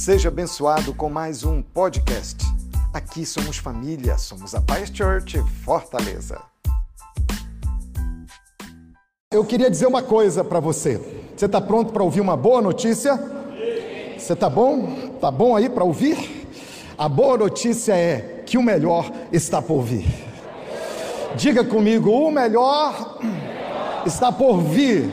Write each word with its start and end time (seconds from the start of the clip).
Seja 0.00 0.28
abençoado 0.28 0.94
com 0.94 1.10
mais 1.10 1.44
um 1.44 1.60
podcast. 1.60 2.42
Aqui 2.90 3.26
somos 3.26 3.58
família, 3.58 4.16
somos 4.16 4.54
a 4.54 4.60
Paz 4.62 4.90
Church 4.90 5.36
Fortaleza. 5.62 6.40
Eu 9.30 9.44
queria 9.44 9.70
dizer 9.70 9.84
uma 9.84 10.02
coisa 10.02 10.42
para 10.42 10.58
você. 10.58 10.98
Você 11.36 11.44
está 11.44 11.60
pronto 11.60 11.92
para 11.92 12.02
ouvir 12.02 12.22
uma 12.22 12.34
boa 12.34 12.62
notícia? 12.62 13.14
Você 14.16 14.32
está 14.32 14.48
bom? 14.48 15.10
Tá 15.20 15.30
bom 15.30 15.54
aí 15.54 15.68
para 15.68 15.84
ouvir? 15.84 16.48
A 16.96 17.06
boa 17.06 17.36
notícia 17.36 17.94
é 17.94 18.42
que 18.46 18.56
o 18.56 18.62
melhor 18.62 19.12
está 19.30 19.60
por 19.60 19.82
vir. 19.82 20.06
Diga 21.36 21.62
comigo, 21.62 22.10
o 22.10 22.30
melhor 22.30 23.18
está 24.06 24.32
por 24.32 24.62
vir. 24.62 25.10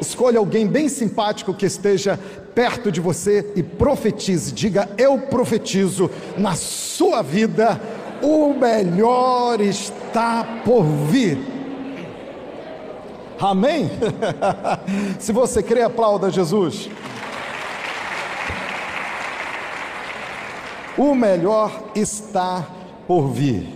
Escolha 0.00 0.38
alguém 0.38 0.64
bem 0.64 0.88
simpático 0.88 1.52
que 1.52 1.66
esteja 1.66 2.20
perto 2.54 2.90
de 2.90 3.00
você 3.00 3.52
e 3.56 3.62
profetize. 3.62 4.52
Diga: 4.52 4.88
Eu 4.96 5.18
profetizo 5.18 6.10
na 6.36 6.54
sua 6.54 7.22
vida, 7.22 7.80
o 8.22 8.54
melhor 8.54 9.60
está 9.60 10.62
por 10.64 10.84
vir. 10.84 11.38
Amém? 13.40 13.90
Se 15.18 15.32
você 15.32 15.62
crê, 15.62 15.82
aplauda 15.82 16.30
Jesus. 16.30 16.88
O 20.96 21.14
melhor 21.14 21.90
está 21.94 22.66
por 23.06 23.28
vir. 23.28 23.66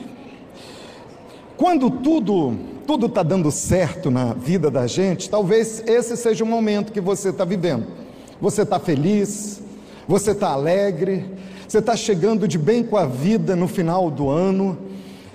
Quando 1.56 1.90
tudo 1.90 2.56
tudo 2.86 3.06
está 3.06 3.22
dando 3.24 3.50
certo 3.50 4.10
na 4.12 4.32
vida 4.32 4.70
da 4.70 4.86
gente, 4.86 5.28
talvez 5.28 5.82
esse 5.86 6.16
seja 6.16 6.44
o 6.44 6.46
momento 6.46 6.92
que 6.92 7.00
você 7.00 7.30
está 7.30 7.44
vivendo. 7.44 8.05
Você 8.40 8.62
está 8.62 8.78
feliz, 8.78 9.62
você 10.06 10.32
está 10.32 10.50
alegre, 10.50 11.24
você 11.66 11.78
está 11.78 11.96
chegando 11.96 12.46
de 12.46 12.58
bem 12.58 12.84
com 12.84 12.96
a 12.96 13.06
vida 13.06 13.56
no 13.56 13.66
final 13.66 14.10
do 14.10 14.28
ano, 14.28 14.78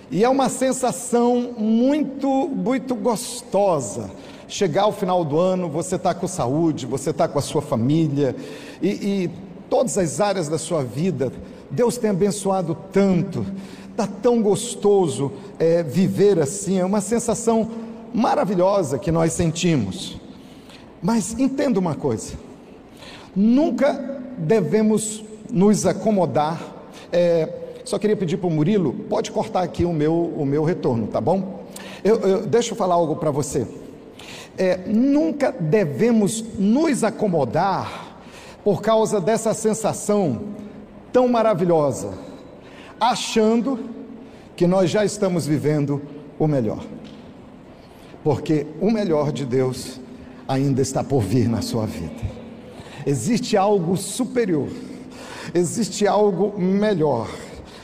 e 0.10 0.24
é 0.24 0.30
uma 0.30 0.50
sensação 0.50 1.54
muito, 1.58 2.48
muito 2.48 2.94
gostosa. 2.96 4.10
Chegar 4.48 4.84
ao 4.84 4.92
final 4.92 5.24
do 5.24 5.40
ano, 5.40 5.70
você 5.70 5.96
está 5.96 6.14
com 6.14 6.28
saúde, 6.28 6.86
você 6.86 7.10
está 7.10 7.28
com 7.28 7.40
a 7.40 7.42
sua 7.42 7.62
família, 7.62 8.36
e, 8.82 8.90
e 8.90 9.32
todas 9.70 9.98
as 9.98 10.20
áreas 10.20 10.48
da 10.48 10.58
sua 10.58 10.84
vida, 10.84 11.32
Deus 11.72 11.98
tem 11.98 12.10
abençoado 12.10 12.78
tanto, 12.92 13.46
está 13.90 14.06
tão 14.06 14.42
gostoso 14.42 15.32
é, 15.58 15.82
viver 15.82 16.40
assim, 16.40 16.78
é 16.78 16.86
uma 16.86 17.02
sensação 17.02 17.70
maravilhosa 18.14 19.00
que 19.00 19.12
nós 19.12 19.34
sentimos. 19.34 20.18
Mas 21.02 21.38
entenda 21.40 21.80
uma 21.80 21.96
coisa: 21.96 22.34
nunca 23.36 24.22
devemos 24.38 25.24
nos 25.50 25.86
acomodar. 25.86 26.62
É, 27.12 27.50
só 27.84 27.98
queria 27.98 28.16
pedir 28.16 28.38
para 28.38 28.48
o 28.48 28.52
Murilo, 28.52 28.94
pode 29.10 29.32
cortar 29.32 29.64
aqui 29.64 29.86
o 29.86 29.94
meu, 29.94 30.14
o 30.14 30.46
meu 30.46 30.64
retorno, 30.64 31.08
tá 31.08 31.20
bom? 31.20 31.62
Eu, 32.04 32.20
eu, 32.22 32.48
deixa 32.48 32.72
eu 32.72 32.76
falar 32.76 32.96
algo 32.96 33.16
para 33.16 33.32
você. 33.32 33.68
É, 34.58 34.78
nunca 34.88 35.52
devemos 35.52 36.44
nos 36.58 37.04
acomodar 37.04 38.18
por 38.64 38.82
causa 38.82 39.20
dessa 39.20 39.54
sensação 39.54 40.42
tão 41.12 41.28
maravilhosa, 41.28 42.14
achando 43.00 43.80
que 44.56 44.68
nós 44.68 44.90
já 44.90 45.04
estamos 45.04 45.46
vivendo 45.46 46.02
o 46.38 46.48
melhor. 46.48 46.84
Porque 48.24 48.68
o 48.80 48.92
melhor 48.92 49.32
de 49.32 49.46
Deus 49.46 50.00
ainda 50.48 50.82
está 50.82 51.04
por 51.04 51.22
vir 51.22 51.50
na 51.50 51.62
sua 51.62 51.86
vida. 51.86 52.41
Existe 53.06 53.58
algo 53.58 53.98
superior, 53.98 54.68
existe 55.54 56.08
algo 56.08 56.60
melhor. 56.60 57.30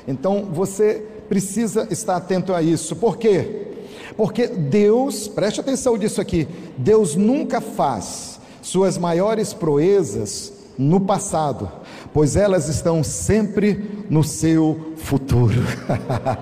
Então 0.08 0.46
você 0.52 1.04
precisa 1.28 1.88
estar 1.92 2.16
atento 2.16 2.54
a 2.54 2.62
isso. 2.62 2.96
Por 2.96 3.18
quê? 3.18 3.68
Porque 4.16 4.48
Deus, 4.48 5.28
preste 5.28 5.60
atenção 5.60 5.98
disso 5.98 6.20
aqui, 6.20 6.48
Deus 6.78 7.16
nunca 7.16 7.62
faz 7.62 8.40
suas 8.62 8.98
maiores 8.98 9.54
proezas 9.54 10.54
no 10.78 11.02
passado, 11.02 11.72
pois 12.14 12.36
elas 12.36 12.68
estão 12.68 13.04
sempre 13.04 14.06
no 14.10 14.24
seu 14.24 14.94
futuro. 15.08 15.62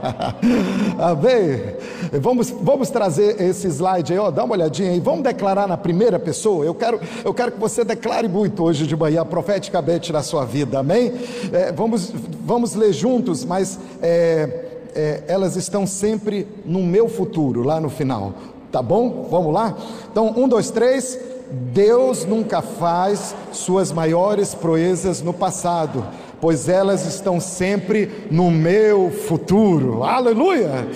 Amém? 0.97 1.61
Vamos, 2.19 2.49
vamos 2.49 2.89
trazer 2.89 3.39
esse 3.39 3.67
slide 3.67 4.11
aí, 4.11 4.17
ó, 4.17 4.31
dá 4.31 4.43
uma 4.43 4.55
olhadinha 4.55 4.89
aí, 4.89 4.99
vamos 4.99 5.21
declarar 5.21 5.67
na 5.67 5.77
primeira 5.77 6.17
pessoa. 6.17 6.65
Eu 6.65 6.73
quero, 6.73 6.99
eu 7.23 7.31
quero 7.31 7.51
que 7.51 7.59
você 7.59 7.83
declare 7.83 8.27
muito 8.27 8.63
hoje 8.63 8.87
de 8.87 8.95
manhã, 8.95 9.23
profeticamente 9.23 10.11
na 10.11 10.23
sua 10.23 10.45
vida, 10.45 10.79
amém? 10.79 11.13
É, 11.53 11.71
vamos, 11.71 12.11
vamos 12.43 12.73
ler 12.73 12.91
juntos, 12.91 13.45
mas 13.45 13.79
é, 14.01 14.65
é, 14.95 15.23
elas 15.27 15.55
estão 15.55 15.85
sempre 15.85 16.47
no 16.65 16.79
meu 16.79 17.07
futuro, 17.07 17.61
lá 17.61 17.79
no 17.79 17.89
final, 17.89 18.33
tá 18.71 18.81
bom? 18.81 19.27
Vamos 19.29 19.53
lá? 19.53 19.77
Então, 20.11 20.33
um, 20.35 20.47
dois, 20.47 20.71
três. 20.71 21.19
Deus 21.71 22.25
nunca 22.25 22.59
faz 22.63 23.35
suas 23.51 23.91
maiores 23.91 24.55
proezas 24.55 25.21
no 25.21 25.31
passado, 25.31 26.03
pois 26.45 26.69
elas 26.69 27.07
estão 27.07 27.39
sempre 27.39 28.27
no 28.29 28.51
meu 28.51 29.09
futuro. 29.09 30.03
Aleluia! 30.03 30.87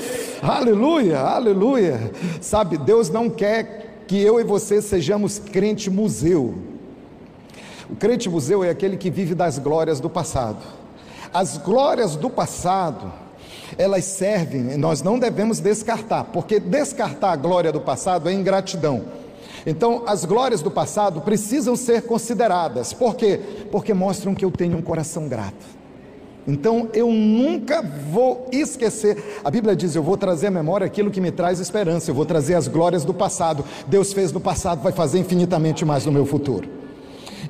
Aleluia! 0.44 1.18
Aleluia! 1.18 2.12
Sabe, 2.40 2.78
Deus 2.78 3.10
não 3.10 3.32
quer 3.32 4.04
que 4.06 4.22
eu 4.22 4.40
e 4.40 4.44
você 4.44 4.80
sejamos 4.80 5.40
crente 5.40 5.90
museu. 5.90 6.54
O 7.90 7.96
crente 7.96 8.30
museu 8.30 8.64
é 8.64 8.70
aquele 8.70 8.96
que 8.96 9.10
vive 9.10 9.34
das 9.34 9.58
glórias 9.58 10.00
do 10.00 10.08
passado. 10.08 10.64
As 11.34 11.58
glórias 11.58 12.16
do 12.16 12.30
passado, 12.30 13.12
elas 13.76 14.06
servem, 14.06 14.78
nós 14.78 15.02
não 15.02 15.18
devemos 15.18 15.60
descartar, 15.60 16.26
porque 16.26 16.60
descartar 16.60 17.32
a 17.32 17.36
glória 17.36 17.72
do 17.72 17.82
passado 17.82 18.30
é 18.30 18.34
ingratidão. 18.34 19.04
Então, 19.70 20.02
as 20.08 20.26
glórias 20.26 20.64
do 20.64 20.72
passado 20.72 21.22
precisam 21.22 21.76
ser 21.76 22.02
consideradas. 22.02 22.92
Por 22.92 23.16
quê? 23.16 23.40
Porque 23.72 23.94
mostram 23.94 24.34
que 24.34 24.44
eu 24.44 24.50
tenho 24.50 24.76
um 24.76 24.82
coração 24.82 25.28
grato. 25.28 25.64
Então, 26.48 26.90
eu 26.92 27.12
nunca 27.12 27.84
vou 28.12 28.48
esquecer. 28.52 29.40
A 29.44 29.52
Bíblia 29.52 29.76
diz: 29.76 29.94
Eu 29.94 30.02
vou 30.02 30.18
trazer 30.18 30.48
à 30.48 30.52
memória 30.52 30.88
aquilo 30.88 31.12
que 31.12 31.22
me 31.22 31.32
traz 31.32 31.60
esperança. 31.60 32.10
Eu 32.10 32.16
vou 32.16 32.26
trazer 32.26 32.56
as 32.56 32.68
glórias 32.68 33.06
do 33.06 33.14
passado. 33.14 33.64
Deus 33.86 34.12
fez 34.12 34.32
no 34.32 34.40
passado, 34.40 34.82
vai 34.82 34.92
fazer 34.92 35.20
infinitamente 35.20 35.86
mais 35.86 36.04
no 36.04 36.12
meu 36.12 36.26
futuro. 36.26 36.68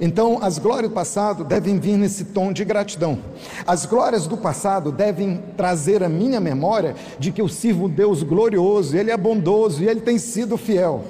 Então, 0.01 0.39
as 0.41 0.59
glórias 0.59 0.91
do 0.91 0.93
passado 0.95 1.45
devem 1.45 1.79
vir 1.79 1.95
nesse 1.95 2.25
tom 2.25 2.51
de 2.51 2.65
gratidão. 2.65 3.19
As 3.65 3.85
glórias 3.85 4.27
do 4.27 4.35
passado 4.35 4.91
devem 4.91 5.41
trazer 5.55 6.03
à 6.03 6.09
minha 6.09 6.41
memória 6.41 6.95
de 7.17 7.31
que 7.31 7.39
eu 7.39 7.47
sirvo 7.47 7.85
um 7.85 7.89
Deus 7.89 8.23
glorioso, 8.23 8.97
Ele 8.97 9.09
é 9.09 9.15
bondoso 9.15 9.81
e 9.81 9.87
Ele 9.87 10.01
tem 10.01 10.17
sido 10.17 10.57
fiel. 10.57 11.05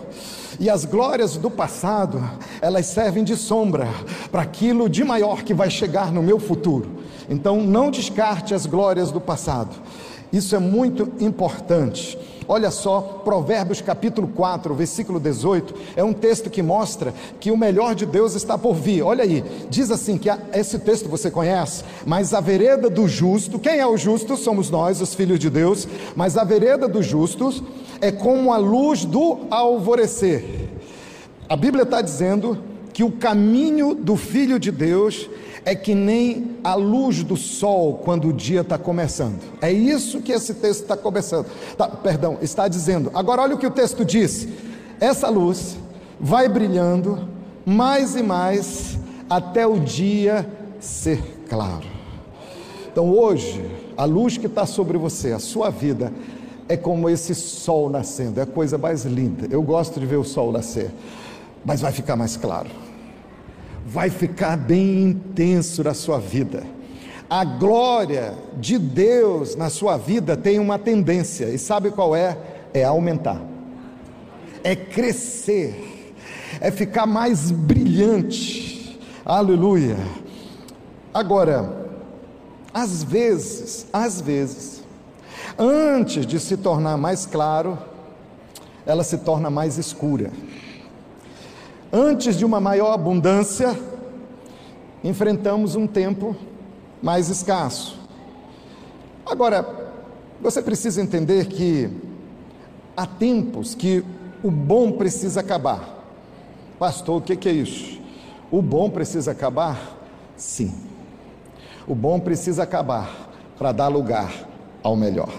E 0.59 0.69
as 0.69 0.83
glórias 0.83 1.37
do 1.37 1.49
passado, 1.49 2.21
elas 2.61 2.85
servem 2.87 3.23
de 3.23 3.37
sombra 3.37 3.87
para 4.29 4.41
aquilo 4.41 4.89
de 4.89 5.05
maior 5.05 5.43
que 5.43 5.53
vai 5.53 5.69
chegar 5.69 6.11
no 6.11 6.21
meu 6.21 6.37
futuro. 6.37 6.97
Então, 7.29 7.61
não 7.61 7.89
descarte 7.89 8.53
as 8.53 8.65
glórias 8.65 9.09
do 9.09 9.21
passado. 9.21 9.73
Isso 10.33 10.55
é 10.55 10.59
muito 10.59 11.13
importante. 11.23 12.17
Olha 12.51 12.71
só, 12.71 13.21
Provérbios 13.23 13.79
capítulo 13.79 14.27
4, 14.27 14.73
versículo 14.73 15.19
18, 15.19 15.71
é 15.95 16.03
um 16.03 16.11
texto 16.11 16.49
que 16.49 16.63
mostra 16.63 17.13
que 17.39 17.51
o 17.51 17.57
melhor 17.57 17.93
de 17.93 18.07
Deus 18.07 18.33
está 18.33 18.57
por 18.57 18.73
vir. 18.73 19.03
Olha 19.03 19.23
aí, 19.23 19.43
diz 19.69 19.91
assim 19.91 20.17
que 20.17 20.27
esse 20.51 20.79
texto 20.79 21.07
você 21.07 21.29
conhece, 21.29 21.83
mas 22.07 22.33
a 22.33 22.41
vereda 22.41 22.89
do 22.89 23.07
justo, 23.07 23.59
quem 23.59 23.77
é 23.77 23.85
o 23.85 23.95
justo? 23.95 24.35
Somos 24.35 24.71
nós, 24.71 24.99
os 24.99 25.13
filhos 25.13 25.37
de 25.37 25.47
Deus, 25.47 25.87
mas 26.15 26.37
a 26.37 26.43
vereda 26.43 26.87
dos 26.87 27.05
justos 27.05 27.61
é 28.01 28.11
como 28.11 28.51
a 28.51 28.57
luz 28.57 29.05
do 29.05 29.41
alvorecer. 29.51 30.71
A 31.47 31.55
Bíblia 31.55 31.83
está 31.83 32.01
dizendo 32.01 32.57
que 32.91 33.03
o 33.03 33.11
caminho 33.11 33.93
do 33.93 34.15
Filho 34.15 34.57
de 34.57 34.71
Deus 34.71 35.29
é 35.65 35.75
que 35.75 35.93
nem 35.93 36.57
a 36.63 36.75
luz 36.75 37.23
do 37.23 37.35
sol 37.35 38.01
quando 38.03 38.29
o 38.29 38.33
dia 38.33 38.61
está 38.61 38.77
começando. 38.77 39.39
É 39.61 39.71
isso 39.71 40.21
que 40.21 40.31
esse 40.31 40.53
texto 40.55 40.83
está 40.83 40.97
começando. 40.97 41.47
Tá, 41.77 41.87
perdão, 41.87 42.37
está 42.41 42.67
dizendo. 42.67 43.11
Agora 43.13 43.41
olha 43.41 43.55
o 43.55 43.57
que 43.57 43.67
o 43.67 43.71
texto 43.71 44.03
diz. 44.05 44.47
Essa 44.99 45.29
luz 45.29 45.77
vai 46.19 46.47
brilhando 46.47 47.27
mais 47.65 48.15
e 48.15 48.23
mais 48.23 48.97
até 49.29 49.65
o 49.65 49.79
dia 49.79 50.47
ser 50.79 51.21
claro. 51.47 51.87
Então 52.91 53.11
hoje, 53.11 53.63
a 53.95 54.05
luz 54.05 54.37
que 54.37 54.47
está 54.47 54.65
sobre 54.65 54.97
você, 54.97 55.31
a 55.31 55.39
sua 55.39 55.69
vida, 55.69 56.11
é 56.67 56.75
como 56.75 57.09
esse 57.09 57.33
sol 57.33 57.89
nascendo, 57.89 58.39
é 58.39 58.43
a 58.43 58.47
coisa 58.47 58.77
mais 58.77 59.05
linda. 59.05 59.47
Eu 59.49 59.61
gosto 59.61 59.99
de 59.99 60.05
ver 60.05 60.17
o 60.17 60.23
sol 60.23 60.51
nascer, 60.51 60.91
mas 61.63 61.81
vai 61.81 61.91
ficar 61.91 62.15
mais 62.15 62.35
claro, 62.35 62.69
vai 63.91 64.11
ficar 64.11 64.55
bem 64.55 65.01
intenso 65.01 65.83
na 65.83 65.95
sua 65.95 66.19
vida. 66.19 66.63
A 67.27 67.43
glória 67.43 68.35
de 68.57 68.77
Deus 68.77 69.55
na 69.55 69.69
sua 69.69 69.97
vida 69.97 70.37
tem 70.37 70.59
uma 70.59 70.77
tendência, 70.77 71.45
e 71.45 71.57
sabe 71.57 71.89
qual 71.89 72.15
é? 72.15 72.37
É 72.71 72.83
aumentar, 72.83 73.41
é 74.63 74.75
crescer, 74.75 76.13
é 76.61 76.69
ficar 76.69 77.07
mais 77.07 77.49
brilhante. 77.49 78.99
Aleluia. 79.25 79.97
Agora, 81.11 81.87
às 82.71 83.03
vezes, 83.03 83.87
às 83.91 84.21
vezes, 84.21 84.83
antes 85.57 86.27
de 86.27 86.39
se 86.39 86.57
tornar 86.57 86.95
mais 86.95 87.25
claro, 87.25 87.77
ela 88.85 89.03
se 89.03 89.17
torna 89.17 89.49
mais 89.49 89.79
escura. 89.79 90.31
Antes 91.91 92.37
de 92.37 92.45
uma 92.45 92.59
maior 92.59 92.93
abundância, 92.93 93.75
enfrentamos 95.03 95.75
um 95.75 95.87
tempo 95.87 96.35
mais 97.01 97.29
escasso. 97.29 97.97
Agora, 99.25 99.65
você 100.39 100.61
precisa 100.61 101.01
entender 101.01 101.47
que 101.47 101.89
há 102.95 103.07
tempos 103.07 103.73
que 103.73 104.05
o 104.43 104.51
bom 104.51 104.91
precisa 104.91 105.39
acabar. 105.39 105.97
Pastor, 106.77 107.17
o 107.17 107.21
que 107.21 107.49
é 107.49 107.51
isso? 107.51 107.99
O 108.51 108.61
bom 108.61 108.89
precisa 108.89 109.31
acabar? 109.31 109.97
Sim. 110.37 110.73
O 111.87 111.95
bom 111.95 112.19
precisa 112.19 112.63
acabar 112.63 113.31
para 113.57 113.71
dar 113.71 113.87
lugar 113.87 114.31
ao 114.83 114.95
melhor. 114.95 115.31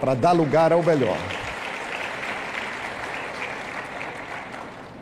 Para 0.00 0.14
dar 0.14 0.32
lugar 0.32 0.72
ao 0.72 0.82
melhor. 0.82 1.16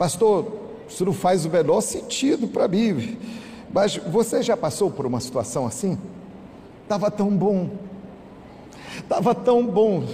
Pastor, 0.03 0.53
isso 0.89 1.05
não 1.05 1.13
faz 1.13 1.47
o 1.47 1.49
menor 1.49 1.81
sentido 1.81 2.49
para 2.49 2.67
mim. 2.67 3.17
Mas 3.73 3.97
você 3.99 4.43
já 4.43 4.57
passou 4.57 4.91
por 4.91 5.07
uma 5.07 5.21
situação 5.21 5.65
assim? 5.65 5.97
Estava 6.83 7.09
tão 7.09 7.31
bom, 7.31 7.71
estava 8.99 9.33
tão 9.33 9.65
bom, 9.65 10.05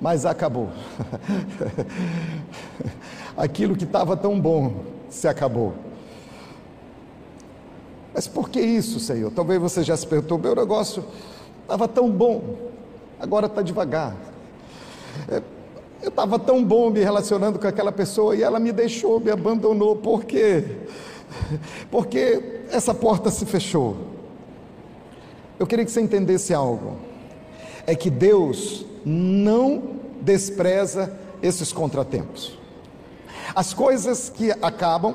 mas 0.00 0.24
acabou. 0.24 0.68
Aquilo 3.36 3.74
que 3.74 3.82
estava 3.82 4.16
tão 4.16 4.38
bom 4.38 4.84
se 5.10 5.26
acabou. 5.26 5.74
Mas 8.14 8.28
por 8.28 8.48
que 8.48 8.60
isso, 8.60 9.00
Senhor? 9.00 9.32
Talvez 9.32 9.60
você 9.60 9.82
já 9.82 9.96
se 9.96 10.06
perguntou: 10.06 10.38
meu 10.38 10.54
negócio 10.54 11.04
estava 11.62 11.88
tão 11.88 12.08
bom, 12.08 12.70
agora 13.18 13.46
está 13.46 13.62
devagar. 13.62 14.14
É, 15.28 15.42
eu 16.02 16.08
estava 16.08 16.38
tão 16.38 16.62
bom 16.62 16.90
me 16.90 17.00
relacionando 17.00 17.58
com 17.58 17.66
aquela 17.66 17.92
pessoa 17.92 18.36
e 18.36 18.42
ela 18.42 18.58
me 18.58 18.72
deixou, 18.72 19.18
me 19.18 19.30
abandonou. 19.30 19.96
Por 19.96 20.24
quê? 20.24 20.64
Porque 21.90 22.62
essa 22.70 22.94
porta 22.94 23.30
se 23.30 23.46
fechou. 23.46 23.96
Eu 25.58 25.66
queria 25.66 25.84
que 25.84 25.90
você 25.90 26.00
entendesse 26.00 26.52
algo: 26.52 26.96
é 27.86 27.94
que 27.94 28.10
Deus 28.10 28.84
não 29.04 29.82
despreza 30.20 31.12
esses 31.42 31.72
contratempos. 31.72 32.58
As 33.54 33.72
coisas 33.72 34.28
que 34.28 34.50
acabam, 34.62 35.14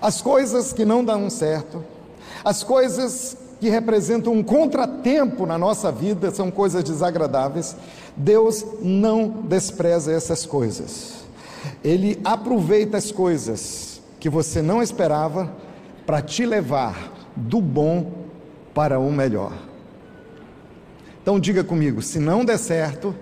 as 0.00 0.20
coisas 0.20 0.72
que 0.72 0.84
não 0.84 1.04
dão 1.04 1.28
certo, 1.28 1.84
as 2.44 2.62
coisas 2.62 3.36
que 3.60 3.68
representam 3.68 4.32
um 4.32 4.42
contratempo 4.42 5.44
na 5.44 5.58
nossa 5.58 5.92
vida, 5.92 6.30
são 6.30 6.50
coisas 6.50 6.82
desagradáveis. 6.82 7.76
Deus 8.20 8.64
não 8.82 9.28
despreza 9.28 10.12
essas 10.12 10.44
coisas. 10.44 11.24
Ele 11.82 12.18
aproveita 12.22 12.98
as 12.98 13.10
coisas 13.10 14.02
que 14.18 14.28
você 14.28 14.60
não 14.60 14.82
esperava 14.82 15.50
para 16.04 16.20
te 16.20 16.44
levar 16.44 17.12
do 17.34 17.60
bom 17.60 18.12
para 18.74 18.98
o 18.98 19.10
melhor. 19.10 19.52
Então 21.22 21.40
diga 21.40 21.64
comigo, 21.64 22.02
se 22.02 22.18
não 22.18 22.44
der 22.44 22.58
certo, 22.58 23.14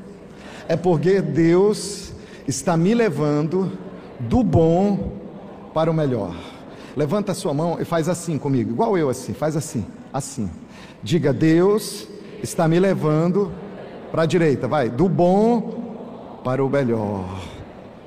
é 0.67 0.77
porque 0.77 1.21
Deus 1.21 2.13
está 2.47 2.77
me 2.77 2.93
levando 2.93 3.79
do 4.19 4.43
bom 4.43 5.13
para 5.73 5.91
o 5.91 5.95
melhor. 5.95 6.35
Levanta 6.97 7.33
a 7.33 7.35
sua 7.35 7.55
mão 7.55 7.79
e 7.81 7.85
faz 7.85 8.09
assim 8.09 8.37
comigo, 8.37 8.73
igual 8.73 8.99
eu 8.99 9.09
assim, 9.09 9.33
faz 9.33 9.57
assim, 9.57 9.85
assim. 10.13 10.51
Diga: 11.03 11.33
Deus 11.33 12.09
está 12.43 12.67
me 12.67 12.81
levando 12.81 13.53
para 14.11 14.23
a 14.23 14.27
direita, 14.27 14.67
vai, 14.67 14.89
do 14.89 15.09
bom 15.09 16.41
para 16.45 16.65
o 16.65 16.69
melhor. 16.69 17.25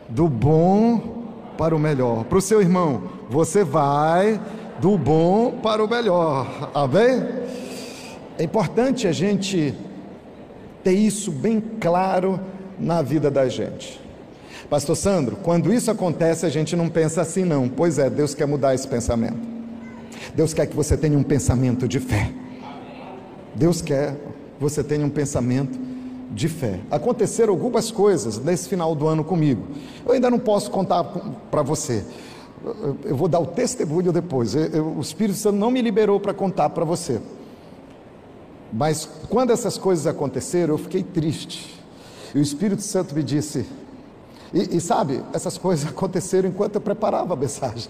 Do 0.10 0.28
bom 0.28 1.24
para 1.58 1.76
o 1.76 1.80
melhor. 1.80 2.26
Para 2.26 2.38
o 2.38 2.42
seu 2.42 2.62
irmão, 2.62 3.04
você 3.30 3.64
vai 3.64 4.40
do 4.80 4.98
bom 4.98 5.60
para 5.62 5.84
o 5.84 5.88
melhor. 5.88 6.72
Amém? 6.74 7.24
É 8.38 8.44
importante 8.44 9.08
a 9.08 9.12
gente 9.12 9.74
ter 10.84 10.94
isso 10.94 11.32
bem 11.32 11.62
claro 11.80 12.40
na 12.80 13.02
vida 13.02 13.30
da 13.30 13.48
gente. 13.48 14.02
Pastor 14.70 14.96
Sandro, 14.96 15.36
quando 15.36 15.72
isso 15.74 15.92
acontece, 15.92 16.46
a 16.46 16.50
gente 16.50 16.76
não 16.76 16.90
pensa 16.90 17.22
assim, 17.22 17.44
não. 17.44 17.70
Pois 17.70 18.00
é, 18.00 18.10
Deus 18.10 18.34
quer 18.34 18.48
mudar 18.48 18.74
esse 18.74 18.88
pensamento. 18.88 19.38
Deus 20.34 20.54
quer 20.54 20.66
que 20.66 20.76
você 20.76 20.96
tenha 20.98 21.18
um 21.18 21.24
pensamento 21.24 21.88
de 21.88 22.00
fé. 22.00 22.32
Deus 23.54 23.82
quer 23.82 24.14
que 24.14 24.62
você 24.62 24.84
tenha 24.84 25.06
um 25.06 25.10
pensamento 25.10 25.91
de 26.32 26.48
fé. 26.48 26.80
Aconteceram 26.90 27.54
algumas 27.54 27.92
coisas 27.92 28.38
nesse 28.38 28.70
final 28.70 28.96
do 28.96 29.08
ano 29.08 29.24
comigo. 29.24 29.68
Eu 30.06 30.14
ainda 30.14 30.30
não 30.30 30.40
posso 30.40 30.72
contar 30.72 31.04
para 31.04 31.62
você. 31.62 32.04
Eu 33.04 33.16
vou 33.16 33.28
dar 33.28 33.40
o 33.40 33.48
testemunho 33.48 34.12
depois. 34.12 34.56
Eu, 34.56 34.66
eu, 34.68 34.88
o 34.98 35.02
Espírito 35.02 35.38
Santo 35.38 35.58
não 35.58 35.72
me 35.72 35.82
liberou 35.82 36.20
para 36.20 36.34
contar 36.34 36.70
para 36.70 36.86
você. 36.86 37.20
Mas 38.72 39.08
quando 39.30 39.52
essas 39.52 39.78
coisas 39.78 40.08
aconteceram, 40.08 40.76
eu 40.76 40.78
fiquei 40.78 41.04
triste. 41.04 41.80
E 42.34 42.40
o 42.40 42.42
Espírito 42.42 42.82
Santo 42.82 43.14
me 43.14 43.24
disse: 43.24 43.66
e, 44.54 44.78
e, 44.78 44.82
sabe, 44.82 45.24
essas 45.34 45.58
coisas 45.58 45.88
aconteceram 45.90 46.50
enquanto 46.50 46.76
eu 46.76 46.82
preparava 46.82 47.34
a 47.34 47.38
mensagem. 47.38 47.90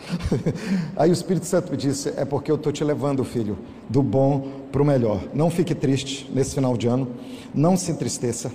Aí 0.96 1.10
o 1.10 1.14
Espírito 1.14 1.46
Santo 1.46 1.72
me 1.72 1.78
disse: 1.78 2.14
É 2.16 2.26
porque 2.26 2.52
eu 2.52 2.56
estou 2.56 2.72
te 2.72 2.84
levando, 2.84 3.24
filho, 3.24 3.58
do 3.90 4.04
bom 4.04 4.48
para 4.72 4.82
o 4.82 4.86
melhor. 4.86 5.22
Não 5.34 5.50
fique 5.50 5.74
triste 5.74 6.30
nesse 6.34 6.56
final 6.56 6.78
de 6.78 6.88
ano, 6.88 7.08
não 7.54 7.76
se 7.76 7.92
entristeça. 7.92 8.52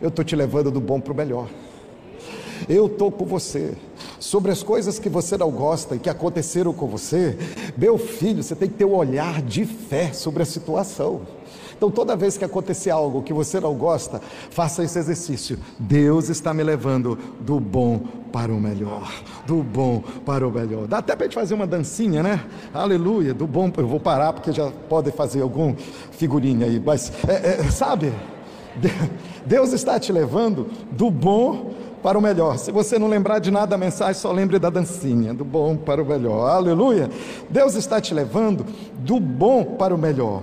Eu 0.00 0.08
estou 0.08 0.24
te 0.24 0.36
levando 0.36 0.70
do 0.70 0.80
bom 0.80 1.00
para 1.00 1.12
o 1.12 1.16
melhor. 1.16 1.48
Eu 2.68 2.86
estou 2.86 3.10
com 3.10 3.24
você. 3.24 3.74
Sobre 4.18 4.50
as 4.50 4.62
coisas 4.62 4.98
que 4.98 5.08
você 5.08 5.36
não 5.36 5.50
gosta 5.50 5.94
e 5.94 5.98
que 5.98 6.10
aconteceram 6.10 6.72
com 6.72 6.86
você, 6.86 7.36
meu 7.76 7.98
filho, 7.98 8.42
você 8.42 8.54
tem 8.54 8.68
que 8.68 8.74
ter 8.74 8.84
um 8.84 8.94
olhar 8.94 9.42
de 9.42 9.64
fé 9.64 10.12
sobre 10.12 10.42
a 10.42 10.46
situação. 10.46 11.22
Então, 11.78 11.92
toda 11.92 12.16
vez 12.16 12.36
que 12.36 12.44
acontecer 12.44 12.90
algo 12.90 13.22
que 13.22 13.32
você 13.32 13.60
não 13.60 13.72
gosta, 13.72 14.20
faça 14.50 14.82
esse 14.82 14.98
exercício. 14.98 15.56
Deus 15.78 16.28
está 16.28 16.52
me 16.52 16.64
levando 16.64 17.16
do 17.38 17.60
bom 17.60 18.00
para 18.32 18.52
o 18.52 18.60
melhor. 18.60 19.08
Do 19.46 19.62
bom 19.62 20.02
para 20.26 20.46
o 20.46 20.50
melhor. 20.50 20.88
Dá 20.88 20.98
até 20.98 21.14
para 21.14 21.26
a 21.26 21.28
gente 21.28 21.36
fazer 21.36 21.54
uma 21.54 21.68
dancinha, 21.68 22.20
né? 22.20 22.44
Aleluia. 22.74 23.32
Do 23.32 23.46
bom. 23.46 23.70
Eu 23.76 23.86
vou 23.86 24.00
parar 24.00 24.32
porque 24.32 24.50
já 24.50 24.72
pode 24.88 25.12
fazer 25.12 25.40
algum 25.40 25.72
figurinha 26.10 26.66
aí. 26.66 26.82
Mas, 26.84 27.12
é, 27.28 27.60
é, 27.60 27.70
sabe? 27.70 28.12
Deus 29.46 29.72
está 29.72 30.00
te 30.00 30.12
levando 30.12 30.66
do 30.90 31.12
bom 31.12 31.70
para 32.02 32.18
o 32.18 32.20
melhor. 32.20 32.58
Se 32.58 32.72
você 32.72 32.98
não 32.98 33.06
lembrar 33.06 33.38
de 33.38 33.52
nada 33.52 33.68
da 33.68 33.78
mensagem, 33.78 34.14
só 34.14 34.32
lembre 34.32 34.58
da 34.58 34.68
dancinha, 34.68 35.32
do 35.32 35.44
bom 35.44 35.76
para 35.76 36.02
o 36.02 36.04
melhor. 36.04 36.50
Aleluia. 36.50 37.08
Deus 37.48 37.76
está 37.76 38.00
te 38.00 38.12
levando 38.12 38.66
do 38.98 39.20
bom 39.20 39.76
para 39.76 39.94
o 39.94 39.98
melhor. 39.98 40.42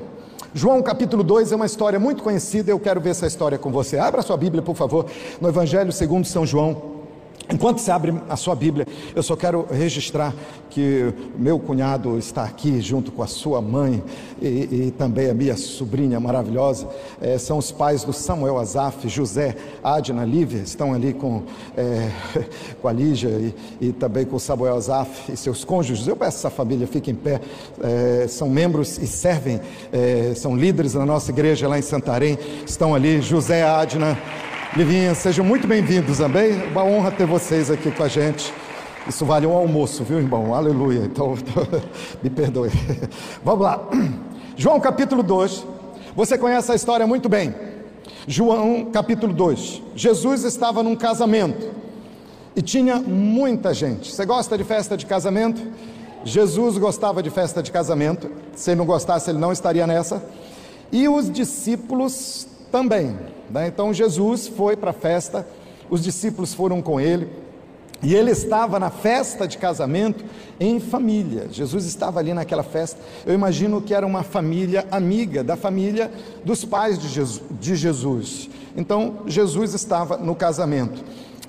João 0.57 0.81
capítulo 0.81 1.21
2 1.21 1.51
é 1.51 1.55
uma 1.57 1.65
história 1.65 1.99
muito 1.99 2.23
conhecida, 2.23 2.71
eu 2.71 2.79
quero 2.79 3.01
ver 3.01 3.09
essa 3.09 3.27
história 3.27 3.57
com 3.57 3.69
você. 3.69 3.97
Abra 3.97 4.21
sua 4.21 4.37
Bíblia, 4.37 4.63
por 4.63 4.73
favor, 4.73 5.05
no 5.41 5.49
Evangelho 5.49 5.91
segundo 5.91 6.25
São 6.25 6.45
João. 6.45 6.94
Enquanto 7.51 7.79
você 7.79 7.91
abre 7.91 8.13
a 8.27 8.35
sua 8.35 8.55
Bíblia, 8.55 8.87
eu 9.15 9.21
só 9.21 9.35
quero 9.35 9.67
registrar 9.69 10.33
que 10.69 11.13
meu 11.37 11.59
cunhado 11.59 12.17
está 12.17 12.43
aqui 12.43 12.81
junto 12.81 13.11
com 13.11 13.21
a 13.21 13.27
sua 13.27 13.61
mãe 13.61 14.03
e, 14.41 14.47
e 14.87 14.93
também 14.97 15.29
a 15.29 15.33
minha 15.33 15.55
sobrinha 15.55 16.19
maravilhosa. 16.19 16.87
É, 17.21 17.37
são 17.37 17.57
os 17.57 17.71
pais 17.71 18.03
do 18.03 18.11
Samuel 18.11 18.57
Azaf, 18.57 19.07
José, 19.07 19.55
Adna, 19.83 20.25
Lívia, 20.25 20.61
estão 20.61 20.93
ali 20.93 21.13
com, 21.13 21.43
é, 21.77 22.09
com 22.81 22.87
a 22.87 22.91
Lígia 22.91 23.29
e, 23.29 23.55
e, 23.79 23.93
também 23.93 24.25
com 24.25 24.35
o 24.35 24.39
Samuel 24.39 24.75
Azaf 24.75 25.31
e 25.31 25.37
seus 25.37 25.63
cônjuges. 25.63 26.07
Eu 26.07 26.15
peço 26.15 26.37
essa 26.37 26.49
família 26.49 26.87
fique 26.87 27.11
em 27.11 27.15
pé. 27.15 27.39
É, 27.81 28.27
são 28.27 28.49
membros 28.49 28.97
e 28.97 29.07
servem, 29.07 29.59
é, 29.91 30.33
são 30.35 30.55
líderes 30.55 30.93
na 30.93 31.05
nossa 31.05 31.31
igreja 31.31 31.67
lá 31.67 31.77
em 31.77 31.81
Santarém. 31.81 32.37
Estão 32.65 32.95
ali 32.95 33.21
José 33.21 33.63
Adna. 33.63 34.17
Livinha, 34.75 35.15
sejam 35.15 35.45
muito 35.45 35.65
bem-vindos 35.65 36.17
também. 36.17 36.51
Uma 36.67 36.83
honra 36.83 37.09
ter 37.09 37.25
vocês 37.25 37.71
aqui 37.71 37.89
com 37.89 38.03
a 38.03 38.09
gente. 38.09 38.53
Isso 39.07 39.23
vale 39.25 39.47
um 39.47 39.53
almoço, 39.55 40.03
viu, 40.03 40.17
irmão? 40.19 40.53
Aleluia. 40.53 40.99
Então, 41.05 41.33
me 42.21 42.29
perdoe. 42.29 42.69
Vamos 43.41 43.63
lá. 43.63 43.87
João 44.57 44.77
capítulo 44.81 45.23
2. 45.23 45.65
Você 46.13 46.37
conhece 46.37 46.73
a 46.73 46.75
história 46.75 47.07
muito 47.07 47.29
bem. 47.29 47.55
João 48.27 48.89
capítulo 48.91 49.31
2. 49.31 49.81
Jesus 49.95 50.43
estava 50.43 50.83
num 50.83 50.97
casamento 50.97 51.71
e 52.53 52.61
tinha 52.61 52.97
muita 52.97 53.73
gente. 53.73 54.11
Você 54.11 54.25
gosta 54.25 54.57
de 54.57 54.65
festa 54.65 54.97
de 54.97 55.05
casamento? 55.05 55.65
Jesus 56.25 56.77
gostava 56.77 57.23
de 57.23 57.29
festa 57.29 57.63
de 57.63 57.71
casamento. 57.71 58.29
Se 58.53 58.71
ele 58.71 58.79
não 58.79 58.85
gostasse, 58.85 59.29
ele 59.29 59.39
não 59.39 59.53
estaria 59.53 59.87
nessa. 59.87 60.21
E 60.91 61.07
os 61.07 61.31
discípulos 61.31 62.53
também. 62.75 63.15
Né? 63.49 63.69
Então 63.69 63.93
Jesus 63.93 64.49
foi 64.49 64.75
para 64.75 64.89
a 64.89 64.93
festa, 64.93 65.47
os 65.89 66.03
discípulos 66.03 66.53
foram 66.53 66.81
com 66.81 66.99
ele. 66.99 67.29
E 68.03 68.13
ele 68.13 68.31
estava 68.31 68.77
na 68.77 68.89
festa 68.89 69.47
de 69.47 69.57
casamento 69.57 70.25
em 70.59 70.77
família. 70.81 71.47
Jesus 71.49 71.85
estava 71.85 72.19
ali 72.19 72.33
naquela 72.33 72.63
festa. 72.63 72.99
Eu 73.25 73.33
imagino 73.33 73.81
que 73.81 73.93
era 73.93 74.05
uma 74.05 74.23
família 74.23 74.85
amiga 74.91 75.41
da 75.41 75.55
família 75.55 76.11
dos 76.43 76.65
pais 76.65 76.99
de 76.99 77.75
Jesus. 77.75 78.49
Então, 78.75 79.19
Jesus 79.25 79.73
estava 79.73 80.17
no 80.17 80.35
casamento. 80.35 81.01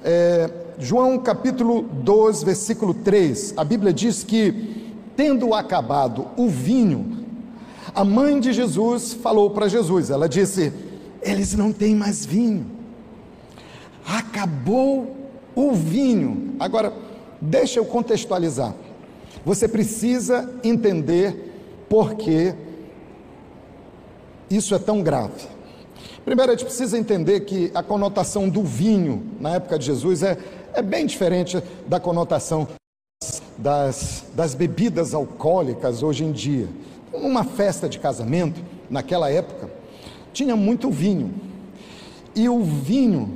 É, 0.04 0.48
João 0.78 1.18
capítulo 1.18 1.82
12, 1.82 2.44
versículo 2.44 2.94
3, 2.94 3.54
a 3.56 3.64
Bíblia 3.64 3.92
diz 3.92 4.22
que, 4.22 4.94
tendo 5.16 5.52
acabado 5.52 6.28
o 6.36 6.48
vinho, 6.48 7.26
a 7.92 8.04
mãe 8.04 8.38
de 8.38 8.52
Jesus 8.52 9.12
falou 9.12 9.50
para 9.50 9.68
Jesus: 9.68 10.10
ela 10.10 10.28
disse, 10.28 10.85
eles 11.26 11.54
não 11.54 11.72
têm 11.72 11.94
mais 11.94 12.24
vinho. 12.24 12.66
Acabou 14.06 15.16
o 15.54 15.72
vinho. 15.72 16.54
Agora, 16.60 16.92
deixa 17.40 17.80
eu 17.80 17.84
contextualizar. 17.84 18.72
Você 19.44 19.66
precisa 19.66 20.48
entender 20.62 21.84
por 21.88 22.14
que 22.14 22.54
isso 24.48 24.74
é 24.74 24.78
tão 24.78 25.02
grave. 25.02 25.48
Primeiro, 26.24 26.52
a 26.52 26.54
gente 26.54 26.64
precisa 26.64 26.96
entender 26.96 27.40
que 27.40 27.70
a 27.74 27.82
conotação 27.82 28.48
do 28.48 28.62
vinho 28.62 29.24
na 29.40 29.54
época 29.54 29.78
de 29.78 29.86
Jesus 29.86 30.22
é, 30.22 30.38
é 30.74 30.82
bem 30.82 31.06
diferente 31.06 31.62
da 31.86 31.98
conotação 31.98 32.68
das, 33.58 34.24
das 34.34 34.54
bebidas 34.54 35.14
alcoólicas 35.14 36.02
hoje 36.02 36.24
em 36.24 36.32
dia. 36.32 36.68
Uma 37.12 37.44
festa 37.44 37.88
de 37.88 37.98
casamento, 37.98 38.60
naquela 38.90 39.30
época, 39.30 39.70
tinha 40.36 40.54
muito 40.54 40.90
vinho. 40.90 41.32
E 42.34 42.46
o 42.46 42.62
vinho 42.62 43.30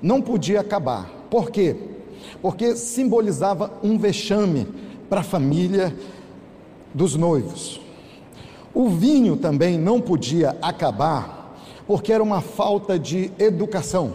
não 0.00 0.22
podia 0.22 0.60
acabar. 0.60 1.26
Por 1.28 1.50
quê? 1.50 1.76
Porque 2.40 2.74
simbolizava 2.76 3.70
um 3.82 3.98
vexame 3.98 4.66
para 5.10 5.20
a 5.20 5.22
família 5.22 5.94
dos 6.94 7.14
noivos. 7.14 7.78
O 8.72 8.88
vinho 8.88 9.36
também 9.36 9.76
não 9.76 10.00
podia 10.00 10.56
acabar, 10.62 11.58
porque 11.86 12.10
era 12.10 12.22
uma 12.22 12.40
falta 12.40 12.98
de 12.98 13.30
educação. 13.38 14.14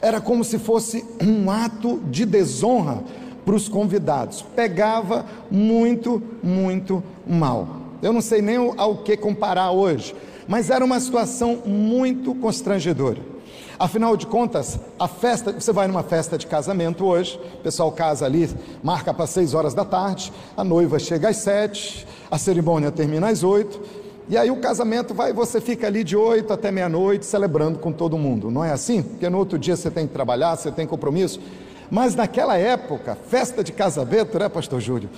Era 0.00 0.20
como 0.20 0.44
se 0.44 0.60
fosse 0.60 1.04
um 1.20 1.50
ato 1.50 1.98
de 2.08 2.24
desonra 2.24 3.02
para 3.44 3.56
os 3.56 3.68
convidados. 3.68 4.40
Pegava 4.54 5.26
muito, 5.50 6.22
muito 6.44 7.02
mal. 7.26 7.66
Eu 8.00 8.12
não 8.12 8.20
sei 8.20 8.40
nem 8.40 8.56
ao 8.76 8.98
que 8.98 9.16
comparar 9.16 9.72
hoje, 9.72 10.14
mas 10.48 10.70
era 10.70 10.84
uma 10.84 11.00
situação 11.00 11.62
muito 11.64 12.34
constrangedora. 12.34 13.20
Afinal 13.78 14.16
de 14.16 14.26
contas, 14.26 14.80
a 14.98 15.06
festa, 15.06 15.52
você 15.52 15.70
vai 15.70 15.86
numa 15.86 16.02
festa 16.02 16.38
de 16.38 16.46
casamento 16.46 17.04
hoje, 17.04 17.38
o 17.54 17.58
pessoal 17.58 17.92
casa 17.92 18.24
ali, 18.24 18.48
marca 18.82 19.12
para 19.12 19.26
seis 19.26 19.52
horas 19.52 19.74
da 19.74 19.84
tarde, 19.84 20.32
a 20.56 20.64
noiva 20.64 20.98
chega 20.98 21.28
às 21.28 21.36
sete, 21.36 22.06
a 22.30 22.38
cerimônia 22.38 22.90
termina 22.90 23.28
às 23.28 23.42
oito, 23.42 23.78
e 24.30 24.36
aí 24.36 24.50
o 24.50 24.56
casamento 24.56 25.12
vai, 25.12 25.32
você 25.32 25.60
fica 25.60 25.86
ali 25.86 26.02
de 26.02 26.16
oito 26.16 26.52
até 26.52 26.72
meia-noite 26.72 27.26
celebrando 27.26 27.78
com 27.78 27.92
todo 27.92 28.16
mundo, 28.16 28.50
não 28.50 28.64
é 28.64 28.72
assim? 28.72 29.02
Porque 29.02 29.28
no 29.28 29.38
outro 29.38 29.58
dia 29.58 29.76
você 29.76 29.90
tem 29.90 30.06
que 30.06 30.12
trabalhar, 30.12 30.56
você 30.56 30.72
tem 30.72 30.86
compromisso. 30.86 31.38
Mas 31.90 32.14
naquela 32.16 32.56
época, 32.56 33.16
festa 33.28 33.62
de 33.62 33.72
casamento, 33.72 34.38
né, 34.38 34.48
Pastor 34.48 34.80
Júlio? 34.80 35.08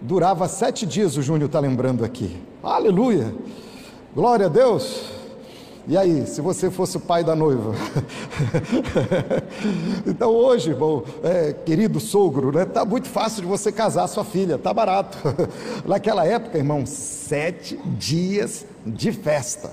Durava 0.00 0.48
sete 0.48 0.86
dias, 0.86 1.16
o 1.16 1.22
Júnior 1.22 1.46
está 1.46 1.60
lembrando 1.60 2.04
aqui. 2.04 2.36
Aleluia! 2.62 3.32
Glória 4.14 4.46
a 4.46 4.48
Deus! 4.48 5.18
E 5.86 5.96
aí, 5.96 6.26
se 6.26 6.40
você 6.40 6.70
fosse 6.70 6.96
o 6.96 7.00
pai 7.00 7.22
da 7.24 7.34
noiva? 7.34 7.74
então 10.06 10.30
hoje, 10.30 10.70
irmão, 10.70 11.02
é, 11.22 11.52
querido 11.52 11.98
sogro, 12.00 12.52
né, 12.52 12.64
tá 12.64 12.84
muito 12.84 13.08
fácil 13.08 13.42
de 13.42 13.48
você 13.48 13.72
casar 13.72 14.06
sua 14.06 14.24
filha, 14.24 14.58
tá 14.58 14.72
barato. 14.72 15.16
Naquela 15.86 16.26
época, 16.26 16.58
irmão, 16.58 16.84
sete 16.84 17.78
dias 17.98 18.66
de 18.84 19.12
festa, 19.12 19.70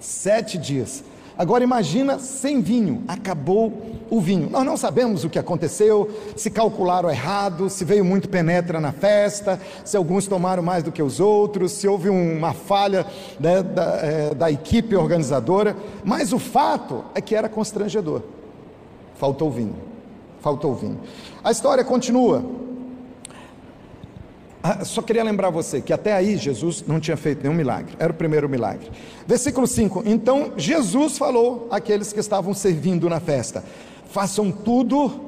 sete 0.00 0.58
dias. 0.58 1.04
Agora 1.36 1.64
imagina 1.64 2.18
sem 2.18 2.60
vinho, 2.60 3.02
acabou 3.08 3.72
o 4.08 4.20
vinho. 4.20 4.48
Nós 4.48 4.64
não 4.64 4.76
sabemos 4.76 5.24
o 5.24 5.30
que 5.30 5.38
aconteceu, 5.38 6.08
se 6.36 6.48
calcularam 6.50 7.10
errado, 7.10 7.68
se 7.68 7.84
veio 7.84 8.04
muito 8.04 8.28
penetra 8.28 8.80
na 8.80 8.92
festa, 8.92 9.60
se 9.84 9.96
alguns 9.96 10.26
tomaram 10.28 10.62
mais 10.62 10.84
do 10.84 10.92
que 10.92 11.02
os 11.02 11.18
outros, 11.18 11.72
se 11.72 11.88
houve 11.88 12.08
uma 12.08 12.52
falha 12.52 13.04
né, 13.40 13.62
da, 13.62 13.98
é, 14.02 14.34
da 14.34 14.50
equipe 14.50 14.94
organizadora, 14.94 15.76
mas 16.04 16.32
o 16.32 16.38
fato 16.38 17.04
é 17.14 17.20
que 17.20 17.34
era 17.34 17.48
constrangedor. 17.48 18.22
Faltou 19.16 19.50
vinho, 19.50 19.74
faltou 20.40 20.74
vinho. 20.74 21.00
A 21.42 21.50
história 21.50 21.82
continua. 21.82 22.63
Ah, 24.66 24.82
só 24.82 25.02
queria 25.02 25.22
lembrar 25.22 25.50
você 25.50 25.82
que 25.82 25.92
até 25.92 26.14
aí 26.14 26.38
Jesus 26.38 26.82
não 26.86 26.98
tinha 26.98 27.18
feito 27.18 27.42
nenhum 27.42 27.54
milagre, 27.54 27.94
era 27.98 28.10
o 28.10 28.16
primeiro 28.16 28.48
milagre. 28.48 28.90
Versículo 29.26 29.66
5: 29.66 30.04
Então 30.06 30.54
Jesus 30.56 31.18
falou 31.18 31.68
àqueles 31.70 32.14
que 32.14 32.20
estavam 32.20 32.54
servindo 32.54 33.06
na 33.10 33.20
festa: 33.20 33.62
façam 34.08 34.50
tudo, 34.50 35.20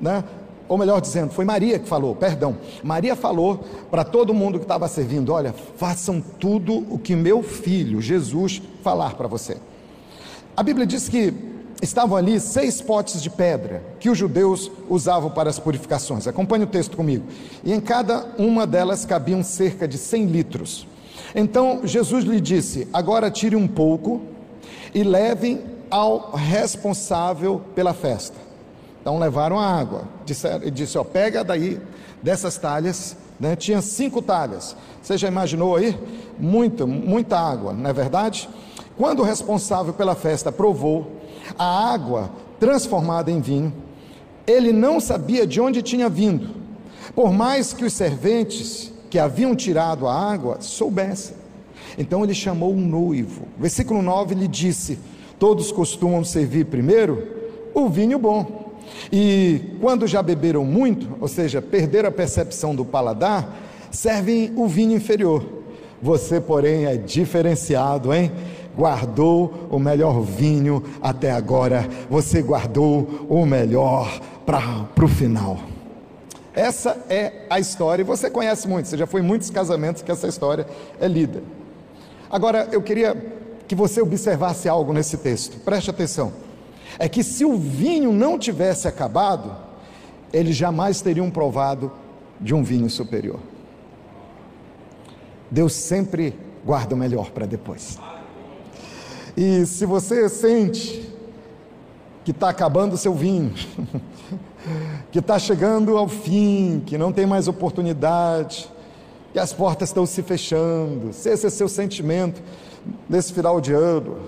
né? 0.00 0.24
ou 0.68 0.76
melhor 0.76 1.00
dizendo, 1.00 1.30
foi 1.30 1.44
Maria 1.44 1.78
que 1.78 1.86
falou, 1.86 2.16
perdão. 2.16 2.56
Maria 2.82 3.14
falou 3.14 3.62
para 3.88 4.02
todo 4.02 4.34
mundo 4.34 4.58
que 4.58 4.64
estava 4.64 4.88
servindo: 4.88 5.32
olha, 5.32 5.54
façam 5.76 6.20
tudo 6.20 6.84
o 6.92 6.98
que 6.98 7.14
meu 7.14 7.40
filho 7.40 8.02
Jesus 8.02 8.60
falar 8.82 9.14
para 9.14 9.28
você. 9.28 9.58
A 10.56 10.62
Bíblia 10.64 10.84
diz 10.84 11.08
que 11.08 11.32
estavam 11.82 12.16
ali 12.16 12.38
seis 12.38 12.80
potes 12.80 13.20
de 13.20 13.28
pedra 13.28 13.82
que 13.98 14.08
os 14.08 14.16
judeus 14.16 14.70
usavam 14.88 15.28
para 15.28 15.50
as 15.50 15.58
purificações. 15.58 16.28
Acompanhe 16.28 16.62
o 16.62 16.68
texto 16.68 16.96
comigo. 16.96 17.26
E 17.64 17.72
em 17.72 17.80
cada 17.80 18.24
uma 18.38 18.64
delas 18.66 19.04
cabiam 19.04 19.42
cerca 19.42 19.88
de 19.88 19.98
100 19.98 20.26
litros. 20.26 20.86
Então 21.34 21.80
Jesus 21.84 22.24
lhe 22.24 22.40
disse: 22.40 22.86
Agora 22.92 23.30
tire 23.30 23.56
um 23.56 23.66
pouco 23.66 24.22
e 24.94 25.02
levem 25.02 25.60
ao 25.90 26.30
responsável 26.32 27.60
pela 27.74 27.92
festa. 27.92 28.36
Então 29.00 29.18
levaram 29.18 29.58
a 29.58 29.66
água. 29.66 30.04
Ele 30.60 30.70
disse: 30.70 30.96
Ó, 30.96 31.02
pega 31.02 31.42
daí 31.42 31.80
dessas 32.22 32.56
talhas. 32.56 33.16
Né? 33.40 33.56
Tinha 33.56 33.82
cinco 33.82 34.22
talhas. 34.22 34.76
Você 35.02 35.18
já 35.18 35.26
imaginou 35.26 35.74
aí? 35.74 35.98
Muita, 36.38 36.86
muita 36.86 37.36
água, 37.36 37.72
não 37.72 37.90
é 37.90 37.92
verdade? 37.92 38.48
Quando 38.96 39.20
o 39.20 39.24
responsável 39.24 39.92
pela 39.92 40.14
festa 40.14 40.52
provou, 40.52 41.21
a 41.58 41.92
água 41.92 42.30
transformada 42.58 43.30
em 43.30 43.40
vinho, 43.40 43.72
ele 44.46 44.72
não 44.72 45.00
sabia 45.00 45.46
de 45.46 45.60
onde 45.60 45.82
tinha 45.82 46.08
vindo, 46.08 46.50
por 47.14 47.32
mais 47.32 47.72
que 47.72 47.84
os 47.84 47.92
serventes 47.92 48.92
que 49.10 49.18
haviam 49.18 49.54
tirado 49.54 50.06
a 50.06 50.14
água 50.14 50.58
soubessem. 50.60 51.36
Então 51.98 52.24
ele 52.24 52.34
chamou 52.34 52.72
um 52.72 52.80
noivo. 52.80 53.42
Versículo 53.58 54.00
9 54.02 54.34
lhe 54.34 54.48
disse: 54.48 54.98
Todos 55.38 55.70
costumam 55.70 56.24
servir 56.24 56.66
primeiro 56.66 57.26
o 57.74 57.88
vinho 57.88 58.18
bom. 58.18 58.72
E 59.12 59.60
quando 59.80 60.06
já 60.06 60.22
beberam 60.22 60.64
muito, 60.64 61.08
ou 61.20 61.28
seja, 61.28 61.60
perderam 61.60 62.08
a 62.08 62.12
percepção 62.12 62.74
do 62.74 62.84
paladar, 62.84 63.54
servem 63.90 64.52
o 64.56 64.66
vinho 64.66 64.96
inferior. 64.96 65.44
Você, 66.00 66.40
porém, 66.40 66.86
é 66.86 66.96
diferenciado, 66.96 68.12
hein? 68.12 68.32
Guardou 68.76 69.68
o 69.70 69.78
melhor 69.78 70.20
vinho 70.20 70.82
até 71.00 71.30
agora, 71.30 71.88
você 72.08 72.42
guardou 72.42 73.26
o 73.28 73.44
melhor 73.44 74.20
para 74.46 75.04
o 75.04 75.08
final. 75.08 75.58
Essa 76.54 77.02
é 77.08 77.46
a 77.48 77.58
história, 77.58 78.02
e 78.02 78.04
você 78.04 78.30
conhece 78.30 78.68
muito, 78.68 78.88
você 78.88 78.98
já 78.98 79.06
foi 79.06 79.20
em 79.20 79.24
muitos 79.24 79.48
casamentos 79.50 80.02
que 80.02 80.12
essa 80.12 80.28
história 80.28 80.66
é 81.00 81.08
lida. 81.08 81.42
Agora, 82.30 82.68
eu 82.70 82.82
queria 82.82 83.14
que 83.66 83.74
você 83.74 84.02
observasse 84.02 84.68
algo 84.68 84.92
nesse 84.92 85.16
texto, 85.16 85.58
preste 85.60 85.90
atenção. 85.90 86.32
É 86.98 87.08
que 87.08 87.22
se 87.22 87.44
o 87.44 87.56
vinho 87.56 88.12
não 88.12 88.38
tivesse 88.38 88.86
acabado, 88.86 89.56
eles 90.32 90.54
jamais 90.56 91.00
teriam 91.00 91.30
provado 91.30 91.90
de 92.38 92.54
um 92.54 92.62
vinho 92.62 92.90
superior. 92.90 93.40
Deus 95.50 95.72
sempre 95.72 96.34
guarda 96.64 96.94
o 96.94 96.98
melhor 96.98 97.30
para 97.30 97.46
depois. 97.46 97.98
E 99.36 99.64
se 99.64 99.86
você 99.86 100.28
sente 100.28 101.10
que 102.22 102.32
está 102.32 102.50
acabando 102.50 102.92
o 102.92 102.98
seu 102.98 103.14
vinho, 103.14 103.52
que 105.10 105.18
está 105.18 105.38
chegando 105.38 105.96
ao 105.96 106.06
fim, 106.06 106.82
que 106.84 106.98
não 106.98 107.12
tem 107.12 107.24
mais 107.24 107.48
oportunidade, 107.48 108.70
que 109.32 109.38
as 109.38 109.52
portas 109.52 109.88
estão 109.88 110.04
se 110.04 110.22
fechando, 110.22 111.12
se 111.12 111.30
esse 111.30 111.46
é 111.46 111.50
seu 111.50 111.68
sentimento 111.68 112.42
nesse 113.08 113.32
final 113.32 113.58
de 113.58 113.72
ano, 113.72 114.18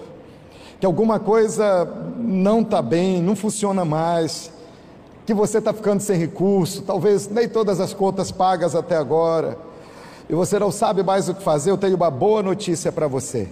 que 0.80 0.86
alguma 0.86 1.20
coisa 1.20 1.84
não 2.16 2.62
está 2.62 2.80
bem, 2.80 3.22
não 3.22 3.36
funciona 3.36 3.84
mais, 3.84 4.50
que 5.26 5.34
você 5.34 5.58
está 5.58 5.72
ficando 5.72 6.00
sem 6.00 6.18
recurso, 6.18 6.82
talvez 6.82 7.28
nem 7.28 7.46
todas 7.46 7.78
as 7.78 7.92
contas 7.92 8.30
pagas 8.30 8.74
até 8.74 8.96
agora, 8.96 9.58
e 10.28 10.34
você 10.34 10.58
não 10.58 10.72
sabe 10.72 11.02
mais 11.02 11.28
o 11.28 11.34
que 11.34 11.42
fazer, 11.42 11.70
eu 11.70 11.76
tenho 11.76 11.96
uma 11.96 12.10
boa 12.10 12.42
notícia 12.42 12.90
para 12.90 13.06
você 13.06 13.48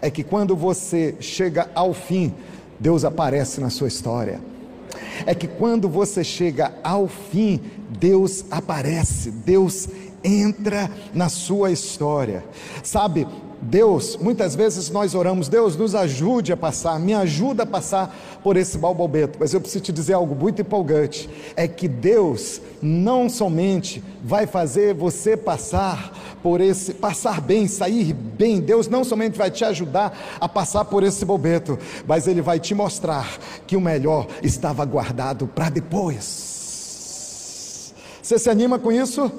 é 0.00 0.10
que 0.10 0.22
quando 0.22 0.56
você 0.56 1.14
chega 1.20 1.68
ao 1.74 1.92
fim, 1.92 2.34
Deus 2.78 3.04
aparece 3.04 3.60
na 3.60 3.70
sua 3.70 3.88
história. 3.88 4.40
é 5.26 5.34
que 5.34 5.46
quando 5.46 5.88
você 5.88 6.24
chega 6.24 6.72
ao 6.82 7.06
fim, 7.06 7.60
Deus 7.98 8.44
aparece, 8.50 9.30
Deus 9.30 9.88
entra 10.24 10.90
na 11.14 11.28
sua 11.28 11.70
história. 11.70 12.44
Sabe, 12.82 13.26
Deus, 13.60 14.16
muitas 14.16 14.56
vezes 14.56 14.90
nós 14.90 15.14
oramos, 15.14 15.48
Deus 15.48 15.76
nos 15.76 15.94
ajude 15.94 16.52
a 16.52 16.56
passar, 16.56 16.98
me 16.98 17.14
ajuda 17.14 17.62
a 17.62 17.66
passar 17.66 18.40
por 18.42 18.56
esse 18.56 18.76
balbobeto, 18.76 19.38
mas 19.38 19.54
eu 19.54 19.60
preciso 19.60 19.84
te 19.84 19.92
dizer 19.92 20.14
algo 20.14 20.34
muito 20.34 20.60
empolgante: 20.60 21.30
é 21.54 21.68
que 21.68 21.86
Deus 21.86 22.60
não 22.82 23.28
somente 23.28 24.02
vai 24.24 24.48
fazer 24.48 24.94
você 24.94 25.36
passar 25.36 26.31
por 26.42 26.60
esse, 26.60 26.92
passar 26.94 27.40
bem, 27.40 27.68
sair 27.68 28.12
bem, 28.12 28.60
Deus 28.60 28.88
não 28.88 29.04
somente 29.04 29.38
vai 29.38 29.50
te 29.50 29.64
ajudar 29.64 30.36
a 30.40 30.48
passar 30.48 30.84
por 30.84 31.02
esse 31.02 31.24
bobeto, 31.24 31.78
mas 32.06 32.26
Ele 32.26 32.42
vai 32.42 32.58
te 32.58 32.74
mostrar 32.74 33.38
que 33.66 33.76
o 33.76 33.80
melhor 33.80 34.26
estava 34.42 34.84
guardado 34.84 35.46
para 35.46 35.70
depois. 35.70 36.52
Você 38.22 38.38
se 38.38 38.50
anima 38.50 38.78
com 38.78 38.90
isso? 38.90 39.30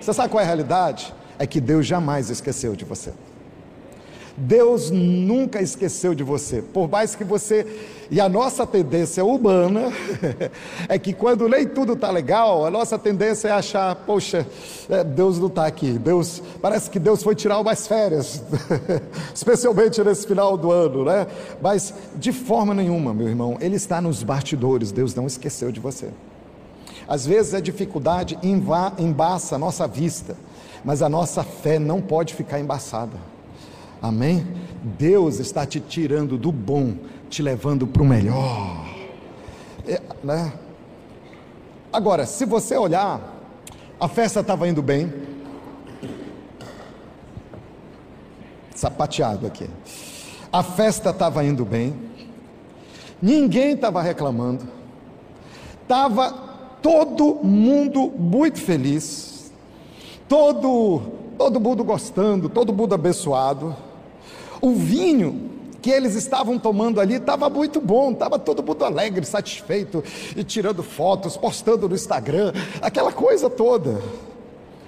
Você 0.00 0.12
sabe 0.12 0.30
qual 0.30 0.40
é 0.40 0.44
a 0.44 0.46
realidade? 0.46 1.14
É 1.38 1.46
que 1.46 1.60
Deus 1.60 1.86
jamais 1.86 2.30
esqueceu 2.30 2.74
de 2.74 2.84
você. 2.84 3.12
Deus 4.36 4.90
nunca 4.90 5.60
esqueceu 5.60 6.14
de 6.14 6.22
você, 6.22 6.62
por 6.62 6.88
mais 6.88 7.14
que 7.14 7.24
você. 7.24 7.66
E 8.12 8.20
a 8.20 8.28
nossa 8.28 8.66
tendência 8.66 9.24
humana 9.24 9.90
é 10.86 10.98
que 10.98 11.14
quando 11.14 11.48
nem 11.48 11.66
tudo 11.66 11.94
está 11.94 12.10
legal, 12.10 12.66
a 12.66 12.70
nossa 12.70 12.98
tendência 12.98 13.48
é 13.48 13.52
achar, 13.52 13.96
poxa, 13.96 14.46
é, 14.90 15.02
Deus 15.02 15.38
não 15.38 15.46
está 15.46 15.64
aqui. 15.64 15.92
Deus 15.92 16.42
parece 16.60 16.90
que 16.90 16.98
Deus 16.98 17.22
foi 17.22 17.34
tirar 17.34 17.58
umas 17.58 17.86
férias, 17.86 18.42
especialmente 19.34 20.04
nesse 20.04 20.26
final 20.26 20.58
do 20.58 20.70
ano, 20.70 21.06
né? 21.06 21.26
Mas 21.62 21.94
de 22.16 22.32
forma 22.32 22.74
nenhuma, 22.74 23.14
meu 23.14 23.28
irmão, 23.28 23.56
Ele 23.62 23.76
está 23.76 23.98
nos 23.98 24.22
bastidores. 24.22 24.92
Deus 24.92 25.14
não 25.14 25.26
esqueceu 25.26 25.72
de 25.72 25.80
você. 25.80 26.10
Às 27.08 27.24
vezes 27.24 27.54
a 27.54 27.60
dificuldade 27.60 28.38
embaça 28.42 29.56
a 29.56 29.58
nossa 29.58 29.88
vista, 29.88 30.36
mas 30.84 31.00
a 31.00 31.08
nossa 31.08 31.42
fé 31.42 31.78
não 31.78 32.02
pode 32.02 32.34
ficar 32.34 32.60
embaçada. 32.60 33.16
Amém? 34.02 34.46
Deus 34.98 35.38
está 35.38 35.64
te 35.64 35.80
tirando 35.80 36.36
do 36.36 36.50
bom, 36.50 36.94
te 37.32 37.42
levando 37.42 37.86
para 37.86 38.02
o 38.02 38.04
melhor. 38.04 38.86
É, 39.88 40.02
né? 40.22 40.52
Agora, 41.90 42.26
se 42.26 42.44
você 42.44 42.76
olhar, 42.76 43.20
a 43.98 44.06
festa 44.06 44.40
estava 44.40 44.68
indo 44.68 44.82
bem. 44.82 45.10
Sapateado 48.74 49.46
aqui. 49.46 49.66
A 50.52 50.62
festa 50.62 51.08
estava 51.08 51.42
indo 51.42 51.64
bem. 51.64 51.94
Ninguém 53.20 53.72
estava 53.72 54.02
reclamando. 54.02 54.68
Estava 55.80 56.32
todo 56.82 57.36
mundo 57.42 58.10
muito 58.10 58.60
feliz. 58.60 59.50
Todo, 60.28 61.00
todo 61.38 61.58
mundo 61.58 61.82
gostando, 61.82 62.50
todo 62.50 62.74
mundo 62.74 62.94
abençoado. 62.94 63.74
O 64.60 64.74
vinho 64.74 65.50
que 65.82 65.90
eles 65.90 66.14
estavam 66.14 66.58
tomando 66.58 67.00
ali 67.00 67.14
estava 67.14 67.50
muito 67.50 67.80
bom, 67.80 68.12
estava 68.12 68.38
todo 68.38 68.62
mundo 68.62 68.84
alegre, 68.84 69.26
satisfeito, 69.26 70.02
e 70.36 70.44
tirando 70.44 70.82
fotos, 70.82 71.36
postando 71.36 71.88
no 71.88 71.94
Instagram, 71.94 72.52
aquela 72.80 73.12
coisa 73.12 73.50
toda. 73.50 74.00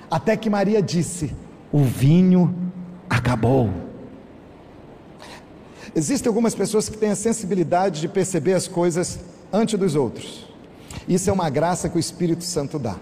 Até 0.09 0.37
que 0.37 0.49
Maria 0.49 0.81
disse: 0.81 1.35
O 1.73 1.83
vinho 1.83 2.55
acabou. 3.11 3.69
Existem 5.97 6.29
algumas 6.29 6.55
pessoas 6.55 6.89
que 6.89 6.97
têm 6.97 7.11
a 7.11 7.17
sensibilidade 7.17 8.01
de 8.01 8.09
perceber 8.09 8.55
as 8.55 8.69
coisas 8.69 9.19
antes 9.53 9.79
dos 9.79 9.97
outros. 9.97 10.47
Isso 11.09 11.29
é 11.29 11.33
uma 11.33 11.51
graça 11.51 11.89
que 11.89 11.97
o 11.97 12.01
Espírito 12.01 12.45
Santo 12.45 12.79
dá. 12.79 12.97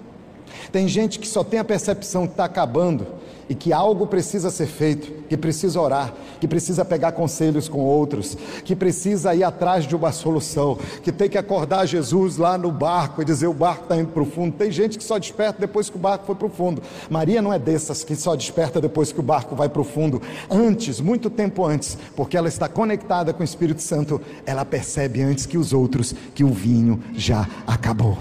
Tem 0.71 0.89
gente 0.89 1.19
que 1.19 1.27
só 1.27 1.45
tem 1.45 1.61
a 1.61 1.65
percepção 1.65 2.27
que 2.27 2.33
está 2.33 2.45
acabando 2.45 3.07
e 3.49 3.55
que 3.55 3.73
algo 3.73 4.07
precisa 4.07 4.51
ser 4.51 4.67
feito, 4.67 5.25
que 5.29 5.37
precisa 5.37 5.81
orar, 5.81 6.13
que 6.41 6.49
precisa 6.49 6.85
pegar 6.85 7.13
conselhos 7.13 7.69
com 7.69 7.81
outros, 7.81 8.37
que 8.65 8.75
precisa 8.75 9.35
ir 9.35 9.45
atrás 9.45 9.87
de 9.87 9.95
uma 9.95 10.13
solução, 10.13 10.79
que 11.03 11.13
tem 11.13 11.29
que 11.29 11.39
acordar 11.39 11.87
Jesus 11.87 12.37
lá 12.37 12.57
no 12.57 12.71
barco 12.71 13.21
e 13.21 13.25
dizer 13.25 13.47
o 13.47 13.55
barco 13.55 13.85
está 13.85 13.97
indo 13.97 14.09
para 14.09 14.23
o 14.23 14.27
fundo. 14.27 14.57
Tem 14.57 14.71
gente 14.71 14.99
que 14.99 15.05
só 15.05 15.19
desperta 15.19 15.61
depois 15.61 15.91
que 15.91 15.97
o 15.97 16.01
barco 16.01 16.27
foi 16.27 16.35
para 16.35 16.47
o 16.47 16.51
fundo. 16.51 16.83
Maria 17.11 17.43
não 17.43 17.53
é 17.53 17.59
dessas 17.59 18.05
que 18.05 18.15
só 18.17 18.35
desperta 18.35 18.81
depois 18.81 19.13
que 19.13 19.21
o 19.21 19.23
barco 19.23 19.55
vai 19.55 19.69
para 19.69 19.83
o 19.83 19.85
fundo. 19.85 20.21
Antes, 20.51 21.01
muito 21.01 21.29
tempo 21.29 21.65
antes, 21.65 21.97
porque 22.17 22.37
ela 22.37 22.49
está 22.49 22.69
conectada 22.69 23.33
com 23.33 23.43
o 23.43 23.45
Espírito 23.45 23.83
Santo, 23.83 24.21
ela 24.47 24.65
percebe 24.65 25.23
antes 25.23 25.47
que 25.47 25.59
os 25.59 25.73
outros 25.73 26.15
que 26.35 26.45
o 26.45 26.49
vinho 26.49 27.03
já 27.15 27.49
acabou. 27.67 28.19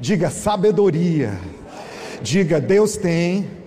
Diga 0.00 0.30
sabedoria. 0.30 1.38
Diga 2.22 2.60
Deus 2.60 2.96
tem 2.96 3.61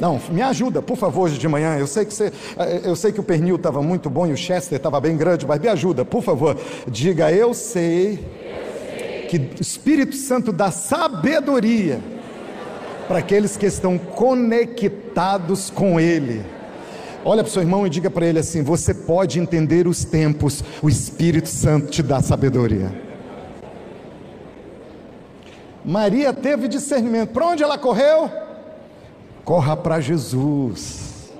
não, 0.00 0.20
me 0.30 0.42
ajuda, 0.42 0.80
por 0.80 0.96
favor, 0.96 1.22
hoje 1.22 1.38
de 1.38 1.48
manhã. 1.48 1.76
Eu 1.76 1.86
sei 1.86 2.04
que 2.04 2.14
você, 2.14 2.32
eh, 2.58 2.80
eu 2.84 2.94
sei 2.94 3.12
que 3.12 3.20
o 3.20 3.22
pernil 3.22 3.56
estava 3.56 3.82
muito 3.82 4.08
bom 4.08 4.26
e 4.26 4.32
o 4.32 4.36
Chester 4.36 4.76
estava 4.76 5.00
bem 5.00 5.16
grande, 5.16 5.46
mas 5.46 5.60
me 5.60 5.68
ajuda, 5.68 6.04
por 6.04 6.22
favor. 6.22 6.56
Diga, 6.86 7.32
eu 7.32 7.52
sei, 7.52 8.18
que 9.28 9.36
o 9.36 9.60
Espírito 9.60 10.16
Santo 10.16 10.50
dá 10.50 10.70
sabedoria 10.70 12.00
para 13.06 13.18
aqueles 13.18 13.56
que 13.56 13.66
estão 13.66 13.98
conectados 13.98 15.70
com 15.70 16.00
Ele. 16.00 16.42
Olha 17.24 17.42
para 17.42 17.50
o 17.50 17.52
seu 17.52 17.62
irmão 17.62 17.86
e 17.86 17.90
diga 17.90 18.08
para 18.08 18.26
ele 18.26 18.38
assim: 18.38 18.62
você 18.62 18.94
pode 18.94 19.38
entender 19.38 19.86
os 19.86 20.04
tempos, 20.04 20.64
o 20.80 20.88
Espírito 20.88 21.48
Santo 21.48 21.88
te 21.88 22.02
dá 22.02 22.22
sabedoria. 22.22 22.90
Maria 25.84 26.32
teve 26.32 26.68
discernimento. 26.68 27.30
Para 27.30 27.46
onde 27.48 27.62
ela 27.62 27.76
correu? 27.76 28.30
Corra 29.48 29.74
para 29.74 29.98
Jesus. 29.98 31.32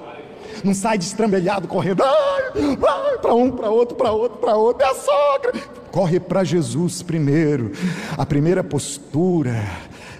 Não 0.65 0.73
sai 0.73 0.97
destrambelhado 0.97 1.69
correndo, 1.69 2.03
para 3.21 3.35
um, 3.35 3.51
para 3.51 3.69
outro, 3.69 3.95
para 3.95 4.11
outro, 4.11 4.39
para 4.39 4.57
outro, 4.57 4.83
é 4.83 4.91
a 4.91 4.95
sogra. 4.95 5.53
Corre 5.93 6.19
para 6.19 6.43
Jesus 6.43 7.03
primeiro. 7.03 7.73
A 8.17 8.25
primeira 8.25 8.65
postura 8.65 9.63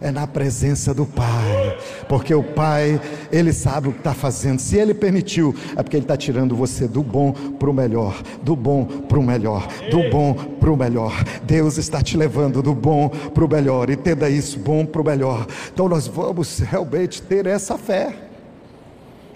é 0.01 0.11
na 0.11 0.27
presença 0.27 0.95
do 0.95 1.05
Pai, 1.05 1.79
porque 2.09 2.35
o 2.35 2.43
Pai, 2.43 3.01
Ele 3.31 3.53
sabe 3.53 3.89
o 3.89 3.93
que 3.93 3.99
está 3.99 4.15
fazendo. 4.15 4.61
Se 4.61 4.77
Ele 4.77 4.95
permitiu, 4.95 5.55
é 5.77 5.83
porque 5.83 5.97
Ele 5.97 6.05
está 6.05 6.17
tirando 6.17 6.55
você 6.55 6.87
do 6.87 7.03
bom 7.03 7.33
para 7.33 7.71
o 7.71 7.75
melhor, 7.75 8.23
do 8.43 8.55
bom 8.55 8.85
para 8.85 9.19
o 9.19 9.23
melhor, 9.23 9.67
do 9.91 10.09
bom 10.11 10.35
para 10.35 10.71
o 10.71 10.77
melhor. 10.77 11.25
Deus 11.45 11.79
está 11.79 12.03
te 12.03 12.17
levando 12.17 12.63
do 12.63 12.75
bom 12.75 13.09
para 13.09 13.45
o 13.45 13.49
melhor, 13.49 13.91
entenda 13.91 14.29
isso, 14.29 14.59
bom 14.59 14.85
para 14.85 15.01
o 15.01 15.05
melhor. 15.05 15.47
Então 15.73 15.89
nós 15.89 16.07
vamos 16.07 16.59
realmente 16.61 17.23
ter 17.23 17.47
essa 17.47 17.77
fé. 17.77 18.15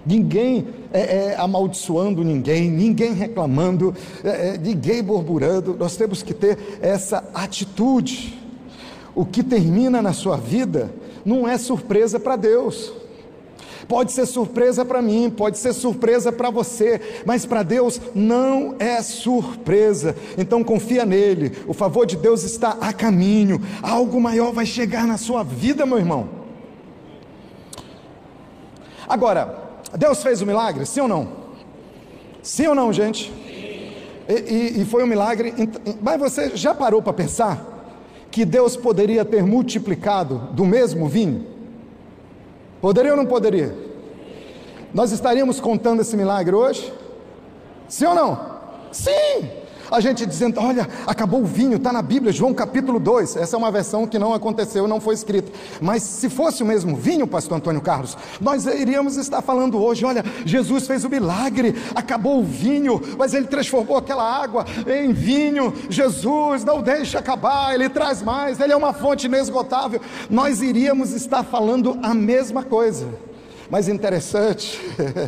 Ninguém 0.05 0.67
é, 0.93 1.01
é, 1.01 1.37
amaldiçoando 1.39 2.25
ninguém, 2.25 2.69
ninguém 2.69 3.15
reclamando, 3.15 3.95
é, 4.25 4.49
é 4.49 4.59
ninguém 4.59 5.01
murmurando. 5.01 5.77
Nós 5.79 5.97
temos 5.97 6.23
que 6.23 6.35
ter 6.35 6.59
essa 6.81 7.23
atitude 7.33 8.42
o 9.15 9.25
que 9.25 9.43
termina 9.43 10.01
na 10.01 10.13
sua 10.13 10.37
vida 10.37 10.93
não 11.25 11.47
é 11.47 11.59
surpresa 11.59 12.19
para 12.19 12.37
Deus. 12.37 12.93
Pode 13.89 14.13
ser 14.13 14.27
surpresa 14.27 14.85
para 14.85 15.03
mim, 15.03 15.29
pode 15.29 15.59
ser 15.59 15.73
surpresa 15.73 16.33
para 16.33 16.51
você, 16.51 17.01
mas 17.27 17.45
para 17.45 17.63
Deus 17.63 18.01
não 18.15 18.77
é 18.79 19.03
surpresa. 19.03 20.17
Então 20.39 20.63
confia 20.63 21.05
nele. 21.05 21.53
O 21.67 21.75
favor 21.75 22.07
de 22.07 22.17
Deus 22.17 22.43
está 22.45 22.77
a 22.81 22.93
caminho. 22.93 23.61
Algo 23.83 24.21
maior 24.21 24.53
vai 24.53 24.65
chegar 24.65 25.07
na 25.07 25.19
sua 25.19 25.43
vida, 25.43 25.85
meu 25.85 25.99
irmão. 25.99 26.29
Agora, 29.09 29.59
Deus 29.99 30.23
fez 30.23 30.41
o 30.41 30.47
milagre? 30.47 30.87
Sim 30.87 31.01
ou 31.01 31.09
não? 31.09 31.29
Sim 32.43 32.69
ou 32.69 32.75
não, 32.75 32.93
gente? 32.93 33.33
E, 34.29 34.33
e, 34.33 34.83
e 34.83 34.85
foi 34.85 35.03
um 35.05 35.07
milagre. 35.07 35.53
Mas 36.01 36.19
você 36.19 36.57
já 36.57 36.75
parou 36.75 37.03
para 37.03 37.13
pensar? 37.13 37.72
Que 38.33 38.47
Deus 38.47 38.77
poderia 38.77 39.25
ter 39.25 39.45
multiplicado 39.45 40.39
do 40.53 40.65
mesmo 40.65 41.07
vinho? 41.07 41.47
Poderia 42.81 43.13
ou 43.13 43.17
não 43.17 43.27
poderia? 43.27 43.77
Nós 44.93 45.13
estaríamos 45.13 45.61
contando 45.61 46.01
esse 46.01 46.17
milagre 46.17 46.55
hoje? 46.55 46.93
Sim 47.87 48.07
ou 48.07 48.15
não? 48.15 48.53
Sim! 48.91 49.62
A 49.93 50.01
gente 50.01 50.25
dizendo: 50.25 50.59
olha, 50.59 50.89
acabou 51.07 51.43
o 51.43 51.47
vinho, 51.47 51.77
está 51.77 51.93
na 51.93 52.03
Bíblia, 52.03 52.33
João 52.33 52.55
capítulo 52.55 52.99
2. 52.99 53.37
Essa 53.37 53.57
é 53.57 53.59
uma 53.59 53.71
versão 53.71 54.07
que 54.07 54.19
não 54.19 54.33
aconteceu, 54.33 54.89
não 54.89 55.01
foi 55.01 55.15
escrita. 55.15 55.53
Mas 55.81 56.03
se 56.03 56.29
fosse 56.29 56.63
o 56.63 56.67
mesmo 56.67 56.97
vinho, 56.97 57.27
pastor 57.27 57.59
Antônio 57.59 57.81
Carlos, 57.81 58.17
nós 58.41 58.65
iríamos 58.67 59.17
estar 59.17 59.43
falando 59.43 59.81
hoje: 59.81 60.05
olha, 60.05 60.25
Jesus 60.45 60.87
fez 60.87 61.05
o 61.05 61.11
milagre, 61.11 61.75
acabou 61.95 62.41
o 62.41 62.45
vinho, 62.45 63.01
mas 63.19 63.35
ele 63.35 63.47
transformou 63.47 63.99
aquela 63.99 64.25
água 64.25 64.65
em 64.87 65.13
vinho. 65.13 65.73
Jesus 65.91 66.65
não 66.65 66.81
deixa 66.81 67.19
acabar, 67.19 67.75
ele 67.75 67.89
traz 67.89 68.23
mais, 68.23 68.59
ele 68.59 68.73
é 68.73 68.77
uma 68.77 68.93
fonte 68.93 69.27
inesgotável. 69.27 70.01
Nós 70.31 70.63
iríamos 70.63 71.13
estar 71.13 71.43
falando 71.43 71.99
a 72.03 72.15
mesma 72.15 72.63
coisa. 72.63 73.32
Mas 73.73 73.89
interessante 73.89 74.79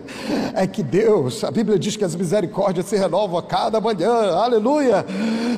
é 0.54 0.66
que 0.66 0.82
Deus, 0.82 1.42
a 1.42 1.50
Bíblia 1.50 1.78
diz 1.78 1.96
que 1.96 2.04
as 2.04 2.14
misericórdias 2.14 2.84
se 2.84 2.94
renovam 2.94 3.38
a 3.38 3.42
cada 3.42 3.80
manhã, 3.80 4.12
aleluia. 4.34 5.02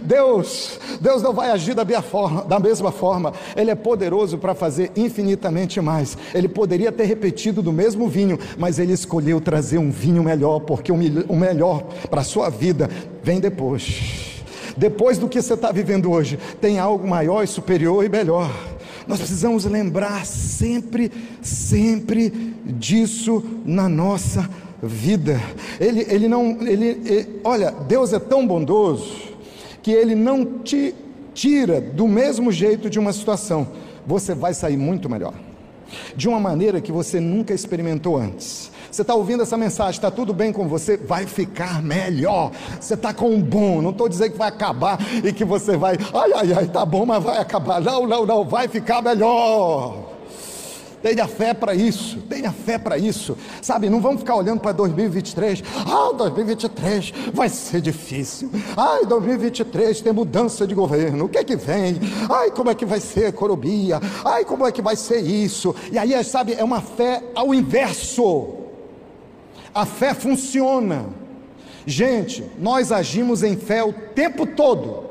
Deus, 0.05 0.79
Deus 1.01 1.21
não 1.21 1.33
vai 1.33 1.51
agir 1.51 1.75
da, 1.75 1.85
forma, 2.01 2.45
da 2.45 2.61
mesma 2.61 2.93
forma, 2.93 3.33
Ele 3.57 3.73
é 3.73 3.75
poderoso 3.75 4.39
para 4.39 4.55
fazer 4.55 4.93
infinitamente 4.95 5.81
mais. 5.81 6.17
Ele 6.33 6.47
poderia 6.47 6.93
ter 6.93 7.07
repetido 7.07 7.61
do 7.61 7.73
mesmo 7.73 8.07
vinho, 8.07 8.39
mas 8.57 8.79
Ele 8.79 8.93
escolheu 8.93 9.41
trazer 9.41 9.79
um 9.79 9.91
vinho 9.91 10.23
melhor, 10.23 10.61
porque 10.61 10.93
o 10.93 11.37
melhor 11.37 11.83
para 12.09 12.21
a 12.21 12.25
sua 12.25 12.49
vida 12.49 12.89
vem 13.21 13.41
depois. 13.41 14.45
Depois 14.77 15.19
do 15.19 15.29
que 15.29 15.43
você 15.43 15.55
está 15.55 15.73
vivendo 15.73 16.13
hoje, 16.13 16.39
tem 16.61 16.79
algo 16.79 17.09
maior 17.09 17.45
superior 17.49 18.05
e 18.05 18.09
melhor. 18.09 18.76
Nós 19.07 19.19
precisamos 19.19 19.65
lembrar 19.65 20.27
sempre, 20.27 21.13
sempre 21.41 22.31
disso 22.65 23.43
na 23.65 23.89
nossa 23.89 24.49
vida. 24.83 25.41
Ele, 25.79 26.07
ele 26.09 26.29
não, 26.29 26.59
ele, 26.61 27.01
ele, 27.05 27.41
olha, 27.45 27.71
Deus 27.71 28.13
é 28.13 28.19
tão 28.19 28.47
bondoso 28.47 29.27
que 29.83 29.93
Ele 29.93 30.17
não 30.17 30.45
te 30.63 30.93
tira 31.33 31.81
do 31.81 32.09
mesmo 32.09 32.51
jeito 32.51 32.91
de 32.91 32.99
uma 32.99 33.13
situação. 33.13 33.69
Você 34.07 34.35
vai 34.35 34.53
sair 34.53 34.77
muito 34.77 35.09
melhor, 35.09 35.35
de 36.17 36.29
uma 36.29 36.41
maneira 36.41 36.81
que 36.81 36.91
você 36.91 37.21
nunca 37.21 37.55
experimentou 37.55 38.17
antes. 38.17 38.73
Você 38.97 39.03
está 39.03 39.15
ouvindo 39.15 39.43
essa 39.43 39.59
mensagem, 39.59 39.99
está 39.99 40.11
tudo 40.11 40.33
bem 40.33 40.51
com 40.55 40.67
você? 40.67 40.97
Vai 40.97 41.27
ficar 41.27 41.83
melhor. 41.83 42.51
Você 42.81 42.95
está 42.95 43.13
com 43.13 43.29
um 43.29 43.43
bom, 43.43 43.83
não 43.83 43.91
estou 43.91 44.09
dizendo 44.09 44.33
que 44.33 44.39
vai 44.39 44.49
acabar 44.49 44.99
e 45.23 45.35
que 45.35 45.45
você 45.45 45.77
vai, 45.77 45.99
ai, 46.15 46.33
ai, 46.33 46.53
ai, 46.55 46.67
tá 46.67 46.83
bom, 46.87 47.05
mas 47.05 47.23
vai 47.23 47.37
acabar. 47.37 47.79
Não, 47.79 48.07
não, 48.07 48.25
não, 48.25 48.43
vai 48.43 48.69
ficar 48.69 49.03
melhor. 49.03 50.15
Tenha 51.03 51.29
fé 51.29 51.53
para 51.53 51.75
isso, 51.75 52.21
tenha 52.23 52.51
fé 52.51 52.79
para 52.79 52.97
isso. 52.97 53.37
Sabe, 53.61 53.91
não 53.91 54.01
vamos 54.01 54.21
ficar 54.21 54.35
olhando 54.35 54.61
para 54.61 54.73
2023. 54.73 55.63
Ah, 55.87 56.15
2023 56.17 57.13
vai 57.35 57.51
ser 57.51 57.83
difícil. 57.83 58.51
Ai, 58.75 59.05
2023 59.05 60.01
tem 60.01 60.13
mudança 60.15 60.67
de 60.67 60.75
governo. 60.75 61.27
O 61.27 61.29
que 61.29 61.37
é 61.37 61.45
que 61.45 61.55
vem? 61.55 62.01
Ai, 62.31 62.51
como 62.51 62.71
é 62.71 62.75
que 62.75 62.87
vai 62.87 63.01
ser 63.01 63.27
a 63.27 63.29
economia? 63.29 64.01
Ai, 64.25 64.47
como 64.47 64.67
é 64.67 64.73
que 64.73 64.81
vai 64.81 64.97
ser 64.97 65.21
isso? 65.21 65.75
E 65.93 65.99
aí, 65.99 66.25
sabe, 66.25 66.55
é 66.55 66.65
uma 66.65 66.81
fé 66.81 67.23
ao 67.35 67.53
inverso. 67.53 68.65
A 69.77 69.85
fé 69.85 70.15
funciona. 70.15 71.05
Gente, 71.85 72.43
nós 72.59 72.91
agimos 72.91 73.43
em 73.43 73.59
fé 73.59 73.85
o 73.85 73.93
tempo 73.93 74.47
todo. 74.47 75.05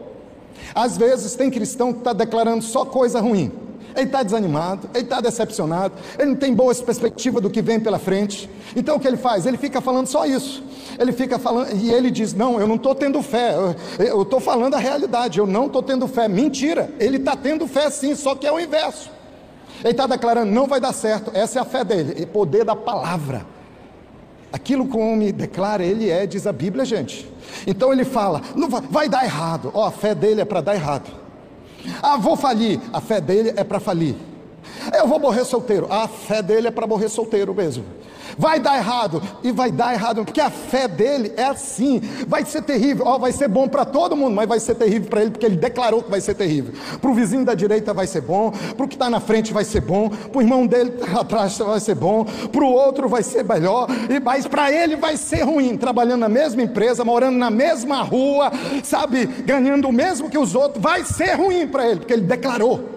Às 0.73 0.97
vezes 0.97 1.35
tem 1.35 1.51
cristão 1.51 1.93
que 1.93 1.99
está 1.99 2.13
declarando 2.13 2.63
só 2.63 2.83
coisa 2.83 3.19
ruim. 3.19 3.51
Ele 3.95 4.07
está 4.07 4.23
desanimado, 4.23 4.89
ele 4.95 5.03
está 5.03 5.21
decepcionado, 5.21 5.93
ele 6.17 6.31
não 6.31 6.35
tem 6.35 6.51
boas 6.51 6.81
perspectivas 6.81 7.43
do 7.43 7.49
que 7.51 7.61
vem 7.61 7.79
pela 7.79 7.99
frente. 7.99 8.49
Então 8.75 8.95
o 8.95 8.99
que 8.99 9.07
ele 9.07 9.17
faz? 9.17 9.45
Ele 9.45 9.55
fica 9.55 9.79
falando 9.81 10.07
só 10.07 10.25
isso. 10.25 10.63
Ele 10.97 11.11
fica 11.11 11.37
falando, 11.37 11.71
e 11.75 11.93
ele 11.93 12.09
diz: 12.09 12.33
Não, 12.33 12.59
eu 12.59 12.65
não 12.67 12.75
estou 12.75 12.95
tendo 12.95 13.21
fé, 13.21 13.53
eu 13.99 14.23
estou 14.23 14.39
falando 14.39 14.73
a 14.73 14.79
realidade, 14.79 15.37
eu 15.37 15.45
não 15.45 15.67
estou 15.67 15.83
tendo 15.83 16.07
fé. 16.07 16.27
Mentira, 16.27 16.89
ele 16.99 17.17
está 17.17 17.35
tendo 17.35 17.67
fé 17.67 17.91
sim, 17.91 18.15
só 18.15 18.33
que 18.33 18.47
é 18.47 18.51
o 18.51 18.59
inverso. 18.59 19.11
Ele 19.81 19.91
está 19.91 20.07
declarando: 20.07 20.51
Não 20.51 20.65
vai 20.65 20.81
dar 20.81 20.91
certo, 20.91 21.29
essa 21.35 21.59
é 21.59 21.61
a 21.61 21.65
fé 21.65 21.83
dele, 21.83 22.23
o 22.23 22.27
poder 22.27 22.65
da 22.65 22.75
palavra. 22.75 23.53
Aquilo 24.51 24.87
que 24.87 24.95
o 24.95 24.99
homem 24.99 25.31
declara, 25.31 25.83
ele 25.83 26.09
é, 26.09 26.25
diz 26.25 26.47
a 26.47 26.53
Bíblia, 26.53 26.85
gente. 26.85 27.29
Então 27.67 27.91
ele 27.91 28.05
fala, 28.05 28.41
não 28.55 28.69
vai, 28.69 28.81
vai 28.81 29.09
dar 29.09 29.23
errado. 29.23 29.71
Ó, 29.73 29.83
oh, 29.83 29.85
a 29.85 29.91
fé 29.91 30.15
dele 30.15 30.41
é 30.41 30.45
para 30.45 30.61
dar 30.61 30.75
errado. 30.75 31.09
Ah, 32.01 32.17
vou 32.17 32.35
falir. 32.35 32.79
A 32.93 33.01
fé 33.01 33.21
dele 33.21 33.53
é 33.55 33.63
para 33.63 33.79
falir. 33.79 34.15
Eu 34.93 35.07
vou 35.07 35.19
morrer 35.19 35.45
solteiro. 35.45 35.87
A 35.89 36.07
fé 36.07 36.41
dele 36.41 36.67
é 36.67 36.71
para 36.71 36.87
morrer 36.87 37.09
solteiro 37.09 37.53
mesmo. 37.53 37.83
Vai 38.37 38.59
dar 38.59 38.77
errado, 38.77 39.21
e 39.43 39.51
vai 39.51 39.71
dar 39.71 39.93
errado, 39.93 40.25
porque 40.25 40.41
a 40.41 40.49
fé 40.49 40.87
dele 40.87 41.31
é 41.37 41.45
assim. 41.45 42.01
Vai 42.27 42.43
ser 42.45 42.61
terrível, 42.63 43.05
ó, 43.07 43.17
vai 43.17 43.31
ser 43.31 43.47
bom 43.47 43.67
para 43.67 43.85
todo 43.85 44.15
mundo, 44.15 44.35
mas 44.35 44.47
vai 44.47 44.59
ser 44.59 44.75
terrível 44.75 45.09
para 45.09 45.21
ele, 45.21 45.31
porque 45.31 45.45
ele 45.45 45.55
declarou 45.55 46.03
que 46.03 46.09
vai 46.11 46.19
ser 46.19 46.33
terrível. 46.33 46.73
Para 46.99 47.09
o 47.09 47.13
vizinho 47.13 47.45
da 47.45 47.53
direita 47.53 47.93
vai 47.93 48.07
ser 48.07 48.21
bom, 48.21 48.51
para 48.51 48.85
o 48.85 48.87
que 48.87 48.95
está 48.95 49.09
na 49.09 49.19
frente 49.19 49.53
vai 49.53 49.63
ser 49.63 49.81
bom, 49.81 50.09
para 50.09 50.37
o 50.37 50.41
irmão 50.41 50.67
dele 50.67 50.93
atrás 51.17 51.57
vai 51.57 51.79
ser 51.79 51.95
bom, 51.95 52.25
para 52.25 52.63
o 52.63 52.71
outro 52.71 53.07
vai 53.07 53.23
ser 53.23 53.43
melhor, 53.43 53.87
e 54.09 54.19
mas 54.19 54.45
para 54.45 54.71
ele 54.71 54.95
vai 54.95 55.15
ser 55.17 55.43
ruim, 55.43 55.77
trabalhando 55.77 56.21
na 56.21 56.29
mesma 56.29 56.61
empresa, 56.61 57.05
morando 57.05 57.37
na 57.37 57.49
mesma 57.49 58.01
rua, 58.01 58.51
sabe, 58.83 59.25
ganhando 59.25 59.87
o 59.87 59.93
mesmo 59.93 60.29
que 60.29 60.37
os 60.37 60.55
outros, 60.55 60.83
vai 60.83 61.03
ser 61.05 61.35
ruim 61.35 61.67
para 61.67 61.87
ele, 61.87 61.99
porque 61.99 62.13
ele 62.13 62.23
declarou. 62.23 62.94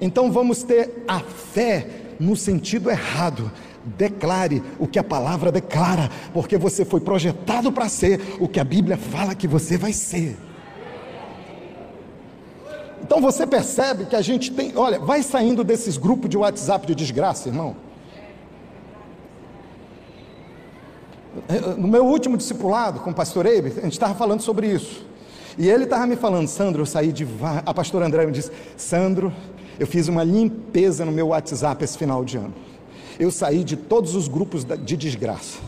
Então 0.00 0.32
vamos 0.32 0.62
ter 0.62 1.04
a 1.06 1.20
fé 1.20 1.86
no 2.18 2.36
sentido 2.36 2.90
errado 2.90 3.50
Declare 3.82 4.62
o 4.78 4.86
que 4.86 4.98
a 4.98 5.04
palavra 5.04 5.50
declara, 5.50 6.10
porque 6.34 6.58
você 6.58 6.84
foi 6.84 7.00
projetado 7.00 7.72
para 7.72 7.88
ser 7.88 8.36
o 8.38 8.46
que 8.46 8.60
a 8.60 8.64
Bíblia 8.64 8.98
fala 8.98 9.34
que 9.34 9.48
você 9.48 9.78
vai 9.78 9.92
ser. 9.92 10.36
Então 13.02 13.20
você 13.20 13.46
percebe 13.46 14.04
que 14.04 14.14
a 14.14 14.20
gente 14.20 14.52
tem, 14.52 14.76
olha, 14.76 14.98
vai 14.98 15.22
saindo 15.22 15.64
desses 15.64 15.96
grupos 15.96 16.28
de 16.28 16.36
WhatsApp 16.36 16.86
de 16.86 16.94
desgraça, 16.94 17.48
irmão. 17.48 17.74
No 21.78 21.88
meu 21.88 22.04
último 22.04 22.36
discipulado 22.36 23.00
com 23.00 23.10
o 23.10 23.14
pastor 23.14 23.46
Eibe, 23.46 23.72
a 23.78 23.82
gente 23.82 23.92
estava 23.92 24.14
falando 24.14 24.42
sobre 24.42 24.66
isso. 24.66 25.06
E 25.56 25.68
ele 25.68 25.84
estava 25.84 26.06
me 26.06 26.16
falando, 26.16 26.46
Sandro, 26.48 26.82
eu 26.82 26.86
saí 26.86 27.12
de. 27.12 27.26
A 27.64 27.72
pastora 27.72 28.06
André 28.06 28.26
me 28.26 28.32
disse, 28.32 28.50
Sandro, 28.76 29.32
eu 29.80 29.86
fiz 29.86 30.06
uma 30.06 30.22
limpeza 30.22 31.04
no 31.04 31.10
meu 31.10 31.28
WhatsApp 31.28 31.82
esse 31.82 31.98
final 31.98 32.24
de 32.24 32.36
ano 32.36 32.54
eu 33.20 33.30
saí 33.30 33.62
de 33.62 33.76
todos 33.76 34.14
os 34.14 34.26
grupos 34.26 34.64
de 34.64 34.96
desgraça. 34.96 35.58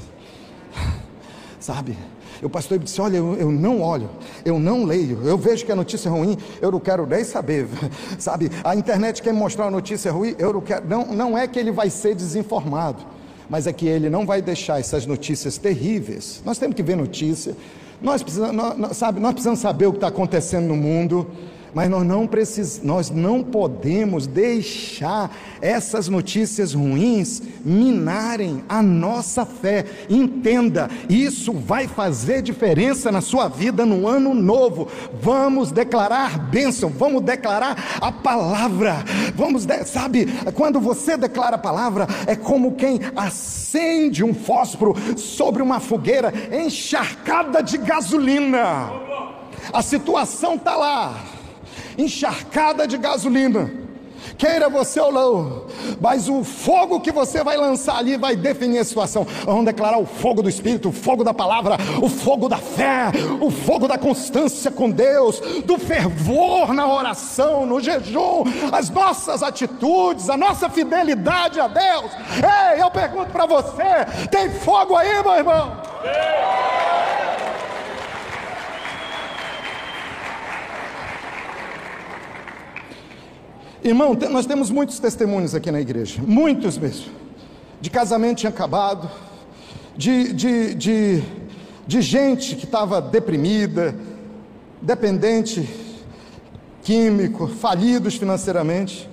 Sabe? 1.61 1.97
O 2.43 2.49
pastor 2.49 2.79
disse: 2.79 2.99
Olha, 3.01 3.19
eu, 3.19 3.37
eu, 3.37 3.53
não 3.53 3.83
olho, 3.83 4.09
eu 4.43 4.59
não 4.59 4.85
leio, 4.85 5.21
eu 5.23 5.37
vejo 5.37 5.65
que 5.65 5.71
a 5.71 5.77
notícia 5.77 6.09
é 6.09 6.11
ruim, 6.11 6.37
eu 6.63 6.73
não 6.73 6.81
quero 6.81 7.07
nem 7.07 7.23
saber. 7.23 7.69
Sabe? 8.19 8.51
A 8.65 8.75
internet 8.75 9.23
quer 9.23 9.35
mostrar 9.35 9.67
a 9.67 9.71
notícia 9.71 10.11
ruim, 10.11 10.35
eu 10.39 10.55
não 10.55 10.61
quero. 10.63 10.89
Não, 10.89 11.07
não 11.13 11.39
é 11.39 11.47
que 11.47 11.59
ele 11.59 11.71
vai 11.71 11.91
ser 11.91 12.17
desinformado, 12.17 13.05
mas 13.51 13.67
é 13.67 13.73
que 13.73 13.87
ele 13.87 14.09
não 14.09 14.25
vai 14.25 14.41
deixar 14.41 14.81
essas 14.81 15.05
notícias 15.05 15.59
terríveis. 15.59 16.43
Nós 16.45 16.59
temos 16.59 16.75
que 16.75 16.83
ver 16.83 16.97
notícia, 16.97 17.55
nós 18.01 18.23
precisamos, 18.23 18.57
nós, 18.57 18.97
sabe, 18.97 19.21
nós 19.21 19.33
precisamos 19.33 19.61
saber 19.61 19.87
o 19.87 19.93
que 19.93 19.99
está 19.99 20.09
acontecendo 20.09 20.67
no 20.67 20.77
mundo 20.77 21.31
mas 21.75 21.89
nós 21.89 22.07
não 22.07 22.27
precis, 22.27 22.83
nós 22.83 23.11
não 23.11 23.43
podemos 23.43 24.27
deixar 24.27 25.35
essas 25.61 26.09
notícias 26.09 26.75
ruins 26.75 27.43
minarem 27.65 28.63
a 28.69 28.83
nossa 28.83 29.47
fé. 29.47 29.85
Entenda, 30.09 30.91
isso 31.09 31.53
vai 31.53 31.89
fazer 31.89 32.43
diferença 32.43 33.11
na 33.11 33.21
sua 33.21 33.49
vida 33.49 33.87
no 33.87 34.07
ano 34.07 34.35
novo. 34.35 34.89
Vamos 35.21 35.73
declarar 35.73 36.39
bênção, 36.39 36.91
vamos 36.91 37.23
declarar 37.23 37.99
a 38.01 38.13
palavra. 38.13 38.97
Vamos, 39.35 39.67
sabe, 39.87 40.27
quando 40.55 40.79
você 40.79 41.17
declara 41.17 41.57
a 41.57 41.59
palavra, 41.59 42.07
é 42.27 42.37
como 42.37 42.73
quem 42.73 43.01
acende 43.17 44.23
um 44.23 44.35
fósforo 44.35 44.95
sobre 45.17 45.63
uma 45.63 45.81
fogueira 45.81 46.33
encharcada 46.53 47.63
de 47.63 47.79
gasolina. 47.79 48.91
A 49.73 49.81
situação 49.81 50.57
está 50.57 50.77
lá 50.77 51.32
encharcada 51.99 52.87
de 52.87 52.97
gasolina. 52.97 53.83
Queira 54.39 54.69
você 54.69 55.01
ou 55.01 55.13
não, 55.13 55.67
mas 56.01 56.29
o 56.29 56.45
fogo 56.45 57.01
que 57.01 57.11
você 57.11 57.43
vai 57.43 57.57
lançar 57.57 57.97
ali 57.97 58.17
vai 58.17 58.37
definir 58.37 58.79
a 58.79 58.85
situação. 58.85 59.27
Vamos 59.45 59.65
declarar 59.65 59.99
o 59.99 60.07
fogo 60.07 60.43
do 60.43 60.49
Espírito, 60.49 60.89
o 60.89 60.93
fogo 60.93 61.25
da 61.25 61.35
palavra, 61.35 61.77
o 62.01 62.09
fogo 62.09 62.49
da 62.49 62.57
fé, 62.57 63.11
o 63.41 63.51
fogo 63.51 63.89
da 63.89 63.99
constância 63.99 64.71
com 64.71 64.91
Deus, 64.91 65.41
do 65.65 65.79
fervor 65.79 66.73
na 66.73 66.87
oração, 66.93 67.67
no 67.67 67.81
jejum, 67.81 68.45
as 68.71 68.91
nossas 68.91 69.43
atitudes, 69.43 70.31
a 70.31 70.37
nossa 70.37 70.69
fidelidade 70.69 71.61
a 71.61 71.69
Deus. 71.69 72.11
Ei, 72.37 72.83
eu 72.83 72.91
pergunto 72.91 73.31
para 73.31 73.47
você: 73.47 74.27
tem 74.31 74.51
fogo 74.51 74.97
aí, 74.97 75.23
meu 75.23 75.35
irmão? 75.35 75.77
Irmão, 83.85 84.17
nós 84.31 84.47
temos 84.47 84.71
muitos 84.71 85.01
testemunhos 85.01 85.57
aqui 85.57 85.71
na 85.73 85.81
igreja, 85.81 86.23
muitos 86.25 86.79
mesmo, 86.79 87.11
de 87.81 87.91
casamento 87.91 88.39
tinha 88.39 88.51
acabado, 88.51 89.11
de, 89.97 90.33
de, 90.33 90.75
de, 90.75 91.23
de 91.85 92.01
gente 92.01 92.55
que 92.55 92.65
estava 92.65 93.01
deprimida, 93.01 93.93
dependente 94.81 95.69
químico, 96.83 97.49
falidos 97.49 98.15
financeiramente, 98.15 99.11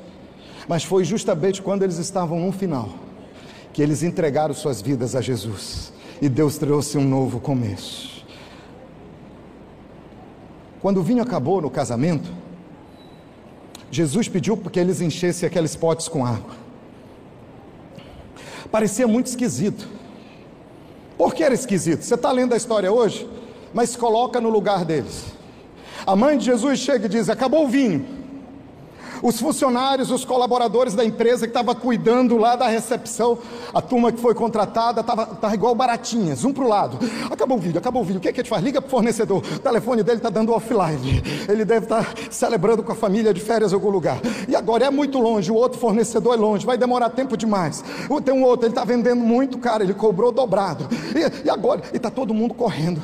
mas 0.68 0.84
foi 0.84 1.04
justamente 1.04 1.64
quando 1.64 1.82
eles 1.82 1.98
estavam 1.98 2.40
no 2.40 2.52
final 2.52 2.90
que 3.74 3.82
eles 3.82 4.04
entregaram 4.04 4.54
suas 4.54 4.82
vidas 4.82 5.16
a 5.16 5.22
Jesus. 5.22 5.92
E 6.22 6.30
Deus 6.30 6.58
trouxe 6.58 6.98
um 6.98 7.04
novo 7.04 7.40
começo. 7.40 8.26
Quando 10.82 11.00
o 11.00 11.04
vinho 11.04 11.24
acabou 11.24 11.62
no 11.62 11.70
casamento, 11.70 12.30
Jesus 13.92 14.28
pediu 14.28 14.56
que 14.58 14.80
eles 14.80 15.02
enchessem 15.02 15.48
aqueles 15.48 15.76
potes 15.76 16.08
com 16.08 16.26
água. 16.26 16.56
Parecia 18.72 19.08
muito 19.08 19.28
esquisito. 19.28 19.88
Por 21.18 21.34
que 21.34 21.44
era 21.44 21.54
esquisito? 21.54 22.04
Você 22.04 22.14
está 22.14 22.32
lendo 22.32 22.54
a 22.54 22.58
história 22.58 22.92
hoje, 22.92 23.28
mas 23.74 23.96
coloca 23.96 24.40
no 24.40 24.50
lugar 24.50 24.86
deles. 24.86 25.26
A 26.06 26.16
mãe 26.16 26.38
de 26.38 26.46
Jesus 26.46 26.80
chega 26.80 27.08
e 27.08 27.10
diz: 27.10 27.30
Acabou 27.30 27.66
o 27.66 27.68
vinho. 27.68 28.19
Os 29.22 29.40
funcionários, 29.40 30.12
os 30.12 30.24
colaboradores 30.24 30.94
da 30.94 31.04
empresa 31.04 31.46
que 31.46 31.52
estava 31.52 31.76
cuidando 31.76 32.38
lá 32.38 32.56
da 32.56 32.68
recepção, 32.68 33.38
a 33.74 33.82
turma 33.82 34.12
que 34.12 34.20
foi 34.20 34.34
contratada, 34.34 35.02
estava 35.02 35.54
igual 35.54 35.76
baratinhas, 35.76 36.44
um 36.46 36.54
para 36.54 36.64
o 36.64 36.68
lado. 36.68 37.00
Acabou 37.30 37.58
o 37.58 37.60
vídeo, 37.60 37.80
acabou 37.80 38.02
o 38.02 38.06
vídeo. 38.06 38.20
O 38.20 38.22
que, 38.22 38.30
é 38.30 38.34
que 38.34 38.40
a 38.40 38.44
gente 38.44 38.50
faz? 38.50 38.64
Liga 38.64 38.82
para 38.82 38.88
o 38.88 38.92
fornecedor. 38.92 39.38
O 39.38 39.60
telefone 39.60 40.04
dele 40.04 40.18
está 40.18 40.30
dando 40.30 40.54
offline. 40.54 41.22
Ele 41.48 41.66
deve 41.66 41.86
estar 41.86 42.06
tá 42.06 42.22
celebrando 42.30 42.84
com 42.84 42.92
a 42.92 42.96
família 42.96 43.34
de 43.34 43.42
férias 43.42 43.72
em 43.72 43.76
algum 43.76 43.90
lugar. 43.90 44.20
E 44.48 44.56
agora 44.56 44.86
é 44.86 44.90
muito 44.90 45.20
longe, 45.20 45.52
o 45.52 45.56
outro 45.56 45.80
fornecedor 45.80 46.36
é 46.36 46.38
longe, 46.38 46.66
vai 46.66 46.78
demorar 46.78 47.10
tempo 47.10 47.36
demais. 47.36 47.84
Tem 48.24 48.34
um 48.34 48.44
outro, 48.44 48.66
ele 48.66 48.72
está 48.72 48.84
vendendo 48.84 49.22
muito 49.22 49.58
caro, 49.58 49.84
ele 49.84 49.94
cobrou 49.94 50.32
dobrado. 50.32 50.88
E, 51.16 51.48
e 51.48 51.50
agora? 51.50 51.82
E 51.94 51.98
está 51.98 52.10
todo 52.10 52.34
mundo 52.34 52.54
correndo 52.54 53.02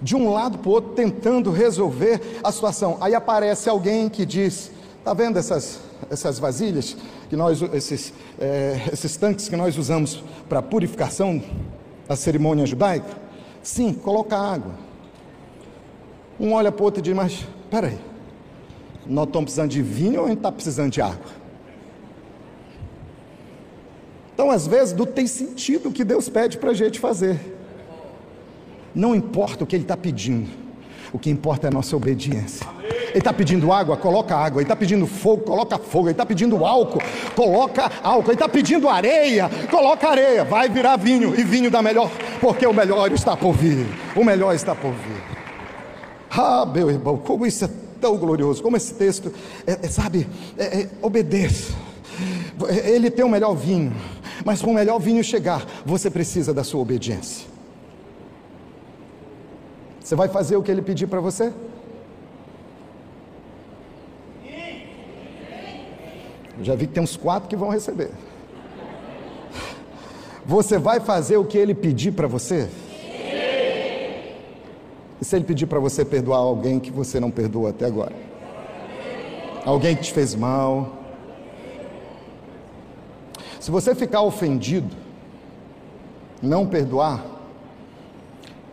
de 0.00 0.16
um 0.16 0.32
lado 0.32 0.58
para 0.58 0.68
o 0.68 0.72
outro, 0.72 0.92
tentando 0.92 1.50
resolver 1.50 2.20
a 2.42 2.52
situação. 2.52 2.96
Aí 3.00 3.14
aparece 3.14 3.68
alguém 3.68 4.08
que 4.08 4.24
diz: 4.24 4.70
Está 4.98 5.14
vendo 5.14 5.38
essas, 5.38 5.80
essas 6.10 6.38
vasilhas, 6.38 6.96
que 7.28 7.36
nós, 7.36 7.60
esses, 7.72 8.12
é, 8.38 8.80
esses 8.92 9.16
tanques 9.16 9.48
que 9.48 9.56
nós 9.56 9.76
usamos 9.76 10.22
para 10.48 10.62
purificação 10.62 11.42
da 12.06 12.16
cerimônia 12.16 12.66
judaica? 12.66 13.16
Sim, 13.62 13.92
coloca 13.92 14.36
água. 14.36 14.72
Um 16.38 16.52
olha 16.52 16.70
para 16.70 16.82
o 16.82 16.84
outro 16.84 17.00
e 17.00 17.02
diz: 17.02 17.14
Mas 17.14 17.46
peraí, 17.70 17.98
nós 19.06 19.26
estamos 19.26 19.46
precisando 19.46 19.70
de 19.70 19.82
vinho 19.82 20.20
ou 20.20 20.26
a 20.26 20.28
gente 20.28 20.38
está 20.38 20.52
precisando 20.52 20.92
de 20.92 21.00
água? 21.00 21.38
Então, 24.34 24.52
às 24.52 24.68
vezes, 24.68 24.94
não 24.94 25.04
tem 25.04 25.26
sentido 25.26 25.88
o 25.88 25.92
que 25.92 26.04
Deus 26.04 26.28
pede 26.28 26.58
para 26.58 26.70
a 26.70 26.74
gente 26.74 27.00
fazer. 27.00 27.57
Não 28.98 29.14
importa 29.14 29.62
o 29.62 29.66
que 29.66 29.76
ele 29.76 29.84
está 29.84 29.96
pedindo, 29.96 30.48
o 31.12 31.20
que 31.20 31.30
importa 31.30 31.68
é 31.68 31.68
a 31.68 31.70
nossa 31.70 31.96
obediência. 31.96 32.66
Ele 33.10 33.18
está 33.18 33.32
pedindo 33.32 33.72
água, 33.72 33.96
coloca 33.96 34.34
água. 34.34 34.60
Ele 34.60 34.64
está 34.64 34.74
pedindo 34.74 35.06
fogo, 35.06 35.44
coloca 35.44 35.78
fogo. 35.78 36.08
Ele 36.08 36.14
está 36.14 36.26
pedindo 36.26 36.66
álcool, 36.66 37.00
coloca 37.36 37.92
álcool. 38.02 38.30
Ele 38.30 38.34
está 38.34 38.48
pedindo 38.48 38.88
areia, 38.88 39.48
coloca 39.70 40.08
areia. 40.08 40.42
Vai 40.42 40.68
virar 40.68 40.96
vinho 40.96 41.32
e 41.38 41.44
vinho 41.44 41.70
da 41.70 41.80
melhor, 41.80 42.10
porque 42.40 42.66
o 42.66 42.72
melhor 42.72 43.12
está 43.12 43.36
por 43.36 43.52
vir. 43.52 43.86
O 44.16 44.24
melhor 44.24 44.52
está 44.52 44.74
por 44.74 44.90
vir. 44.90 45.22
Ah, 46.28 46.66
meu 46.66 46.90
irmão, 46.90 47.18
como 47.18 47.46
isso 47.46 47.66
é 47.66 47.70
tão 48.00 48.16
glorioso, 48.16 48.60
como 48.60 48.76
esse 48.76 48.94
texto, 48.94 49.32
é, 49.64 49.78
é, 49.80 49.88
sabe, 49.88 50.28
é, 50.58 50.80
é, 50.80 50.88
obedeça. 51.00 51.72
Ele 52.84 53.12
tem 53.12 53.24
o 53.24 53.28
melhor 53.28 53.54
vinho, 53.54 53.94
mas 54.44 54.60
para 54.60 54.70
o 54.70 54.74
melhor 54.74 54.98
vinho 54.98 55.22
chegar, 55.22 55.64
você 55.86 56.10
precisa 56.10 56.52
da 56.52 56.64
sua 56.64 56.80
obediência. 56.80 57.57
Você 60.08 60.16
vai 60.16 60.26
fazer 60.26 60.56
o 60.56 60.62
que 60.62 60.70
ele 60.70 60.80
pedir 60.80 61.06
para 61.06 61.20
você? 61.20 61.52
já 66.62 66.74
vi 66.74 66.86
que 66.86 66.94
tem 66.94 67.02
uns 67.02 67.14
quatro 67.14 67.46
que 67.46 67.54
vão 67.54 67.68
receber. 67.68 68.10
Você 70.46 70.78
vai 70.78 70.98
fazer 70.98 71.36
o 71.36 71.44
que 71.44 71.58
ele 71.58 71.74
pedir 71.74 72.12
para 72.12 72.26
você? 72.26 72.70
E 75.20 75.24
se 75.26 75.36
ele 75.36 75.44
pedir 75.44 75.66
para 75.66 75.78
você 75.78 76.06
perdoar 76.06 76.38
alguém 76.38 76.80
que 76.80 76.90
você 76.90 77.20
não 77.20 77.30
perdoou 77.30 77.68
até 77.68 77.84
agora? 77.84 78.14
Alguém 79.62 79.94
que 79.94 80.04
te 80.04 80.12
fez 80.14 80.34
mal? 80.34 80.90
Se 83.60 83.70
você 83.70 83.94
ficar 83.94 84.22
ofendido, 84.22 84.96
não 86.40 86.66
perdoar, 86.66 87.37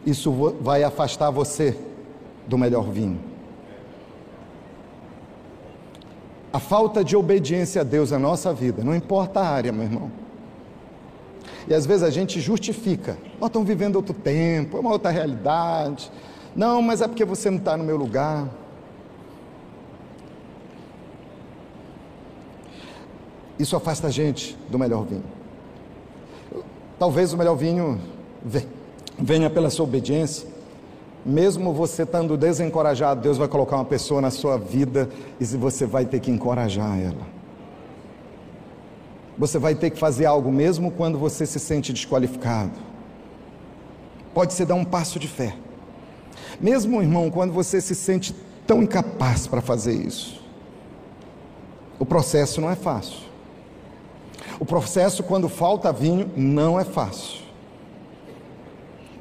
isso 0.05 0.31
vai 0.61 0.83
afastar 0.83 1.31
você 1.31 1.77
do 2.47 2.57
melhor 2.57 2.89
vinho. 2.91 3.19
A 6.53 6.59
falta 6.59 7.03
de 7.03 7.17
obediência 7.17 7.81
a 7.81 7.83
Deus 7.83 8.11
na 8.11 8.19
nossa 8.19 8.53
vida, 8.53 8.83
não 8.83 8.95
importa 8.95 9.41
a 9.41 9.47
área, 9.47 9.71
meu 9.71 9.83
irmão. 9.83 10.11
E 11.67 11.73
às 11.73 11.85
vezes 11.85 12.03
a 12.03 12.09
gente 12.09 12.39
justifica, 12.39 13.17
nós 13.39 13.49
estamos 13.49 13.67
vivendo 13.67 13.95
outro 13.95 14.13
tempo, 14.13 14.77
é 14.77 14.79
uma 14.79 14.91
outra 14.91 15.09
realidade. 15.09 16.11
Não, 16.55 16.81
mas 16.81 17.01
é 17.01 17.07
porque 17.07 17.25
você 17.25 17.49
não 17.49 17.57
está 17.57 17.75
no 17.75 17.83
meu 17.83 17.97
lugar. 17.97 18.47
Isso 23.57 23.75
afasta 23.75 24.07
a 24.07 24.11
gente 24.11 24.55
do 24.69 24.77
melhor 24.77 25.03
vinho. 25.05 25.23
Talvez 26.99 27.33
o 27.33 27.37
melhor 27.37 27.55
vinho 27.55 27.99
venha 28.43 28.74
pela 29.53 29.69
sua 29.69 29.85
obediência. 29.85 30.47
Mesmo 31.25 31.73
você 31.73 32.03
estando 32.03 32.37
desencorajado, 32.37 33.21
Deus 33.21 33.37
vai 33.37 33.47
colocar 33.47 33.77
uma 33.77 33.85
pessoa 33.85 34.21
na 34.21 34.29
sua 34.29 34.57
vida 34.57 35.09
e 35.39 35.45
você 35.45 35.85
vai 35.85 36.05
ter 36.05 36.19
que 36.19 36.29
encorajar 36.29 36.99
ela. 36.99 37.35
Você 39.37 39.57
vai 39.57 39.75
ter 39.75 39.89
que 39.89 39.97
fazer 39.97 40.25
algo 40.25 40.51
mesmo 40.51 40.91
quando 40.91 41.17
você 41.17 41.45
se 41.45 41.59
sente 41.59 41.91
desqualificado. 41.91 42.73
Pode 44.33 44.53
ser 44.53 44.65
dar 44.65 44.75
um 44.75 44.85
passo 44.85 45.17
de 45.17 45.27
fé. 45.27 45.55
Mesmo, 46.59 47.01
irmão, 47.01 47.31
quando 47.31 47.51
você 47.51 47.81
se 47.81 47.95
sente 47.95 48.35
tão 48.67 48.83
incapaz 48.83 49.47
para 49.47 49.61
fazer 49.61 49.93
isso. 49.93 50.43
O 51.97 52.05
processo 52.05 52.61
não 52.61 52.69
é 52.69 52.75
fácil. 52.75 53.25
O 54.59 54.65
processo, 54.65 55.23
quando 55.23 55.49
falta 55.49 55.91
vinho, 55.91 56.29
não 56.35 56.79
é 56.79 56.83
fácil. 56.83 57.44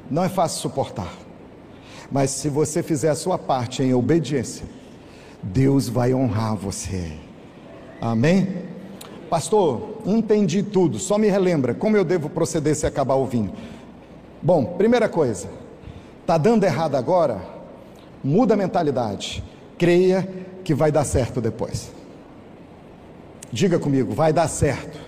Não 0.09 0.23
é 0.23 0.29
fácil 0.29 0.61
suportar. 0.61 1.11
Mas 2.11 2.29
se 2.31 2.49
você 2.49 2.83
fizer 2.83 3.09
a 3.09 3.15
sua 3.15 3.37
parte 3.37 3.81
em 3.81 3.93
obediência, 3.93 4.65
Deus 5.41 5.89
vai 5.89 6.13
honrar 6.13 6.55
você. 6.55 7.13
Amém? 7.99 8.63
Pastor, 9.29 10.01
entendi 10.05 10.61
tudo, 10.61 10.99
só 10.99 11.17
me 11.17 11.27
relembra 11.27 11.73
como 11.73 11.97
eu 11.97 12.05
devo 12.05 12.29
proceder 12.29 12.75
se 12.75 12.85
acabar 12.85 13.15
o 13.15 13.25
vinho. 13.25 13.51
Bom, 14.41 14.65
primeira 14.77 15.09
coisa, 15.09 15.49
tá 16.25 16.37
dando 16.37 16.63
errado 16.63 16.95
agora? 16.95 17.41
Muda 18.23 18.53
a 18.53 18.57
mentalidade. 18.57 19.43
Creia 19.77 20.27
que 20.63 20.73
vai 20.73 20.91
dar 20.91 21.03
certo 21.03 21.41
depois. 21.41 21.91
Diga 23.51 23.79
comigo, 23.79 24.13
vai 24.13 24.31
dar 24.31 24.47
certo. 24.47 24.99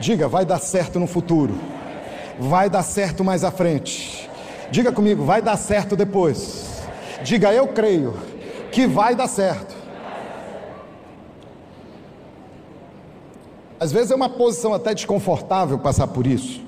Diga, 0.00 0.26
vai 0.26 0.44
dar 0.44 0.58
certo 0.58 0.98
no 0.98 1.06
futuro 1.06 1.54
vai 2.38 2.68
dar 2.68 2.82
certo 2.82 3.24
mais 3.24 3.44
à 3.44 3.50
frente. 3.50 4.28
Diga 4.70 4.92
comigo, 4.92 5.24
vai 5.24 5.40
dar 5.40 5.56
certo 5.56 5.96
depois. 5.96 6.82
Diga, 7.22 7.52
eu 7.52 7.68
creio 7.68 8.14
que 8.72 8.86
vai 8.86 9.14
dar 9.14 9.28
certo. 9.28 9.74
Às 13.78 13.92
vezes 13.92 14.10
é 14.10 14.14
uma 14.14 14.28
posição 14.28 14.72
até 14.72 14.94
desconfortável 14.94 15.78
passar 15.78 16.06
por 16.06 16.26
isso, 16.26 16.62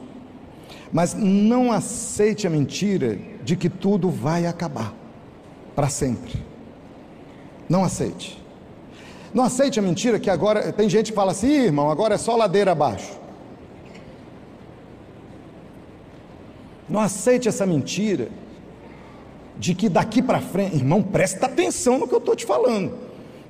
mas 0.93 1.15
não 1.15 1.73
aceite 1.73 2.47
a 2.47 2.51
mentira 2.51 3.19
de 3.43 3.57
que 3.57 3.69
tudo 3.69 4.11
vai 4.11 4.47
acabar 4.47 4.93
para 5.75 5.89
sempre. 5.89 6.45
Não 7.69 7.85
aceite. 7.85 8.43
Não 9.33 9.45
aceite 9.45 9.79
a 9.79 9.83
mentira 9.83 10.19
que 10.19 10.31
agora 10.31 10.73
tem 10.73 10.89
gente 10.89 11.11
que 11.11 11.17
fala 11.17 11.33
assim, 11.33 11.51
irmão, 11.51 11.91
agora 11.91 12.15
é 12.15 12.19
só 12.19 12.37
ladeira 12.37 12.73
abaixo. 12.73 13.26
Não 16.89 17.01
aceite 17.01 17.49
essa 17.49 17.67
mentira 17.67 18.29
de 19.59 19.75
que 19.75 19.89
daqui 19.89 20.23
para 20.23 20.41
frente, 20.41 20.77
irmão, 20.77 21.03
presta 21.03 21.47
atenção 21.47 21.99
no 21.99 22.07
que 22.07 22.15
eu 22.15 22.19
estou 22.19 22.37
te 22.37 22.45
falando, 22.45 22.95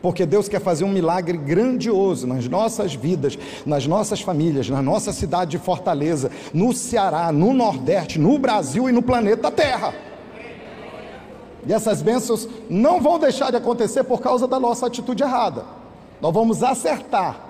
porque 0.01 0.25
Deus 0.25 0.49
quer 0.49 0.61
fazer 0.61 0.85
um 0.85 0.88
milagre 0.88 1.37
grandioso 1.37 2.27
nas 2.27 2.49
nossas 2.49 2.94
vidas, 2.94 3.37
nas 3.64 3.87
nossas 3.87 4.20
famílias, 4.20 4.68
na 4.68 4.81
nossa 4.81 5.12
cidade 5.12 5.53
de 5.53 5.59
Fortaleza, 5.59 6.31
no 6.55 6.72
Ceará, 6.72 7.33
no 7.33 7.53
Nordeste, 7.53 8.18
no 8.18 8.38
Brasil 8.38 8.88
e 8.88 8.92
no 8.92 9.03
planeta 9.03 9.51
Terra. 9.51 9.94
E 11.66 11.72
essas 11.72 12.01
bênçãos 12.01 12.49
não 12.70 13.01
vão 13.01 13.18
deixar 13.18 13.51
de 13.51 13.57
acontecer 13.57 14.05
por 14.05 14.20
causa 14.20 14.46
da 14.46 14.61
nossa 14.61 14.87
atitude 14.87 15.25
errada. 15.25 15.64
Nós 16.20 16.33
vamos 16.33 16.62
acertar, 16.62 17.40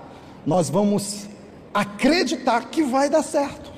nós 0.45 0.69
vamos 0.69 1.27
acreditar 1.71 2.69
que 2.69 2.81
vai 2.81 3.09
dar 3.09 3.21
certo. 3.21 3.71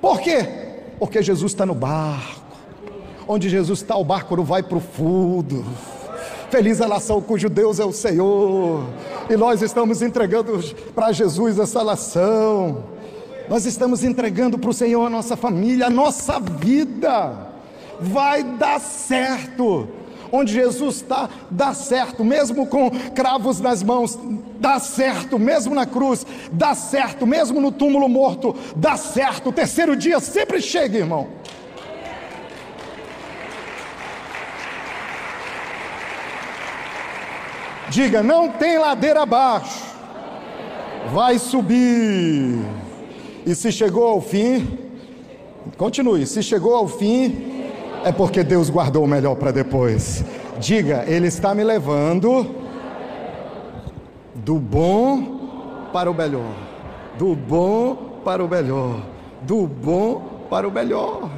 Por 0.00 0.20
quê? 0.20 0.71
Porque 1.02 1.20
Jesus 1.20 1.50
está 1.50 1.66
no 1.66 1.74
barco. 1.74 2.40
Onde 3.26 3.48
Jesus 3.48 3.80
está, 3.80 3.96
o 3.96 4.04
barco 4.04 4.36
não 4.36 4.44
vai 4.44 4.62
para 4.62 4.78
o 4.78 4.80
fundo. 4.80 5.64
Feliz 6.48 6.80
a 6.80 6.86
nação 6.86 7.20
cujo 7.20 7.48
Deus 7.48 7.80
é 7.80 7.84
o 7.84 7.92
Senhor. 7.92 8.84
E 9.28 9.36
nós 9.36 9.62
estamos 9.62 10.00
entregando 10.00 10.62
para 10.94 11.10
Jesus 11.10 11.58
essa 11.58 11.82
nação. 11.82 12.84
Nós 13.48 13.66
estamos 13.66 14.04
entregando 14.04 14.56
para 14.56 14.70
o 14.70 14.72
Senhor 14.72 15.04
a 15.04 15.10
nossa 15.10 15.36
família, 15.36 15.86
a 15.86 15.90
nossa 15.90 16.38
vida. 16.38 17.48
Vai 18.00 18.44
dar 18.44 18.78
certo. 18.78 19.88
Onde 20.32 20.54
Jesus 20.54 20.96
está, 20.96 21.28
dá 21.50 21.74
certo, 21.74 22.24
mesmo 22.24 22.66
com 22.66 22.90
cravos 23.14 23.60
nas 23.60 23.82
mãos, 23.82 24.18
dá 24.58 24.80
certo, 24.80 25.38
mesmo 25.38 25.74
na 25.74 25.84
cruz, 25.84 26.26
dá 26.50 26.74
certo, 26.74 27.26
mesmo 27.26 27.60
no 27.60 27.70
túmulo 27.70 28.08
morto, 28.08 28.56
dá 28.74 28.96
certo. 28.96 29.50
O 29.50 29.52
terceiro 29.52 29.94
dia 29.94 30.18
sempre 30.18 30.62
chega, 30.62 30.96
irmão. 30.96 31.28
Diga, 37.90 38.22
não 38.22 38.48
tem 38.48 38.78
ladeira 38.78 39.20
abaixo, 39.22 39.82
vai 41.12 41.38
subir. 41.38 42.58
E 43.44 43.54
se 43.54 43.70
chegou 43.70 44.08
ao 44.08 44.20
fim, 44.22 44.78
continue. 45.76 46.26
Se 46.26 46.42
chegou 46.42 46.74
ao 46.74 46.88
fim, 46.88 47.61
é 48.04 48.12
porque 48.12 48.42
Deus 48.42 48.68
guardou 48.68 49.04
o 49.04 49.08
melhor 49.08 49.36
para 49.36 49.50
depois. 49.50 50.24
Diga, 50.58 51.04
Ele 51.06 51.28
está 51.28 51.54
me 51.54 51.64
levando 51.64 52.54
do 54.34 54.58
bom 54.58 55.88
para 55.92 56.10
o 56.10 56.14
melhor, 56.14 56.54
do 57.18 57.34
bom 57.34 58.20
para 58.24 58.44
o 58.44 58.48
melhor, 58.48 59.02
do 59.42 59.66
bom 59.66 60.46
para 60.48 60.66
o 60.66 60.70
melhor. 60.70 61.30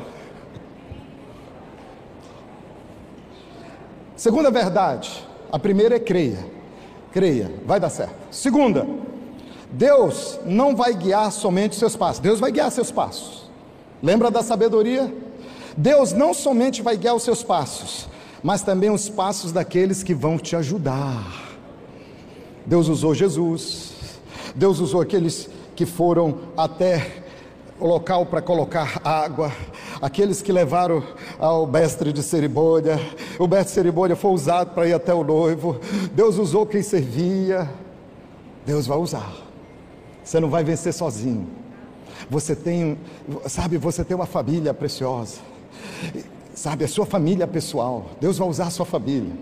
Segunda 4.16 4.50
verdade, 4.50 5.26
a 5.52 5.58
primeira 5.58 5.96
é 5.96 5.98
creia, 5.98 6.46
creia, 7.12 7.50
vai 7.66 7.78
dar 7.78 7.90
certo. 7.90 8.14
Segunda, 8.30 8.86
Deus 9.70 10.38
não 10.46 10.74
vai 10.74 10.94
guiar 10.94 11.30
somente 11.30 11.76
seus 11.76 11.96
passos, 11.96 12.20
Deus 12.20 12.40
vai 12.40 12.50
guiar 12.50 12.70
seus 12.70 12.90
passos. 12.90 13.50
Lembra 14.02 14.30
da 14.30 14.42
sabedoria? 14.42 15.12
Deus 15.76 16.12
não 16.12 16.32
somente 16.32 16.82
vai 16.82 16.96
guiar 16.96 17.14
os 17.14 17.22
seus 17.22 17.42
passos, 17.42 18.08
mas 18.42 18.62
também 18.62 18.90
os 18.90 19.08
passos 19.08 19.52
daqueles 19.52 20.02
que 20.02 20.14
vão 20.14 20.38
te 20.38 20.54
ajudar. 20.54 21.56
Deus 22.66 22.88
usou 22.88 23.14
Jesus, 23.14 23.92
Deus 24.54 24.78
usou 24.78 25.00
aqueles 25.00 25.48
que 25.74 25.84
foram 25.84 26.38
até 26.56 27.24
o 27.80 27.86
local 27.86 28.24
para 28.26 28.40
colocar 28.40 29.00
água, 29.04 29.52
aqueles 30.00 30.40
que 30.40 30.52
levaram 30.52 31.02
ao 31.38 31.66
mestre 31.66 32.12
de 32.12 32.22
cerimônia, 32.22 32.98
o 33.38 33.46
mestre 33.46 33.64
de 33.64 33.70
cerimônia 33.70 34.16
foi 34.16 34.30
usado 34.30 34.74
para 34.74 34.86
ir 34.86 34.94
até 34.94 35.12
o 35.12 35.24
noivo, 35.24 35.80
Deus 36.12 36.38
usou 36.38 36.64
quem 36.64 36.82
servia, 36.82 37.68
Deus 38.64 38.86
vai 38.86 38.96
usar. 38.96 39.32
Você 40.22 40.40
não 40.40 40.48
vai 40.48 40.64
vencer 40.64 40.94
sozinho. 40.94 41.46
Você 42.30 42.56
tem, 42.56 42.98
sabe, 43.46 43.76
você 43.76 44.02
tem 44.02 44.14
uma 44.14 44.24
família 44.24 44.72
preciosa. 44.72 45.53
Sabe, 46.54 46.84
a 46.84 46.88
sua 46.88 47.04
família 47.04 47.48
pessoal, 47.48 48.06
Deus 48.20 48.38
vai 48.38 48.48
usar 48.48 48.68
a 48.68 48.70
sua 48.70 48.86
família, 48.86 49.32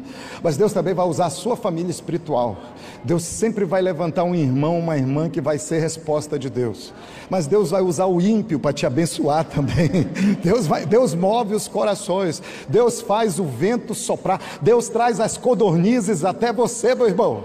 mas 0.43 0.57
Deus 0.57 0.73
também 0.73 0.95
vai 0.95 1.07
usar 1.07 1.27
a 1.27 1.31
sua 1.31 1.55
família 1.55 1.91
espiritual. 1.91 2.57
Deus 3.05 3.23
sempre 3.23 3.67
vai 3.67 3.83
levantar 3.83 4.25
um 4.25 4.35
irmão, 4.35 4.79
uma 4.79 4.97
irmã 4.97 5.29
que 5.29 5.39
vai 5.39 5.59
ser 5.59 5.79
resposta 5.79 6.39
de 6.39 6.49
Deus, 6.49 6.91
mas 7.29 7.47
Deus 7.47 7.71
vai 7.71 7.83
usar 7.83 8.07
o 8.07 8.19
ímpio 8.19 8.59
para 8.59 8.73
te 8.73 8.87
abençoar 8.87 9.45
também. 9.45 10.09
Deus, 10.43 10.67
vai, 10.67 10.87
Deus 10.87 11.15
move 11.15 11.55
os 11.55 11.69
corações, 11.69 12.43
Deus 12.67 13.03
faz 13.03 13.39
o 13.39 13.45
vento 13.45 13.95
soprar, 13.95 14.41
Deus 14.63 14.89
traz 14.89 15.21
as 15.21 15.37
codornizes 15.37 16.25
até 16.25 16.51
você, 16.51 16.95
meu 16.95 17.09
irmão. 17.09 17.45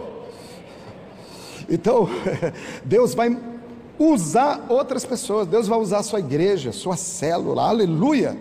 Então, 1.69 2.07
Deus 2.86 3.13
vai 3.13 3.38
usar 3.99 4.65
outras 4.69 5.03
pessoas, 5.03 5.45
Deus 5.45 5.67
vai 5.67 5.77
usar 5.77 5.97
a 5.97 6.03
sua 6.03 6.19
igreja, 6.19 6.71
sua 6.71 6.95
célula, 6.95 7.63
aleluia. 7.63 8.38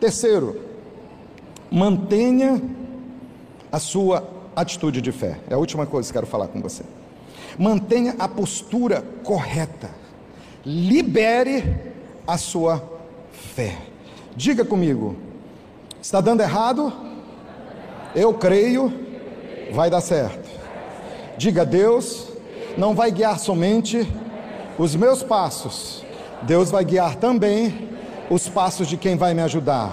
Terceiro, 0.00 0.58
mantenha 1.70 2.60
a 3.70 3.78
sua 3.78 4.26
atitude 4.56 5.02
de 5.02 5.12
fé. 5.12 5.38
É 5.48 5.54
a 5.54 5.58
última 5.58 5.84
coisa 5.86 6.08
que 6.08 6.14
quero 6.14 6.26
falar 6.26 6.48
com 6.48 6.60
você. 6.60 6.82
Mantenha 7.58 8.16
a 8.18 8.26
postura 8.26 9.04
correta. 9.22 9.90
Libere 10.64 11.92
a 12.26 12.38
sua 12.38 12.82
fé. 13.54 13.76
Diga 14.34 14.64
comigo: 14.64 15.16
está 16.00 16.20
dando 16.22 16.40
errado? 16.40 16.90
Eu 18.14 18.32
creio, 18.32 18.90
vai 19.72 19.90
dar 19.90 20.00
certo. 20.00 20.48
Diga: 21.36 21.66
Deus 21.66 22.28
não 22.78 22.94
vai 22.94 23.10
guiar 23.10 23.38
somente 23.38 24.10
os 24.78 24.96
meus 24.96 25.22
passos, 25.22 26.02
Deus 26.42 26.70
vai 26.70 26.84
guiar 26.84 27.16
também 27.16 27.89
os 28.30 28.48
passos 28.48 28.86
de 28.86 28.96
quem 28.96 29.16
vai 29.16 29.34
me 29.34 29.42
ajudar. 29.42 29.92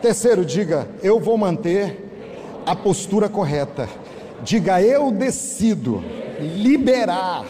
Terceiro, 0.00 0.44
diga: 0.44 0.88
eu 1.02 1.18
vou 1.18 1.36
manter 1.36 2.62
a 2.64 2.74
postura 2.76 3.28
correta. 3.28 3.88
Diga: 4.42 4.80
eu 4.80 5.10
decido 5.10 6.02
liberar 6.40 7.44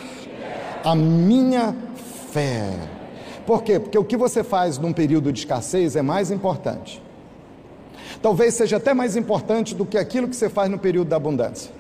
a 0.83 0.95
minha 0.95 1.77
fé. 2.33 2.71
Por 3.47 3.63
quê? 3.63 3.79
Porque 3.79 3.99
o 3.99 4.05
que 4.05 4.17
você 4.17 4.43
faz 4.43 4.79
num 4.79 4.93
período 4.93 5.33
de 5.33 5.41
escassez 5.41 5.95
é 5.95 6.03
mais 6.03 6.31
importante. 6.31 7.03
Talvez 8.23 8.55
seja 8.55 8.77
até 8.77 8.95
mais 8.95 9.17
importante 9.17 9.75
do 9.75 9.85
que 9.85 9.99
aquilo 9.99 10.29
que 10.29 10.37
você 10.37 10.49
faz 10.49 10.71
no 10.71 10.79
período 10.79 11.09
da 11.09 11.17
abundância. 11.17 11.71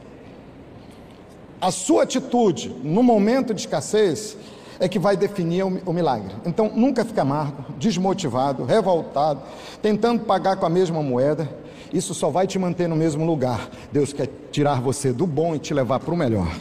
A 1.60 1.70
sua 1.70 2.02
atitude 2.02 2.74
no 2.82 3.02
momento 3.02 3.54
de 3.54 3.60
escassez 3.60 4.36
é 4.82 4.88
que 4.88 4.98
vai 4.98 5.16
definir 5.16 5.62
o 5.62 5.92
milagre. 5.92 6.34
Então, 6.44 6.68
nunca 6.74 7.04
fica 7.04 7.22
amargo, 7.22 7.66
desmotivado, 7.78 8.64
revoltado, 8.64 9.40
tentando 9.80 10.24
pagar 10.24 10.56
com 10.56 10.66
a 10.66 10.68
mesma 10.68 11.00
moeda. 11.00 11.48
Isso 11.92 12.12
só 12.14 12.30
vai 12.30 12.48
te 12.48 12.58
manter 12.58 12.88
no 12.88 12.96
mesmo 12.96 13.24
lugar. 13.24 13.70
Deus 13.92 14.12
quer 14.12 14.28
tirar 14.50 14.80
você 14.80 15.12
do 15.12 15.24
bom 15.24 15.54
e 15.54 15.60
te 15.60 15.72
levar 15.72 16.00
para 16.00 16.12
o 16.12 16.16
melhor. 16.16 16.52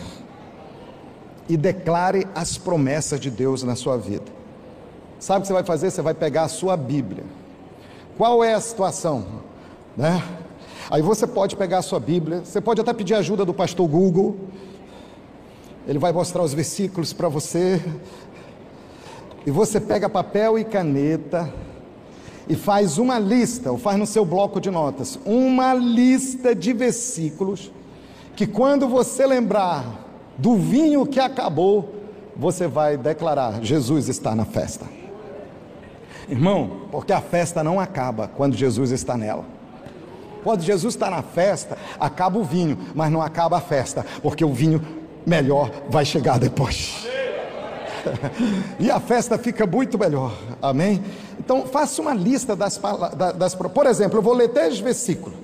E 1.49 1.57
declare 1.57 2.27
as 2.35 2.59
promessas 2.59 3.19
de 3.19 3.31
Deus 3.31 3.63
na 3.63 3.75
sua 3.75 3.97
vida. 3.97 4.25
Sabe 5.19 5.39
o 5.39 5.41
que 5.41 5.47
você 5.47 5.53
vai 5.53 5.63
fazer? 5.63 5.89
Você 5.89 6.03
vai 6.03 6.13
pegar 6.13 6.43
a 6.43 6.47
sua 6.47 6.77
Bíblia. 6.77 7.23
Qual 8.19 8.43
é 8.43 8.53
a 8.53 8.61
situação? 8.61 9.25
Né? 9.97 10.23
Aí 10.91 11.01
você 11.01 11.25
pode 11.25 11.55
pegar 11.55 11.79
a 11.79 11.81
sua 11.81 11.99
Bíblia, 11.99 12.41
você 12.45 12.61
pode 12.61 12.81
até 12.81 12.93
pedir 12.93 13.15
ajuda 13.15 13.43
do 13.43 13.53
pastor 13.53 13.87
Google 13.87 14.37
ele 15.87 15.99
vai 15.99 16.11
mostrar 16.11 16.43
os 16.43 16.53
versículos 16.53 17.13
para 17.13 17.27
você. 17.27 17.81
E 19.45 19.51
você 19.51 19.79
pega 19.79 20.09
papel 20.09 20.59
e 20.59 20.63
caneta 20.63 21.51
e 22.47 22.55
faz 22.55 22.97
uma 22.97 23.17
lista, 23.17 23.71
ou 23.71 23.77
faz 23.77 23.97
no 23.97 24.05
seu 24.05 24.25
bloco 24.25 24.59
de 24.59 24.69
notas, 24.69 25.19
uma 25.25 25.73
lista 25.73 26.53
de 26.53 26.73
versículos 26.73 27.71
que 28.35 28.45
quando 28.47 28.87
você 28.87 29.25
lembrar 29.25 30.07
do 30.37 30.55
vinho 30.55 31.05
que 31.05 31.19
acabou, 31.19 31.95
você 32.35 32.67
vai 32.67 32.97
declarar: 32.97 33.61
Jesus 33.61 34.09
está 34.09 34.35
na 34.35 34.45
festa. 34.45 34.85
Irmão, 36.29 36.87
porque 36.91 37.11
a 37.11 37.21
festa 37.21 37.63
não 37.63 37.79
acaba 37.79 38.27
quando 38.27 38.55
Jesus 38.55 38.91
está 38.91 39.17
nela. 39.17 39.45
Quando 40.43 40.61
Jesus 40.61 40.95
está 40.95 41.09
na 41.09 41.21
festa, 41.21 41.77
acaba 41.99 42.39
o 42.39 42.43
vinho, 42.43 42.77
mas 42.95 43.11
não 43.11 43.21
acaba 43.21 43.57
a 43.57 43.61
festa, 43.61 44.05
porque 44.23 44.43
o 44.43 44.53
vinho 44.53 44.81
melhor 45.25 45.71
vai 45.89 46.05
chegar 46.05 46.39
depois. 46.39 47.07
e 48.79 48.89
a 48.89 48.99
festa 48.99 49.37
fica 49.37 49.65
muito 49.65 49.97
melhor, 49.97 50.33
amém? 50.61 51.03
Então 51.39 51.65
faça 51.65 52.01
uma 52.01 52.13
lista 52.13 52.55
das, 52.55 52.79
das 53.35 53.55
por 53.55 53.85
exemplo, 53.85 54.17
eu 54.17 54.21
vou 54.21 54.33
ler 54.33 54.49
três 54.49 54.79
versículos. 54.79 55.37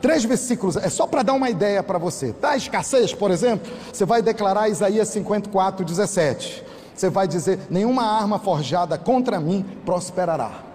Três 0.00 0.24
versículos, 0.24 0.76
é 0.76 0.88
só 0.88 1.06
para 1.06 1.22
dar 1.22 1.32
uma 1.32 1.50
ideia 1.50 1.82
para 1.82 1.98
você. 1.98 2.32
Tá 2.32 2.56
escassez, 2.56 3.12
por 3.12 3.32
exemplo, 3.32 3.70
você 3.92 4.04
vai 4.04 4.22
declarar 4.22 4.68
Isaías 4.68 5.08
54, 5.08 5.84
17. 5.84 6.64
Você 6.94 7.10
vai 7.10 7.26
dizer: 7.26 7.58
Nenhuma 7.68 8.04
arma 8.04 8.38
forjada 8.38 8.96
contra 8.96 9.40
mim 9.40 9.64
prosperará. 9.84 10.67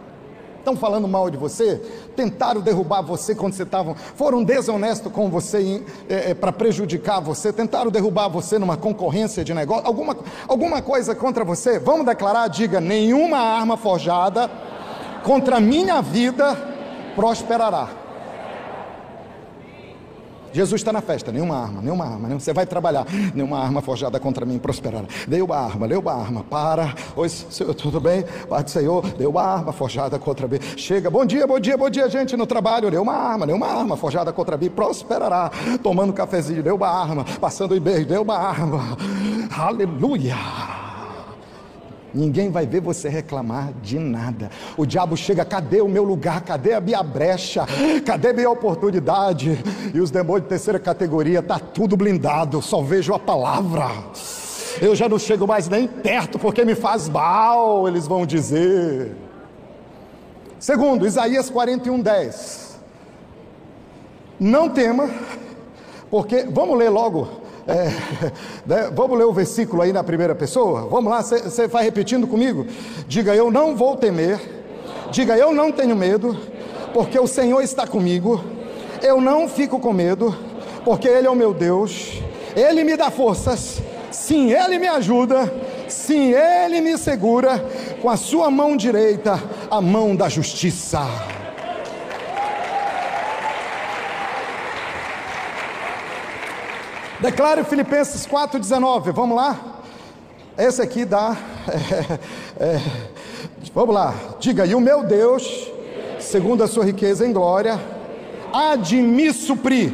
Estão 0.63 0.78
falando 0.78 1.10
mal 1.10 1.30
de 1.30 1.36
você? 1.36 1.76
Tentaram 2.15 2.62
derrubar 2.62 3.02
você 3.02 3.36
quando 3.36 3.52
você 3.52 3.63
estava. 3.63 3.93
Foram 3.95 4.41
desonestos 4.45 5.12
com 5.12 5.30
você 5.30 5.84
é, 6.08 6.32
é, 6.32 6.34
para 6.34 6.54
prejudicar 6.54 7.19
você? 7.19 7.52
Tentaram 7.52 7.91
derrubar 7.91 8.30
você 8.30 8.58
numa 8.58 8.78
concorrência 8.78 9.43
de 9.43 9.54
negócio? 9.54 9.86
Alguma, 9.86 10.15
alguma 10.47 10.82
coisa 10.82 11.13
contra 11.13 11.43
você? 11.43 11.80
Vamos 11.80 12.06
declarar? 12.06 12.47
Diga: 12.47 12.80
nenhuma 12.80 13.39
arma 13.39 13.76
forjada 13.76 14.49
contra 15.22 15.57
a 15.57 15.59
minha 15.59 16.01
vida 16.01 16.55
prosperará. 17.14 18.03
Jesus 20.54 20.82
está 20.82 20.93
na 20.93 21.01
festa, 21.01 21.32
nenhuma 21.32 21.58
arma, 21.58 21.82
nenhuma 21.82 22.06
arma, 22.06 22.30
você 22.39 22.54
vai 22.54 22.66
trabalhar, 22.66 23.06
nenhuma 23.34 23.60
arma 23.60 23.82
forjada 23.82 24.20
contra 24.20 24.45
mim 24.45 24.60
prosperará. 24.60 25.06
Deu 25.28 25.45
uma 25.45 25.58
arma, 25.58 25.88
deu 25.88 25.99
uma 25.99 26.14
arma, 26.14 26.43
para, 26.43 26.93
oi, 27.16 27.28
senhor, 27.28 27.74
tudo 27.74 27.99
bem? 27.99 28.24
Pai 28.47 28.64
do 28.64 28.70
Senhor, 28.70 29.01
deu 29.14 29.32
uma 29.32 29.41
arma 29.41 29.74
forjada 29.74 30.20
contra 30.20 30.47
mim. 30.47 30.60
Chega, 30.78 31.10
bom 31.10 31.26
dia, 31.26 31.47
bom 31.47 31.60
dia, 31.60 31.76
bom 31.76 31.89
dia, 31.89 32.08
gente, 32.08 32.38
no 32.38 32.45
trabalho, 32.45 32.91
deu 32.91 33.01
uma 33.01 33.14
arma, 33.14 33.47
deu 33.47 33.56
uma 33.56 33.68
arma 33.68 33.97
forjada 33.97 34.32
contra 34.32 34.56
mim, 34.56 34.70
prosperará. 34.70 35.51
Tomando 35.82 36.14
cafezinho, 36.14 36.62
deu 36.62 36.76
uma 36.76 36.88
arma, 36.88 37.26
passando 37.41 37.76
em 37.76 37.82
beijo, 37.82 38.06
deu 38.06 38.22
uma 38.22 38.38
arma. 38.38 38.97
Aleluia. 39.58 40.82
Ninguém 42.14 42.51
vai 42.51 42.66
ver 42.66 42.80
você 42.80 43.09
reclamar 43.09 43.74
de 43.82 43.97
nada. 43.97 44.51
O 44.78 44.86
diabo 44.86 45.18
chega, 45.18 45.43
cadê 45.43 45.82
o 45.82 45.88
meu 45.88 46.03
lugar? 46.03 46.41
Cadê 46.41 46.74
a 46.74 46.82
minha 46.82 47.01
brecha? 47.01 47.66
Cadê 48.05 48.30
a 48.30 48.34
minha 48.34 48.49
oportunidade? 48.49 49.57
E 49.93 49.99
os 49.99 50.11
demônios 50.11 50.43
de 50.43 50.49
terceira 50.49 50.80
categoria, 50.80 51.41
tá 51.41 51.57
tudo 51.57 51.97
blindado, 51.97 52.61
só 52.61 52.82
vejo 52.82 53.14
a 53.14 53.20
palavra. 53.20 53.89
Eu 54.80 54.95
já 54.95 55.09
não 55.09 55.18
chego 55.18 55.47
mais 55.47 55.68
nem 55.68 55.88
perto 55.88 56.38
porque 56.38 56.64
me 56.64 56.76
faz 56.76 57.09
mal, 57.09 57.88
eles 57.88 58.05
vão 58.05 58.26
dizer. 58.26 59.16
Segundo, 60.59 61.05
Isaías 61.05 61.49
41, 61.49 61.99
10. 61.99 62.80
Não 64.39 64.70
tema, 64.70 65.09
porque, 66.09 66.43
vamos 66.43 66.78
ler 66.78 66.89
logo, 66.89 67.43
é, 67.68 67.86
né, 68.66 68.91
vamos 68.93 69.18
ler 69.18 69.26
o 69.26 69.34
versículo 69.34 69.82
aí 69.82 69.93
na 69.93 70.03
primeira 70.03 70.36
pessoa? 70.36 70.88
Vamos 70.89 71.11
lá, 71.11 71.22
você 71.22 71.68
vai 71.68 71.84
repetindo 71.84 72.28
comigo? 72.28 72.66
Diga, 73.07 73.34
eu 73.34 73.49
não 73.49 73.76
vou 73.76 73.95
temer, 73.95 74.39
diga, 75.11 75.38
eu 75.38 75.53
não 75.53 75.72
tenho 75.72 75.95
medo, 75.95 76.38
porque 76.93 77.18
o 77.18 77.28
Senhor 77.28 77.61
está 77.61 77.88
comigo, 77.88 78.43
eu 79.01 79.22
não 79.22 79.47
fico 79.47 79.80
com 79.80 79.93
medo, 79.93 80.36
porque 80.84 81.07
Ele 81.07 81.28
é 81.28 81.30
o 81.30 81.36
meu 81.36 81.53
Deus, 81.53 82.22
Ele 82.55 82.84
me 82.84 82.97
dá 82.97 83.09
forças, 83.09 83.82
sim, 84.11 84.51
Ele 84.51 84.78
me 84.78 84.88
ajuda, 84.88 85.53
sim, 85.88 86.34
Ele 86.34 86.82
me 86.82 86.97
segura. 86.97 87.64
Com 88.01 88.09
a 88.09 88.18
sua 88.18 88.51
mão 88.51 88.76
direita, 88.76 89.41
a 89.72 89.80
mão 89.80 90.14
da 90.14 90.28
justiça. 90.28 90.99
Declare 97.24 97.63
Filipenses 97.63 98.28
4,19, 98.28 99.13
vamos 99.13 99.38
lá? 99.38 99.82
Esse 100.57 100.82
aqui 100.82 101.05
dá. 101.05 101.38
É, 102.59 102.76
é, 102.76 102.82
vamos 103.74 103.95
lá, 103.95 104.13
diga, 104.39 104.65
e 104.65 104.76
o 104.76 104.80
meu 104.80 105.03
Deus, 105.03 105.71
segundo 106.19 106.61
a 106.63 106.67
sua 106.67 106.84
riqueza 106.84 107.26
em 107.26 107.32
glória, 107.32 107.80
há 108.51 108.76
de 108.76 108.97
me 108.97 109.34
suprir 109.34 109.93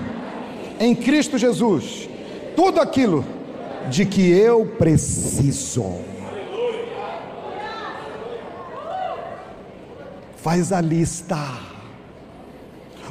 em 0.80 0.96
Cristo 0.96 1.38
Jesus 1.38 2.10
tudo 2.56 2.82
aquilo 2.82 3.24
de 3.90 4.08
que 4.08 4.28
eu 4.32 4.66
preciso. 4.66 5.86
Faz 10.38 10.74
a 10.74 10.82
lista. 10.82 11.38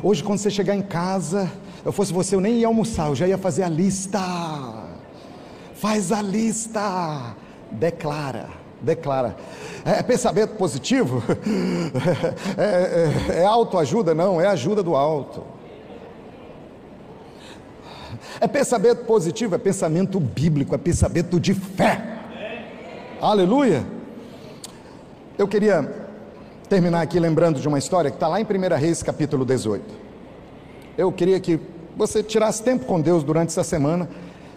Hoje, 0.03 0.25
quando 0.25 0.41
você 0.41 0.51
chegar 0.51 0.75
em 0.75 0.83
casa, 0.83 1.51
eu 1.89 1.93
fosse 1.93 2.13
você, 2.13 2.35
eu 2.35 2.41
nem 2.41 2.59
ia 2.59 2.67
almoçar, 2.67 3.09
eu 3.09 3.15
já 3.15 3.27
ia 3.27 3.39
fazer 3.39 3.63
a 3.63 3.69
lista. 3.71 4.21
Faz 5.73 6.13
a 6.13 6.21
lista. 6.21 7.35
Declara, 7.73 8.51
declara. 8.83 9.35
É, 9.87 10.01
é 10.01 10.03
pensamento 10.03 10.55
positivo? 10.57 11.23
É, 12.59 13.33
é, 13.33 13.41
é 13.41 13.45
autoajuda? 13.47 14.15
Não, 14.15 14.39
é 14.39 14.47
ajuda 14.49 14.83
do 14.83 14.95
alto. 14.95 15.43
É 18.39 18.47
pensamento 18.47 19.07
positivo, 19.07 19.55
é 19.55 19.59
pensamento 19.59 20.21
bíblico, 20.21 20.75
é 20.75 20.79
pensamento 20.79 21.41
de 21.41 21.55
fé. 21.55 22.19
Aleluia. 23.19 23.83
Eu 25.39 25.49
queria 25.49 26.07
terminar 26.69 27.01
aqui 27.01 27.19
lembrando 27.19 27.61
de 27.61 27.67
uma 27.67 27.79
história 27.79 28.11
que 28.11 28.17
está 28.17 28.29
lá 28.29 28.39
em 28.39 28.45
1 28.45 28.77
Reis, 28.77 29.03
capítulo 29.03 29.43
18 29.47 30.09
eu 30.99 31.13
queria 31.13 31.39
que 31.39 31.61
você 31.99 32.23
tirasse 32.23 32.63
tempo 32.63 32.87
com 32.87 33.01
Deus 33.01 33.25
durante 33.25 33.49
essa 33.49 33.65
semana, 33.65 34.09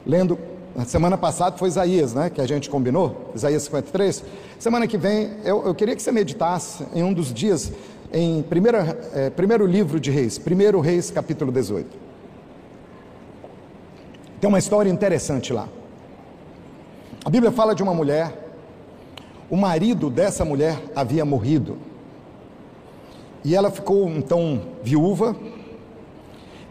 lendo. 0.05 0.37
Na 0.73 0.85
semana 0.85 1.17
passada 1.17 1.57
foi 1.57 1.67
Isaías, 1.67 2.13
né? 2.13 2.29
Que 2.29 2.39
a 2.39 2.47
gente 2.47 2.69
combinou, 2.69 3.31
Isaías 3.35 3.63
53. 3.63 4.23
Semana 4.57 4.87
que 4.87 4.97
vem, 4.97 5.31
eu, 5.43 5.65
eu 5.65 5.75
queria 5.75 5.95
que 5.97 6.01
você 6.01 6.13
meditasse 6.13 6.85
em 6.93 7.03
um 7.03 7.11
dos 7.11 7.33
dias, 7.33 7.73
em 8.13 8.41
primeira, 8.43 9.09
é, 9.13 9.29
primeiro 9.29 9.65
livro 9.65 9.99
de 9.99 10.09
Reis, 10.09 10.37
primeiro 10.37 10.79
Reis, 10.79 11.11
capítulo 11.11 11.51
18. 11.51 11.89
Tem 14.39 14.47
uma 14.47 14.59
história 14.59 14.89
interessante 14.89 15.51
lá. 15.51 15.67
A 17.25 17.29
Bíblia 17.29 17.51
fala 17.51 17.75
de 17.75 17.83
uma 17.83 17.93
mulher, 17.93 18.31
o 19.49 19.57
marido 19.57 20.09
dessa 20.09 20.45
mulher 20.45 20.81
havia 20.95 21.25
morrido. 21.25 21.77
E 23.43 23.55
ela 23.55 23.69
ficou 23.69 24.07
então 24.07 24.61
viúva, 24.81 25.35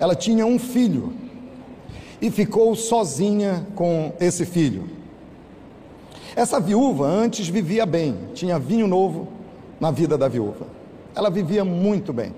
ela 0.00 0.14
tinha 0.14 0.46
um 0.46 0.58
filho 0.58 1.12
e 2.22 2.30
ficou 2.30 2.74
sozinha 2.74 3.66
com 3.74 4.14
esse 4.18 4.46
filho. 4.46 4.88
Essa 6.34 6.58
viúva 6.58 7.06
antes 7.06 7.48
vivia 7.48 7.84
bem, 7.84 8.16
tinha 8.32 8.58
vinho 8.58 8.86
novo 8.86 9.28
na 9.78 9.90
vida 9.90 10.16
da 10.16 10.26
viúva. 10.26 10.66
Ela 11.14 11.28
vivia 11.28 11.64
muito 11.64 12.12
bem. 12.12 12.34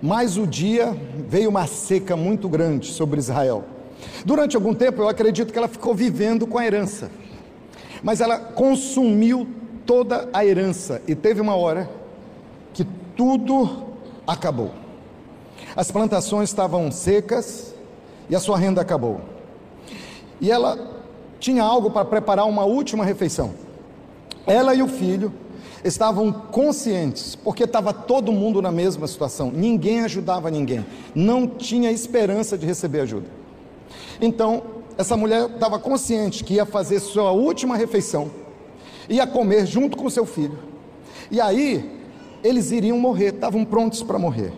Mas 0.00 0.36
o 0.36 0.46
dia 0.46 0.96
veio 1.28 1.50
uma 1.50 1.66
seca 1.66 2.16
muito 2.16 2.48
grande 2.48 2.92
sobre 2.92 3.18
Israel. 3.18 3.64
Durante 4.24 4.54
algum 4.54 4.72
tempo 4.72 5.02
eu 5.02 5.08
acredito 5.08 5.52
que 5.52 5.58
ela 5.58 5.66
ficou 5.66 5.94
vivendo 5.94 6.46
com 6.46 6.58
a 6.58 6.64
herança. 6.64 7.10
Mas 8.02 8.20
ela 8.20 8.38
consumiu 8.38 9.48
toda 9.84 10.28
a 10.32 10.46
herança 10.46 11.02
e 11.08 11.16
teve 11.16 11.40
uma 11.40 11.56
hora 11.56 11.90
que 12.72 12.84
tudo 13.16 13.84
acabou. 14.24 14.70
As 15.78 15.92
plantações 15.92 16.48
estavam 16.48 16.90
secas 16.90 17.72
e 18.28 18.34
a 18.34 18.40
sua 18.40 18.58
renda 18.58 18.80
acabou. 18.80 19.20
E 20.40 20.50
ela 20.50 20.76
tinha 21.38 21.62
algo 21.62 21.88
para 21.88 22.04
preparar 22.04 22.48
uma 22.48 22.64
última 22.64 23.04
refeição. 23.04 23.54
Ela 24.44 24.74
e 24.74 24.82
o 24.82 24.88
filho 24.88 25.32
estavam 25.84 26.32
conscientes, 26.32 27.36
porque 27.36 27.62
estava 27.62 27.92
todo 27.92 28.32
mundo 28.32 28.60
na 28.60 28.72
mesma 28.72 29.06
situação, 29.06 29.52
ninguém 29.52 30.00
ajudava 30.00 30.50
ninguém, 30.50 30.84
não 31.14 31.46
tinha 31.46 31.92
esperança 31.92 32.58
de 32.58 32.66
receber 32.66 33.02
ajuda. 33.02 33.28
Então, 34.20 34.64
essa 34.98 35.16
mulher 35.16 35.48
estava 35.48 35.78
consciente 35.78 36.42
que 36.42 36.54
ia 36.54 36.66
fazer 36.66 36.98
sua 36.98 37.30
última 37.30 37.76
refeição, 37.76 38.32
ia 39.08 39.28
comer 39.28 39.64
junto 39.64 39.96
com 39.96 40.10
seu 40.10 40.26
filho, 40.26 40.58
e 41.30 41.40
aí 41.40 42.02
eles 42.42 42.72
iriam 42.72 42.98
morrer, 42.98 43.32
estavam 43.32 43.64
prontos 43.64 44.02
para 44.02 44.18
morrer. 44.18 44.52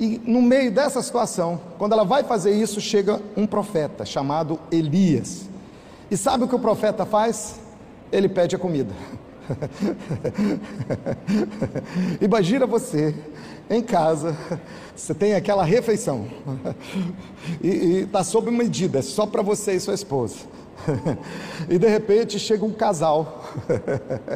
E 0.00 0.18
no 0.24 0.40
meio 0.40 0.72
dessa 0.72 1.02
situação, 1.02 1.60
quando 1.76 1.92
ela 1.92 2.04
vai 2.04 2.24
fazer 2.24 2.52
isso, 2.52 2.80
chega 2.80 3.20
um 3.36 3.46
profeta 3.46 4.06
chamado 4.06 4.58
Elias. 4.72 5.42
E 6.10 6.16
sabe 6.16 6.44
o 6.44 6.48
que 6.48 6.54
o 6.54 6.58
profeta 6.58 7.04
faz? 7.04 7.60
Ele 8.10 8.26
pede 8.26 8.56
a 8.56 8.58
comida. 8.58 8.94
Imagina 12.18 12.66
você 12.66 13.14
em 13.68 13.82
casa, 13.82 14.34
você 14.96 15.12
tem 15.12 15.34
aquela 15.34 15.64
refeição 15.64 16.26
e 17.62 18.04
está 18.04 18.24
sob 18.24 18.50
medida, 18.50 19.00
é 19.00 19.02
só 19.02 19.26
para 19.26 19.42
você 19.42 19.74
e 19.74 19.80
sua 19.80 19.94
esposa. 19.94 20.36
e 21.68 21.78
de 21.78 21.88
repente 21.88 22.38
chega 22.38 22.64
um 22.64 22.72
casal 22.72 23.44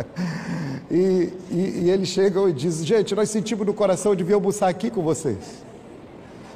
e, 0.90 1.32
e, 1.50 1.82
e 1.84 1.90
eles 1.90 2.08
chegam 2.08 2.48
e 2.48 2.52
dizem: 2.52 2.86
Gente, 2.86 3.14
nós 3.14 3.30
sentimos 3.30 3.66
no 3.66 3.74
coração 3.74 4.14
de 4.14 4.22
vir 4.22 4.34
almoçar 4.34 4.68
aqui 4.68 4.90
com 4.90 5.02
vocês. 5.02 5.64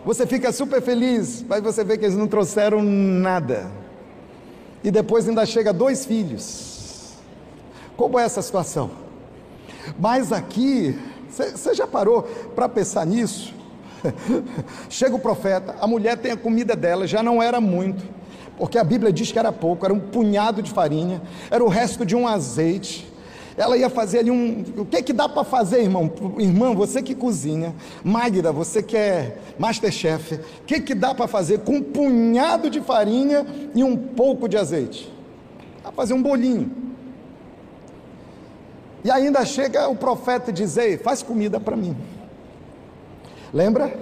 Você 0.05 0.26
fica 0.26 0.53
super 0.53 0.81
feliz, 0.81 1.45
mas 1.47 1.62
você 1.62 1.83
vê 1.83 1.99
que 1.99 2.05
eles 2.05 2.16
não 2.16 2.26
trouxeram 2.26 2.83
nada. 2.83 3.70
E 4.83 4.91
depois 4.91 5.29
ainda 5.29 5.45
chega 5.45 5.72
dois 5.72 6.05
filhos. 6.07 7.14
Como 7.97 8.18
é 8.18 8.24
essa 8.24 8.41
situação? 8.41 8.91
Mas 9.99 10.33
aqui, 10.33 10.97
você 11.29 11.74
já 11.74 11.87
parou 11.87 12.22
para 12.55 12.68
pensar 12.68 13.05
nisso? 13.05 13.53
Chega 14.89 15.16
o 15.16 15.18
profeta, 15.18 15.74
a 15.81 15.87
mulher 15.87 16.16
tem 16.16 16.31
a 16.31 16.37
comida 16.37 16.76
dela, 16.76 17.07
já 17.07 17.22
não 17.22 17.43
era 17.43 17.61
muito, 17.61 18.05
porque 18.57 18.79
a 18.79 18.85
Bíblia 18.85 19.12
diz 19.12 19.33
que 19.33 19.39
era 19.39 19.51
pouco, 19.51 19.85
era 19.85 19.93
um 19.93 19.99
punhado 19.99 20.62
de 20.62 20.70
farinha, 20.70 21.20
era 21.51 21.64
o 21.64 21.68
resto 21.68 22.07
de 22.07 22.14
um 22.14 22.29
azeite 22.29 23.11
ela 23.59 23.76
ia 23.76 23.90
fazer 23.90 24.20
ali 24.20 24.30
um. 24.30 24.64
O 24.76 24.86
que 24.86 25.02
que 25.02 25.12
dá 25.12 25.28
para 25.28 25.42
fazer, 25.42 25.82
irmão? 25.82 26.11
Irmã, 26.38 26.72
você 26.72 27.02
que 27.02 27.12
cozinha, 27.12 27.74
Magda, 28.04 28.52
você 28.52 28.80
que 28.80 28.96
é 28.96 29.36
masterchef, 29.59 30.36
o 30.36 30.64
que 30.64 30.80
que 30.80 30.94
dá 30.94 31.12
para 31.12 31.26
fazer 31.26 31.59
com 31.61 31.72
um 31.72 31.82
punhado 31.82 32.70
de 32.70 32.80
farinha 32.80 33.44
e 33.74 33.82
um 33.82 33.96
pouco 33.96 34.48
de 34.48 34.56
azeite? 34.56 35.12
Dá 35.82 35.90
para 35.90 35.92
fazer 35.92 36.14
um 36.14 36.22
bolinho. 36.22 36.70
E 39.02 39.11
ainda 39.11 39.44
chega 39.44 39.88
o 39.88 39.96
profeta 39.96 40.52
diz: 40.52 40.76
Ei, 40.76 40.96
faz 40.96 41.20
comida 41.20 41.59
para 41.59 41.76
mim. 41.76 41.96
Lembra? 43.52 43.92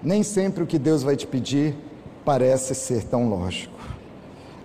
Nem 0.00 0.22
sempre 0.22 0.62
o 0.62 0.66
que 0.66 0.78
Deus 0.78 1.02
vai 1.02 1.16
te 1.16 1.26
pedir 1.26 1.74
parece 2.24 2.72
ser 2.72 3.02
tão 3.02 3.28
lógico. 3.28 3.75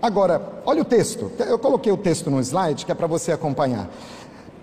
Agora, 0.01 0.61
olha 0.65 0.81
o 0.81 0.85
texto. 0.85 1.31
Eu 1.39 1.59
coloquei 1.59 1.91
o 1.91 1.97
texto 1.97 2.31
no 2.31 2.39
slide 2.39 2.85
que 2.85 2.91
é 2.91 2.95
para 2.95 3.07
você 3.07 3.31
acompanhar. 3.31 3.87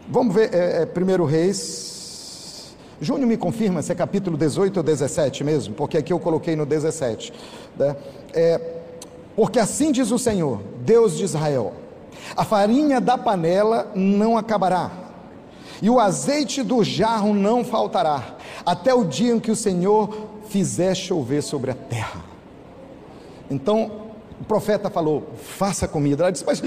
Vamos 0.08 0.34
ver, 0.34 0.52
é, 0.52 0.82
é, 0.82 0.86
primeiro 0.86 1.24
Reis. 1.24 2.74
Júnior 3.00 3.28
me 3.28 3.36
confirma 3.36 3.80
se 3.80 3.92
é 3.92 3.94
capítulo 3.94 4.36
18 4.36 4.78
ou 4.78 4.82
17 4.82 5.44
mesmo, 5.44 5.74
porque 5.74 5.98
aqui 5.98 6.12
eu 6.12 6.18
coloquei 6.18 6.56
no 6.56 6.66
17. 6.66 7.32
Né? 7.78 7.96
É, 8.32 8.60
porque 9.36 9.60
assim 9.60 9.92
diz 9.92 10.10
o 10.10 10.18
Senhor, 10.18 10.60
Deus 10.80 11.16
de 11.16 11.22
Israel: 11.22 11.74
A 12.36 12.44
farinha 12.44 13.00
da 13.00 13.16
panela 13.16 13.92
não 13.94 14.36
acabará, 14.36 14.90
e 15.80 15.88
o 15.88 16.00
azeite 16.00 16.64
do 16.64 16.82
jarro 16.82 17.32
não 17.32 17.64
faltará, 17.64 18.36
até 18.66 18.92
o 18.92 19.04
dia 19.04 19.32
em 19.32 19.38
que 19.38 19.52
o 19.52 19.56
Senhor 19.56 20.12
fizer 20.48 20.96
chover 20.96 21.42
sobre 21.42 21.70
a 21.70 21.74
terra. 21.74 22.24
Então, 23.48 24.07
o 24.40 24.44
profeta 24.44 24.88
falou: 24.88 25.30
faça 25.36 25.88
comida. 25.88 26.24
Ela 26.24 26.32
disse: 26.32 26.44
Mas 26.44 26.62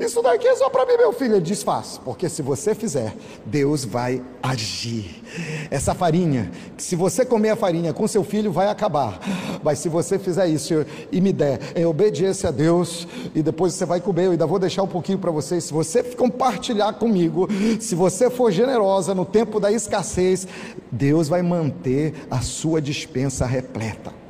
isso 0.00 0.22
daqui 0.22 0.46
é 0.46 0.54
só 0.56 0.70
para 0.70 0.86
mim, 0.86 0.96
meu 0.96 1.12
filho. 1.12 1.34
Ele 1.34 1.40
disse: 1.40 1.64
Faça, 1.64 2.00
porque 2.04 2.28
se 2.28 2.42
você 2.42 2.74
fizer, 2.74 3.14
Deus 3.44 3.84
vai 3.84 4.22
agir. 4.42 5.22
Essa 5.70 5.94
farinha, 5.94 6.50
se 6.76 6.94
você 6.94 7.24
comer 7.24 7.50
a 7.50 7.56
farinha 7.56 7.92
com 7.92 8.06
seu 8.06 8.22
filho, 8.22 8.52
vai 8.52 8.68
acabar. 8.68 9.18
Mas 9.62 9.80
se 9.80 9.88
você 9.88 10.18
fizer 10.18 10.46
isso 10.46 10.86
e 11.10 11.20
me 11.20 11.32
der 11.32 11.58
em 11.74 11.84
obediência 11.84 12.48
a 12.48 12.52
Deus, 12.52 13.08
e 13.34 13.42
depois 13.42 13.74
você 13.74 13.84
vai 13.84 14.00
comer, 14.00 14.26
eu 14.26 14.30
ainda 14.32 14.46
vou 14.46 14.58
deixar 14.58 14.82
um 14.82 14.88
pouquinho 14.88 15.18
para 15.18 15.30
vocês. 15.30 15.64
Se 15.64 15.72
você 15.72 16.02
compartilhar 16.02 16.92
comigo, 16.94 17.48
se 17.80 17.94
você 17.94 18.30
for 18.30 18.52
generosa 18.52 19.14
no 19.14 19.24
tempo 19.24 19.58
da 19.58 19.72
escassez, 19.72 20.46
Deus 20.90 21.28
vai 21.28 21.42
manter 21.42 22.14
a 22.30 22.40
sua 22.40 22.80
dispensa 22.80 23.44
repleta. 23.46 24.25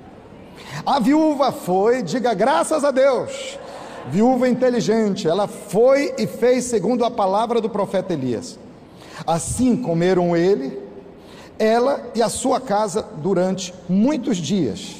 A 0.85 0.99
viúva 0.99 1.53
foi, 1.53 2.03
diga 2.03 2.35
graças 2.35 2.85
a 2.85 2.91
Deus, 2.91 3.59
viúva 4.09 4.49
inteligente, 4.49 5.27
ela 5.29 5.47
foi 5.47 6.15
e 6.19 6.27
fez 6.27 6.65
segundo 6.65 7.05
a 7.05 7.11
palavra 7.11 7.61
do 7.61 7.71
profeta 7.71 8.13
Elias. 8.13 8.59
Assim 9.27 9.77
comeram 9.77 10.37
ele, 10.37 10.79
ela 11.59 12.11
e 12.15 12.23
a 12.23 12.29
sua 12.29 12.61
casa 12.61 13.03
durante 13.17 13.73
muitos 13.89 14.37
dias, 14.37 14.97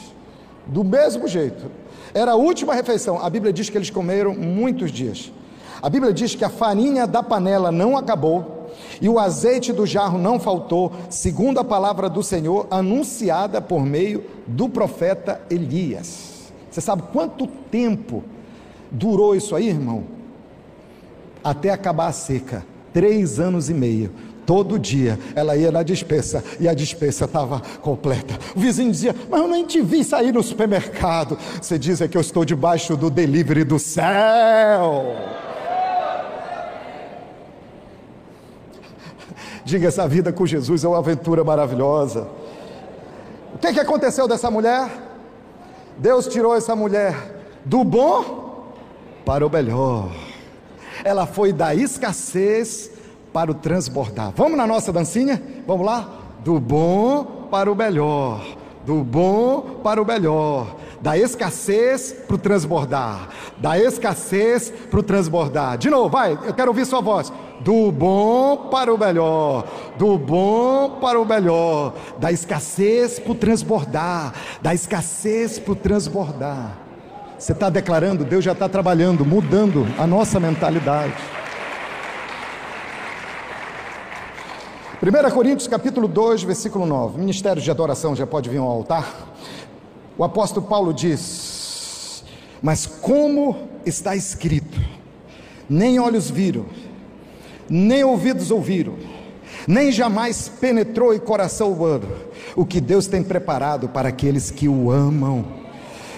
do 0.67 0.83
mesmo 0.83 1.29
jeito. 1.29 1.71
Era 2.15 2.33
a 2.33 2.37
última 2.37 2.73
refeição. 2.75 3.23
A 3.23 3.29
Bíblia 3.29 3.53
diz 3.53 3.69
que 3.69 3.77
eles 3.77 3.91
comeram 3.91 4.35
muitos 4.35 4.91
dias. 4.91 5.31
A 5.83 5.91
Bíblia 5.91 6.13
diz 6.13 6.35
que 6.35 6.45
a 6.45 6.49
farinha 6.49 7.07
da 7.07 7.23
panela 7.23 7.71
não 7.71 7.97
acabou 7.97 8.56
e 9.01 9.09
o 9.09 9.19
azeite 9.19 9.73
do 9.73 9.87
jarro 9.87 10.19
não 10.19 10.39
faltou, 10.39 10.93
segundo 11.11 11.59
a 11.59 11.65
palavra 11.65 12.09
do 12.09 12.23
Senhor 12.23 12.67
anunciada 12.71 13.61
por 13.61 13.85
meio 13.85 14.25
do 14.47 14.69
profeta 14.69 15.41
Elias. 15.51 16.53
Você 16.71 16.81
sabe 16.81 17.03
quanto 17.13 17.47
tempo 17.47 18.23
durou 18.91 19.35
isso 19.35 19.55
aí, 19.55 19.69
irmão? 19.69 20.05
Até 21.43 21.71
acabar 21.71 22.09
a 22.09 22.13
seca 22.13 22.65
três 22.93 23.39
anos 23.39 23.69
e 23.69 23.75
meio. 23.75 24.11
Todo 24.47 24.79
dia 24.79 25.19
ela 25.35 25.57
ia 25.57 25.73
na 25.73 25.83
dispensa 25.83 26.43
e 26.61 26.69
a 26.69 26.73
dispensa 26.73 27.25
estava 27.25 27.61
completa. 27.83 28.39
O 28.55 28.61
vizinho 28.61 28.93
dizia: 28.93 29.15
Mas 29.29 29.41
eu 29.41 29.49
nem 29.49 29.67
te 29.67 29.83
vi 29.83 30.05
sair 30.05 30.33
no 30.33 30.43
supermercado. 30.43 31.37
Você 31.61 31.79
diz 31.79 32.01
é 32.01 32.07
que 32.07 32.17
eu 32.17 32.21
estou 32.21 32.45
debaixo 32.45 32.97
do 32.97 33.11
delivery 33.11 33.65
do 33.65 33.79
céu. 33.79 35.17
Diga: 39.67 39.89
essa 39.89 40.07
vida 40.07 40.33
com 40.33 40.47
Jesus 40.47 40.85
é 40.85 40.89
uma 40.89 40.99
aventura 40.99 41.43
maravilhosa. 41.43 42.29
O 43.53 43.59
que, 43.59 43.73
que 43.73 43.81
aconteceu 43.81 44.29
dessa 44.29 44.49
mulher? 44.49 44.89
Deus 45.99 46.29
tirou 46.29 46.55
essa 46.55 46.77
mulher 46.77 47.15
do 47.65 47.83
bom 47.83 48.71
para 49.25 49.45
o 49.45 49.51
melhor. 49.51 50.13
Ela 51.03 51.27
foi 51.27 51.53
da 51.53 51.75
escassez 51.75 52.93
para 53.33 53.51
o 53.51 53.55
transbordar. 53.55 54.33
Vamos 54.37 54.57
na 54.57 54.69
nossa 54.69 54.93
dancinha? 54.93 55.43
Vamos 55.67 55.85
lá? 55.85 56.11
Do 56.45 56.61
bom 56.61 57.49
para 57.51 57.71
o 57.71 57.75
melhor. 57.75 58.47
Do 58.87 59.03
bom 59.03 59.81
para 59.83 60.01
o 60.01 60.07
melhor 60.07 60.77
da 61.01 61.17
escassez 61.17 62.13
para 62.27 62.35
o 62.35 62.39
transbordar, 62.39 63.29
da 63.59 63.79
escassez 63.79 64.73
para 64.91 64.99
o 64.99 65.03
transbordar. 65.03 65.79
De 65.79 65.89
novo, 65.91 66.09
vai, 66.09 66.33
eu 66.33 66.55
quero 66.55 66.71
ouvir 66.71 66.85
sua 66.85 67.01
voz. 67.01 67.33
Do 67.61 67.91
bom 67.91 68.69
para 68.71 68.93
o 68.95 68.99
melhor, 68.99 69.67
do 69.99 70.19
bom 70.19 70.99
para 71.01 71.21
o 71.21 71.25
melhor, 71.25 71.95
da 72.19 72.31
escassez 72.31 73.19
para 73.19 73.33
o 73.33 73.35
transbordar, 73.35 74.35
da 74.61 74.75
escassez 74.75 75.59
para 75.59 75.73
o 75.73 75.77
transbordar. 75.77 76.79
Você 77.39 77.53
está 77.53 77.69
declarando, 77.69 78.25
Deus 78.25 78.45
já 78.45 78.53
está 78.53 78.69
trabalhando, 78.69 79.25
mudando 79.25 79.87
a 79.99 80.07
nossa 80.07 80.41
mentalidade. 80.41 81.15
1 85.03 85.31
Coríntios 85.31 85.69
capítulo 85.69 86.09
2, 86.09 86.43
versículo 86.43 86.87
9. 86.87 87.19
Ministério 87.19 87.61
de 87.61 87.71
adoração 87.71 88.17
já 88.17 88.27
pode 88.27 88.49
vir 88.49 88.59
ao 88.59 88.67
altar. 88.67 89.35
O 90.17 90.25
apóstolo 90.25 90.67
Paulo 90.67 90.95
diz: 90.95 92.25
Mas 92.63 92.87
como 92.87 93.69
está 93.85 94.17
escrito, 94.17 94.81
nem 95.69 96.01
olhos 96.01 96.31
viram, 96.31 96.65
nem 97.69 98.05
ouvidos 98.05 98.51
ouviram, 98.51 98.95
nem 99.67 99.91
jamais 99.91 100.49
penetrou 100.49 101.15
em 101.15 101.19
coração 101.19 101.73
humano 101.73 102.09
o 102.55 102.65
que 102.65 102.81
Deus 102.81 103.07
tem 103.07 103.23
preparado 103.23 103.89
para 103.89 104.09
aqueles 104.09 104.51
que 104.51 104.69
o 104.69 104.91
amam. 104.91 105.45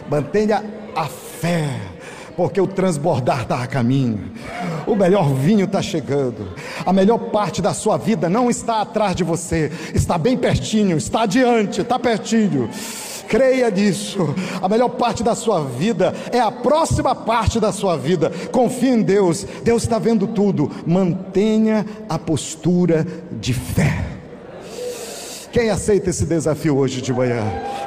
Mantenha 0.09 0.65
a 0.95 1.07
fé, 1.07 1.69
porque 2.37 2.61
o 2.61 2.67
transbordar 2.67 3.43
está 3.43 3.63
a 3.63 3.67
caminho, 3.67 4.31
o 4.87 4.95
melhor 4.95 5.35
vinho 5.35 5.65
está 5.65 5.83
chegando, 5.83 6.55
a 6.87 6.93
melhor 6.93 7.19
parte 7.19 7.61
da 7.61 7.75
sua 7.75 7.97
vida 7.97 8.29
não 8.29 8.49
está 8.49 8.81
atrás 8.81 9.15
de 9.15 9.25
você, 9.25 9.71
está 9.93 10.17
bem 10.17 10.37
pertinho, 10.37 10.97
está 10.97 11.23
adiante, 11.23 11.81
está 11.81 11.99
pertinho. 11.99 12.71
Creia 13.29 13.71
nisso. 13.71 14.35
A 14.63 14.69
melhor 14.69 14.89
parte 14.89 15.23
da 15.23 15.35
sua 15.35 15.63
vida 15.63 16.15
é 16.33 16.41
a 16.41 16.51
próxima 16.51 17.15
parte 17.15 17.61
da 17.61 17.71
sua 17.71 17.97
vida. 17.97 18.33
Confie 18.51 18.89
em 18.89 19.03
Deus. 19.03 19.47
Deus 19.63 19.83
está 19.83 19.99
vendo 19.99 20.27
tudo. 20.27 20.71
Mantenha 20.87 21.85
a 22.09 22.19
postura 22.19 23.07
de 23.31 23.53
fé. 23.53 24.19
Quem 25.53 25.71
aceita 25.71 26.11
esse 26.11 26.25
desafio 26.25 26.77
hoje 26.77 27.01
de 27.01 27.13
manhã? 27.13 27.43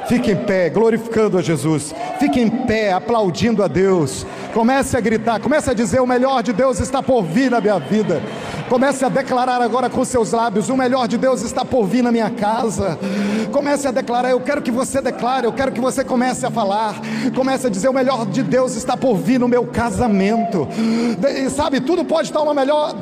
Fique 0.08 0.32
em 0.32 0.36
pé, 0.36 0.68
glorificando 0.68 1.38
a 1.38 1.42
Jesus. 1.42 1.94
Fique 2.18 2.40
em 2.40 2.50
pé, 2.50 2.92
aplaudindo 2.92 3.62
a 3.62 3.68
Deus. 3.68 4.26
Comece 4.52 4.96
a 4.96 5.00
gritar, 5.00 5.40
comece 5.40 5.70
a 5.70 5.74
dizer: 5.74 6.00
o 6.00 6.06
melhor 6.06 6.42
de 6.42 6.52
Deus 6.52 6.78
está 6.80 7.02
por 7.02 7.22
vir 7.22 7.50
na 7.50 7.60
minha 7.60 7.78
vida. 7.78 8.22
Comece 8.68 9.04
a 9.04 9.08
declarar 9.08 9.60
agora 9.60 9.88
com 9.88 10.04
seus 10.04 10.32
lábios: 10.32 10.68
o 10.68 10.76
melhor 10.76 11.08
de 11.08 11.16
Deus 11.16 11.42
está 11.42 11.64
por 11.64 11.86
vir 11.86 12.02
na 12.02 12.12
minha 12.12 12.30
casa. 12.30 12.98
Comece 13.50 13.86
a 13.86 13.90
declarar, 13.90 14.30
eu 14.30 14.40
quero 14.40 14.62
que 14.62 14.70
você 14.70 15.00
declare, 15.00 15.46
eu 15.46 15.52
quero 15.52 15.72
que 15.72 15.80
você 15.80 16.02
comece 16.04 16.46
a 16.46 16.50
falar. 16.50 16.94
Comece 17.34 17.66
a 17.66 17.70
dizer: 17.70 17.88
o 17.88 17.92
melhor 17.92 18.26
de 18.26 18.42
Deus 18.42 18.74
está 18.74 18.96
por 18.96 19.16
vir 19.16 19.40
no 19.40 19.48
meu 19.48 19.66
casamento. 19.66 20.68
E 21.28 21.50
sabe, 21.50 21.80
tudo 21.80 22.04
pode 22.04 22.28
estar 22.28 22.40
uma 22.40 22.54
melhor, 22.54 22.94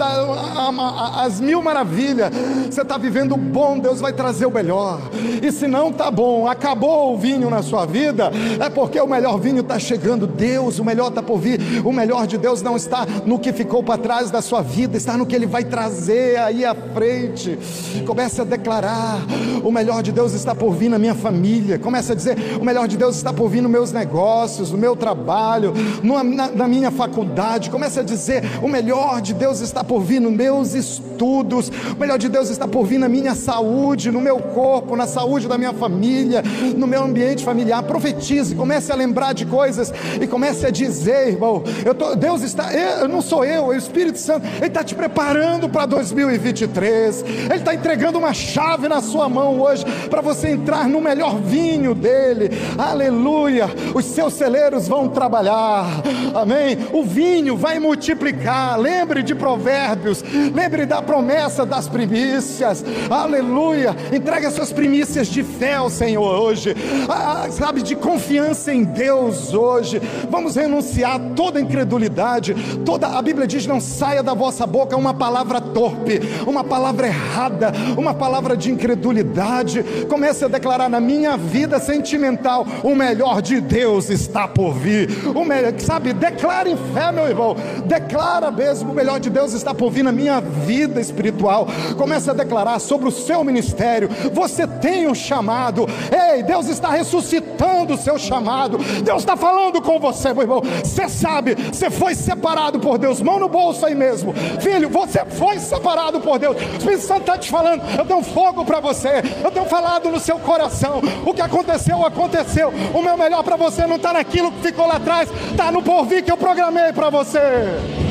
as 1.16 1.40
mil 1.40 1.62
maravilhas. 1.62 2.30
Você 2.70 2.82
está 2.82 2.96
vivendo 2.96 3.36
bom, 3.36 3.78
Deus 3.78 4.00
vai 4.00 4.12
trazer 4.12 4.46
o 4.46 4.50
melhor. 4.50 5.00
E 5.42 5.50
se 5.50 5.66
não 5.66 5.90
está 5.90 6.10
bom, 6.10 6.48
acabou 6.48 7.14
o 7.14 7.18
vinho 7.18 7.50
na 7.50 7.62
sua 7.62 7.86
vida, 7.86 8.30
é 8.58 8.68
porque 8.68 9.00
o 9.00 9.06
melhor 9.06 9.38
vinho 9.38 9.60
está 9.60 9.78
chegando. 9.78 10.26
Deus, 10.26 10.78
o 10.78 10.84
melhor 10.84 11.08
está 11.08 11.22
por 11.22 11.39
vir. 11.40 11.60
O 11.84 11.92
melhor 11.92 12.26
de 12.26 12.36
Deus 12.36 12.60
não 12.60 12.76
está 12.76 13.06
no 13.24 13.38
que 13.38 13.52
ficou 13.52 13.82
para 13.82 13.98
trás 13.98 14.30
da 14.30 14.42
sua 14.42 14.62
vida, 14.62 14.96
está 14.96 15.16
no 15.16 15.26
que 15.26 15.34
Ele 15.34 15.46
vai 15.46 15.60
vai 15.60 15.64
trazer 15.64 16.38
aí 16.38 16.64
à 16.64 16.74
frente. 16.74 17.58
Comece 18.06 18.40
a 18.40 18.44
declarar: 18.44 19.18
o 19.62 19.70
melhor 19.70 20.02
de 20.02 20.12
Deus 20.12 20.32
está 20.32 20.54
por 20.54 20.72
vir 20.72 20.88
na 20.88 20.98
minha 20.98 21.14
família. 21.14 21.78
Comece 21.78 22.12
a 22.12 22.14
dizer: 22.14 22.36
o 22.60 22.64
melhor 22.64 22.88
de 22.88 22.96
Deus 22.96 23.16
está 23.16 23.32
por 23.32 23.48
vir 23.48 23.60
nos 23.60 23.70
meus 23.70 23.92
negócios, 23.92 24.70
no 24.70 24.78
meu 24.78 24.96
trabalho, 24.96 25.72
na, 26.02 26.48
na 26.48 26.68
minha 26.68 26.90
faculdade. 26.90 27.70
Comece 27.70 28.00
a 28.00 28.02
dizer: 28.02 28.42
o 28.62 28.68
melhor 28.68 29.20
de 29.20 29.34
Deus 29.34 29.60
está 29.60 29.84
por 29.84 30.00
vir 30.00 30.20
nos 30.20 30.32
meus 30.32 30.74
estudos. 30.74 31.70
O 31.94 32.00
melhor 32.00 32.18
de 32.18 32.28
Deus 32.28 32.48
está 32.48 32.66
por 32.66 32.86
vir 32.86 32.98
na 32.98 33.08
minha 33.08 33.34
saúde, 33.34 34.10
no 34.10 34.20
meu 34.20 34.38
corpo, 34.38 34.96
na 34.96 35.06
saúde 35.06 35.46
da 35.46 35.58
minha 35.58 35.74
família, 35.74 36.42
no 36.76 36.86
meu 36.86 37.02
ambiente 37.02 37.44
familiar. 37.44 37.82
Profetize, 37.82 38.54
comece 38.54 38.90
a 38.90 38.94
lembrar 38.94 39.34
de 39.34 39.44
coisas 39.44 39.92
e 40.20 40.26
comece 40.26 40.66
a 40.66 40.70
dizer, 40.70 41.29
irmão: 41.30 41.62
tô, 41.98 42.14
Deus 42.14 42.42
está, 42.42 42.72
eu, 42.72 43.08
não 43.08 43.20
sou 43.22 43.44
eu, 43.44 43.72
é 43.72 43.74
o 43.74 43.74
Espírito 43.74 44.18
Santo, 44.18 44.46
Ele 44.58 44.66
está 44.66 44.82
te 44.82 44.94
preparando 44.94 45.20
preparando 45.30 45.68
para 45.68 45.86
2023. 45.86 47.22
Ele 47.22 47.54
está 47.54 47.74
entregando 47.74 48.18
uma 48.18 48.32
chave 48.32 48.88
na 48.88 49.00
sua 49.00 49.28
mão 49.28 49.60
hoje 49.60 49.84
para 50.08 50.20
você 50.20 50.48
entrar 50.48 50.88
no 50.88 51.00
melhor 51.00 51.38
vinho 51.40 51.94
dele. 51.94 52.50
Aleluia! 52.78 53.68
Os 53.94 54.06
seus 54.06 54.34
celeiros 54.34 54.88
vão 54.88 55.08
trabalhar. 55.08 55.86
Amém? 56.34 56.78
O 56.92 57.04
vinho 57.04 57.56
vai 57.56 57.78
multiplicar. 57.78 58.78
Lembre 58.78 59.22
de 59.22 59.34
Provérbios. 59.34 60.24
Lembre 60.54 60.86
da 60.86 61.02
promessa 61.02 61.66
das 61.66 61.86
primícias. 61.86 62.84
Aleluia! 63.10 63.94
Entregue 64.12 64.46
as 64.46 64.54
suas 64.54 64.72
primícias 64.72 65.28
de 65.28 65.42
fé 65.42 65.74
ao 65.74 65.90
Senhor 65.90 66.40
hoje. 66.40 66.74
Ah, 67.08 67.46
sabe, 67.50 67.82
de 67.82 67.94
confiança 67.94 68.72
em 68.72 68.84
Deus 68.84 69.52
hoje. 69.52 70.00
Vamos 70.30 70.56
renunciar 70.56 71.19
toda 71.34 71.60
incredulidade. 71.60 72.54
Toda 72.84 73.08
a 73.08 73.22
Bíblia 73.22 73.46
diz: 73.46 73.66
não 73.66 73.80
saia 73.80 74.22
da 74.22 74.34
vossa 74.34 74.66
boca 74.66 74.96
uma 74.96 75.14
palavra 75.14 75.60
torpe, 75.60 76.20
uma 76.46 76.62
palavra 76.62 77.06
errada, 77.06 77.72
uma 77.96 78.14
palavra 78.14 78.56
de 78.56 78.70
incredulidade. 78.70 79.82
Comece 80.08 80.44
a 80.44 80.48
declarar 80.48 80.88
na 80.88 81.00
minha 81.00 81.36
vida 81.36 81.78
sentimental: 81.78 82.66
o 82.82 82.94
melhor 82.94 83.40
de 83.42 83.60
Deus 83.60 84.10
está 84.10 84.46
por 84.46 84.74
vir. 84.74 85.08
O 85.34 85.44
melhor, 85.44 85.72
sabe, 85.78 86.12
declare 86.12 86.76
fé, 86.92 87.12
meu 87.12 87.26
irmão. 87.26 87.56
Declara 87.86 88.50
mesmo: 88.50 88.92
o 88.92 88.94
melhor 88.94 89.20
de 89.20 89.30
Deus 89.30 89.52
está 89.52 89.74
por 89.74 89.90
vir 89.90 90.02
na 90.02 90.12
minha 90.12 90.40
vida 90.40 91.00
espiritual. 91.00 91.66
Comece 91.96 92.30
a 92.30 92.34
declarar 92.34 92.78
sobre 92.78 93.08
o 93.08 93.12
seu 93.12 93.42
ministério. 93.44 94.08
Você 94.32 94.66
tem 94.66 95.06
um 95.06 95.14
chamado. 95.14 95.86
Ei, 96.10 96.42
Deus 96.42 96.68
está 96.68 96.90
ressuscitando 96.90 97.94
o 97.94 97.98
seu 97.98 98.18
chamado. 98.18 98.78
Deus 99.02 99.22
está 99.22 99.36
falando 99.36 99.80
com 99.80 99.98
você, 99.98 100.32
meu 100.32 100.42
irmão. 100.42 100.62
Sabe, 101.10 101.54
você 101.54 101.90
foi 101.90 102.14
separado 102.14 102.80
por 102.80 102.98
Deus. 102.98 103.20
Mão 103.20 103.38
no 103.38 103.48
bolso 103.48 103.84
aí 103.84 103.94
mesmo. 103.94 104.32
Filho, 104.60 104.88
você 104.88 105.24
foi 105.24 105.58
separado 105.58 106.20
por 106.20 106.38
Deus. 106.38 106.56
O 106.56 106.76
Espírito 106.76 107.02
Santo 107.02 107.20
está 107.20 107.38
te 107.38 107.50
falando. 107.50 107.82
Eu 107.98 108.06
tenho 108.06 108.22
fogo 108.22 108.64
para 108.64 108.80
você. 108.80 109.22
Eu 109.42 109.50
tenho 109.50 109.66
falado 109.66 110.10
no 110.10 110.18
seu 110.18 110.38
coração. 110.38 111.00
O 111.26 111.34
que 111.34 111.42
aconteceu, 111.42 112.04
aconteceu. 112.04 112.72
O 112.94 113.02
meu 113.02 113.16
melhor 113.16 113.42
para 113.42 113.56
você 113.56 113.86
não 113.86 113.96
está 113.96 114.12
naquilo 114.12 114.52
que 114.52 114.62
ficou 114.62 114.86
lá 114.86 114.96
atrás. 114.96 115.28
Está 115.50 115.70
no 115.70 115.82
porvir 115.82 116.24
que 116.24 116.32
eu 116.32 116.36
programei 116.36 116.92
para 116.92 117.10
você. 117.10 118.09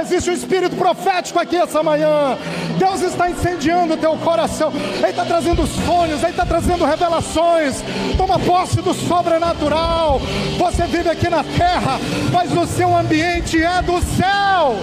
Existe 0.00 0.30
um 0.30 0.32
espírito 0.32 0.76
profético 0.76 1.38
aqui 1.38 1.56
essa 1.56 1.82
manhã. 1.82 2.38
Deus 2.78 3.00
está 3.02 3.28
incendiando 3.28 3.94
o 3.94 3.96
teu 3.96 4.16
coração. 4.18 4.72
Ele 4.72 5.08
está 5.08 5.24
trazendo 5.24 5.66
sonhos, 5.66 6.22
Ele 6.22 6.30
está 6.30 6.46
trazendo 6.46 6.84
revelações. 6.84 7.82
Toma 8.16 8.38
posse 8.38 8.80
do 8.80 8.94
sobrenatural. 8.94 10.20
Você 10.56 10.84
vive 10.84 11.08
aqui 11.08 11.28
na 11.28 11.42
terra, 11.42 11.98
mas 12.32 12.52
o 12.56 12.66
seu 12.66 12.96
ambiente 12.96 13.60
é 13.62 13.82
do 13.82 14.00
céu. 14.00 14.76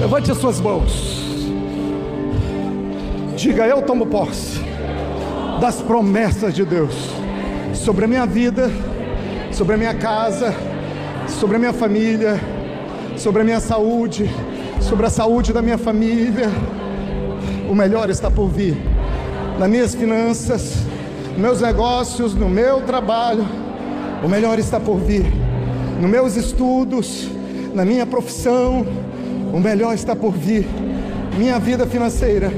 Levante 0.00 0.30
as 0.30 0.38
suas 0.38 0.60
mãos. 0.60 1.20
Diga: 3.36 3.66
Eu 3.66 3.82
tomo 3.82 4.06
posse 4.06 4.60
das 5.60 5.80
promessas 5.80 6.54
de 6.54 6.64
Deus 6.64 6.94
sobre 7.74 8.04
a 8.04 8.08
minha 8.08 8.26
vida 8.26 8.70
sobre 9.62 9.76
a 9.76 9.78
minha 9.78 9.94
casa, 9.94 10.52
sobre 11.28 11.54
a 11.54 11.58
minha 11.60 11.72
família, 11.72 12.34
sobre 13.16 13.42
a 13.42 13.44
minha 13.44 13.60
saúde, 13.60 14.28
sobre 14.80 15.06
a 15.06 15.08
saúde 15.08 15.52
da 15.52 15.62
minha 15.62 15.78
família. 15.78 16.50
O 17.70 17.72
melhor 17.72 18.10
está 18.10 18.28
por 18.28 18.48
vir. 18.48 18.76
Nas 19.60 19.70
minhas 19.70 19.94
finanças, 19.94 20.78
nos 21.30 21.38
meus 21.38 21.60
negócios, 21.60 22.34
no 22.34 22.48
meu 22.48 22.80
trabalho, 22.80 23.46
o 24.24 24.28
melhor 24.28 24.58
está 24.58 24.80
por 24.80 24.96
vir. 24.96 25.32
Nos 26.00 26.10
meus 26.10 26.34
estudos, 26.34 27.28
na 27.72 27.84
minha 27.84 28.04
profissão, 28.04 28.84
o 29.54 29.60
melhor 29.60 29.94
está 29.94 30.16
por 30.16 30.32
vir. 30.32 30.66
Minha 31.38 31.60
vida 31.60 31.86
financeira, 31.86 32.50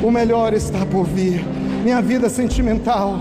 o 0.00 0.12
melhor 0.12 0.54
está 0.54 0.86
por 0.86 1.06
vir. 1.06 1.44
Minha 1.82 2.00
vida 2.00 2.28
sentimental, 2.28 3.18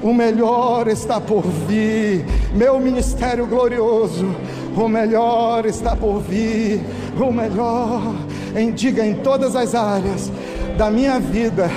o 0.00 0.14
melhor 0.14 0.86
está 0.86 1.20
por 1.20 1.42
vir. 1.42 2.37
Meu 2.52 2.80
ministério 2.80 3.46
glorioso, 3.46 4.34
o 4.74 4.88
melhor 4.88 5.66
está 5.66 5.94
por 5.94 6.20
vir. 6.20 6.80
O 7.18 7.32
melhor, 7.32 8.14
em, 8.56 8.72
diga 8.72 9.04
em 9.04 9.14
todas 9.16 9.54
as 9.54 9.74
áreas 9.74 10.32
da 10.76 10.90
minha 10.90 11.18
vida 11.18 11.68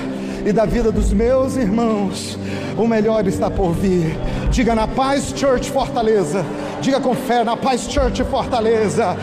e 0.45 0.53
da 0.53 0.65
vida 0.65 0.91
dos 0.91 1.11
meus 1.11 1.55
irmãos, 1.55 2.37
o 2.77 2.87
melhor 2.87 3.27
está 3.27 3.49
por 3.49 3.73
vir. 3.73 4.17
Diga 4.49 4.73
na 4.73 4.87
Paz 4.87 5.33
Church 5.35 5.69
Fortaleza. 5.69 6.45
Diga 6.81 6.99
com 6.99 7.13
fé 7.13 7.43
na 7.43 7.57
Paz 7.57 7.81
Church 7.89 8.23
Fortaleza. 8.23 9.17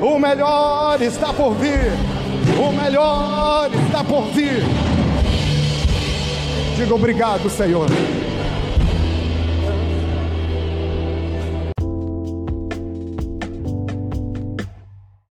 O 0.00 0.18
melhor 0.18 1.00
está 1.02 1.32
por 1.32 1.54
vir. 1.54 1.92
O 2.58 2.72
melhor 2.72 3.70
está 3.86 4.02
por 4.02 4.24
vir. 4.32 4.62
Diga 6.76 6.94
obrigado, 6.94 7.48
Senhor 7.50 7.88